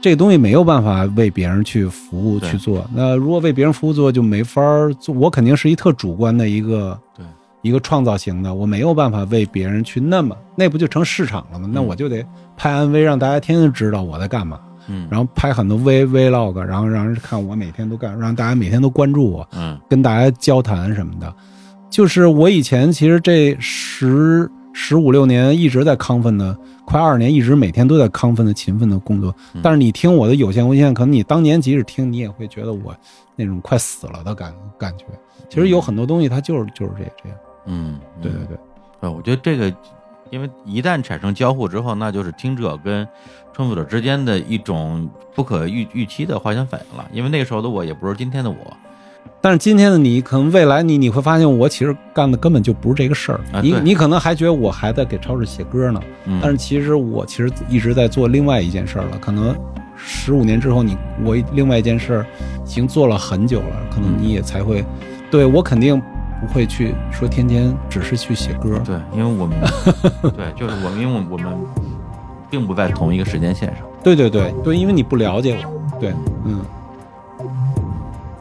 [0.00, 4.62] 这个东西没有办法为别人去服务去做，那如果为别人服务做就没法
[5.00, 5.12] 做。
[5.12, 7.26] 我肯定是一特主观的一个对
[7.62, 11.68] 一个创造型的，我没有办法为别人去那么，那不就成市场了吗？
[11.72, 12.24] 那我就得
[12.56, 21.32] 拍 MV，让大家天天知道我在干嘛，嗯，然后拍很多 V Vlog，然后让人看我每天都干，让大家每天都关注我，嗯跟大家交谈什么的。
[21.90, 29.34] 就是我以前其实这十十五六年一直在亢奋的，快二十年一直每天都在亢奋的勤奋的工作。
[29.62, 32.94] 但是你听我的有限无限，可能你当年即使听，你也会觉得我
[33.36, 35.04] 那种快死了的感感觉。
[35.48, 37.38] 其实有很多东西它就是就是这这样。
[37.66, 38.56] 嗯，对对对，
[39.00, 39.74] 呃，我觉得这个，
[40.30, 43.06] 因为一旦产生交互之后，那就是听者跟
[43.52, 47.06] 创作者之间的一种不可预预期的化学反应了。
[47.12, 48.56] 因为那个时候的我也不是今天的我，
[49.40, 53.40] 但是今天的你，可能未来你你会发现，我其实干的根本就不是这个事儿。
[53.62, 59.18] 你你可能还觉得我还在给超市写歌呢，嗯，但是其实我其实一直在做另外一件事儿了。
[59.18, 59.56] 可能
[59.96, 62.26] 十五年之后你，我另外一件事儿
[62.64, 64.84] 已经做了很久了，可能你也才会，
[65.30, 66.00] 对我肯定
[66.40, 68.78] 不会去说天天只是去写歌。
[68.84, 69.58] 对，因为我们
[70.36, 71.58] 对，就是我们，因为我们
[72.50, 73.84] 并不在同一个时间线上。
[74.02, 75.98] 对对对对，因为你不了解我。
[75.98, 76.64] 对，嗯，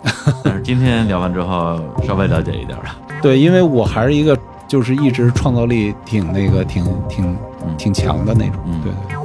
[0.43, 2.85] 但是今天聊完之后，稍微了解一点了。
[3.21, 4.37] 对，因为我还是一个
[4.67, 8.59] 就是一直创造力挺那个挺挺嗯挺强的那种。
[8.67, 9.17] 嗯对对，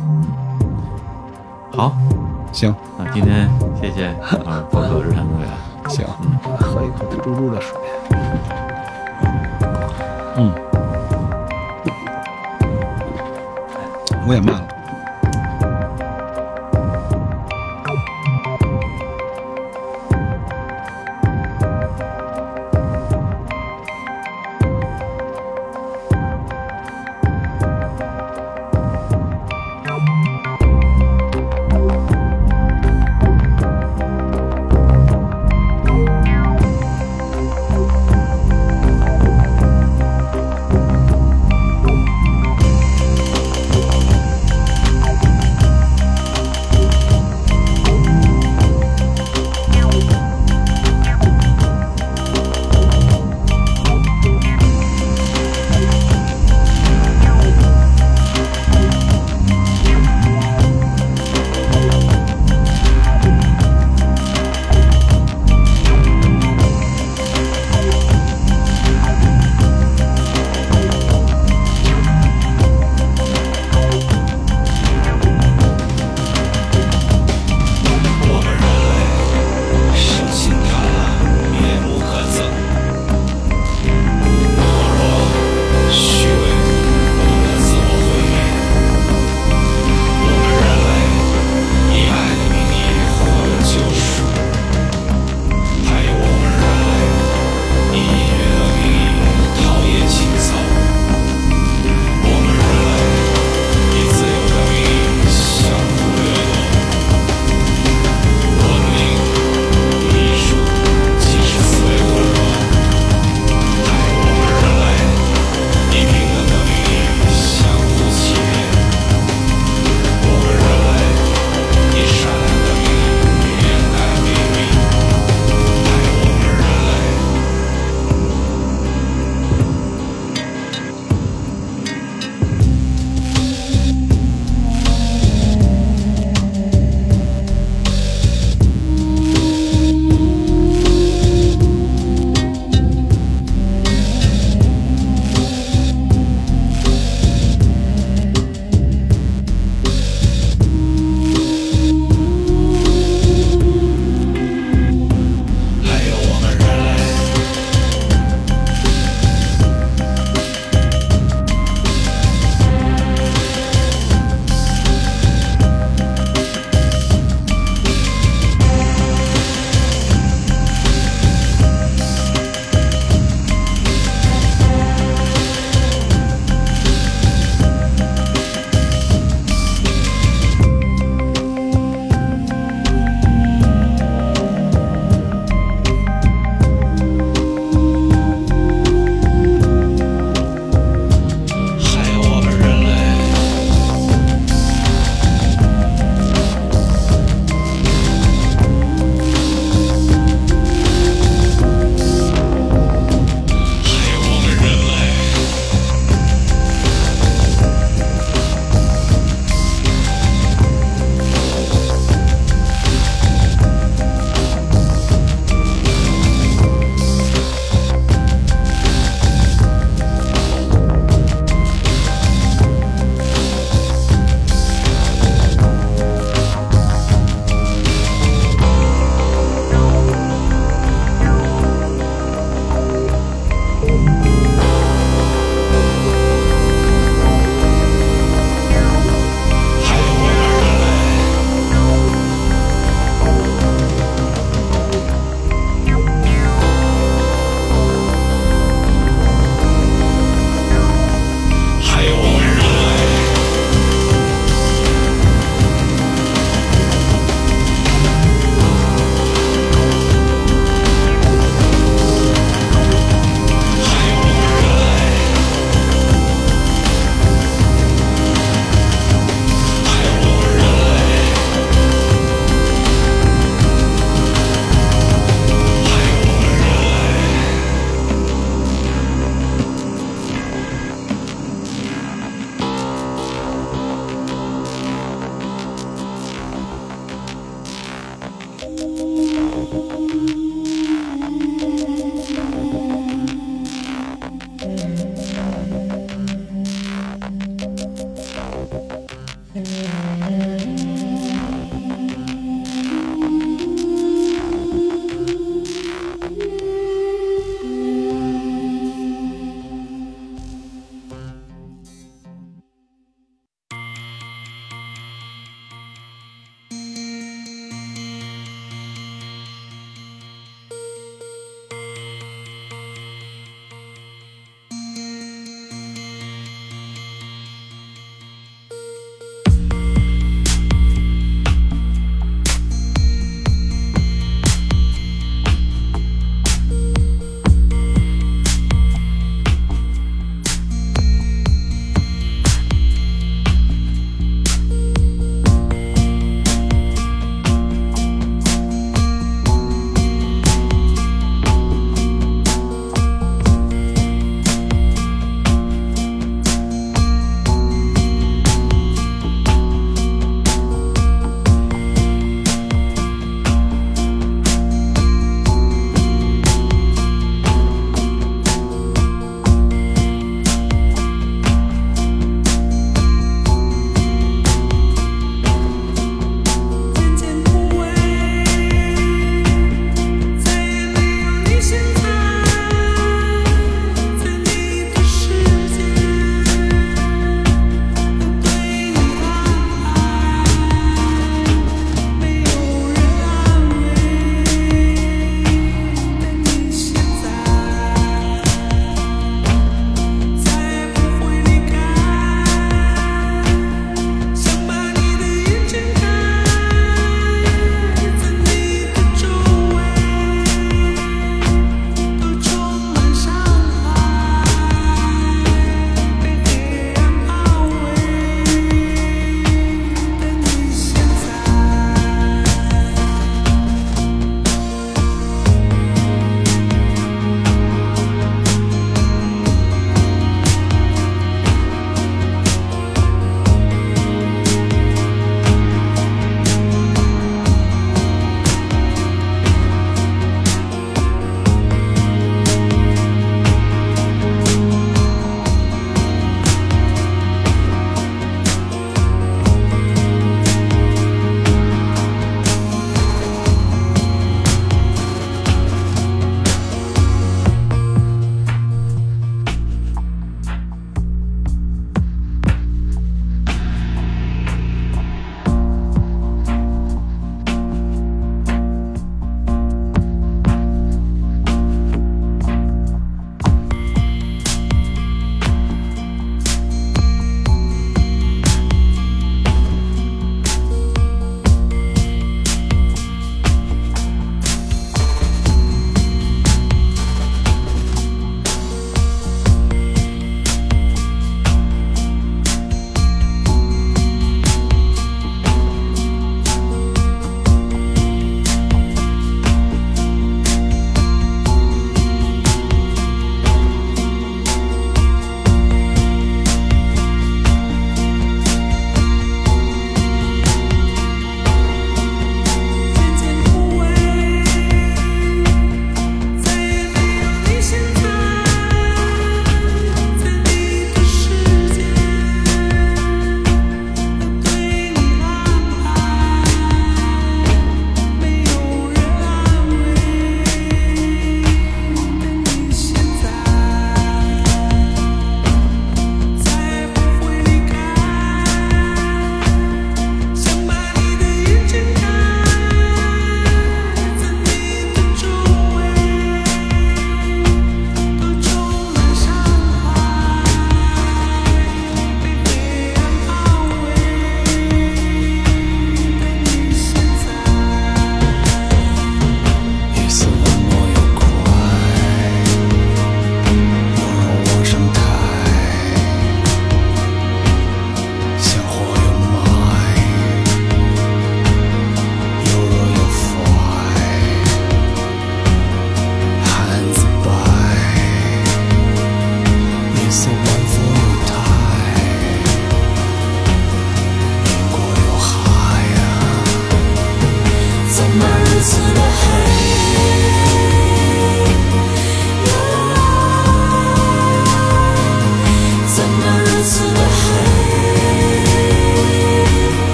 [1.77, 1.95] 好，
[2.53, 3.49] 行那今天
[3.81, 4.07] 谢谢
[4.47, 5.49] 啊， 博客日坛公园。
[5.89, 6.07] 行，
[6.59, 7.77] 喝一口猪猪的水。
[10.43, 10.53] 嗯，
[14.27, 14.72] 我也慢了。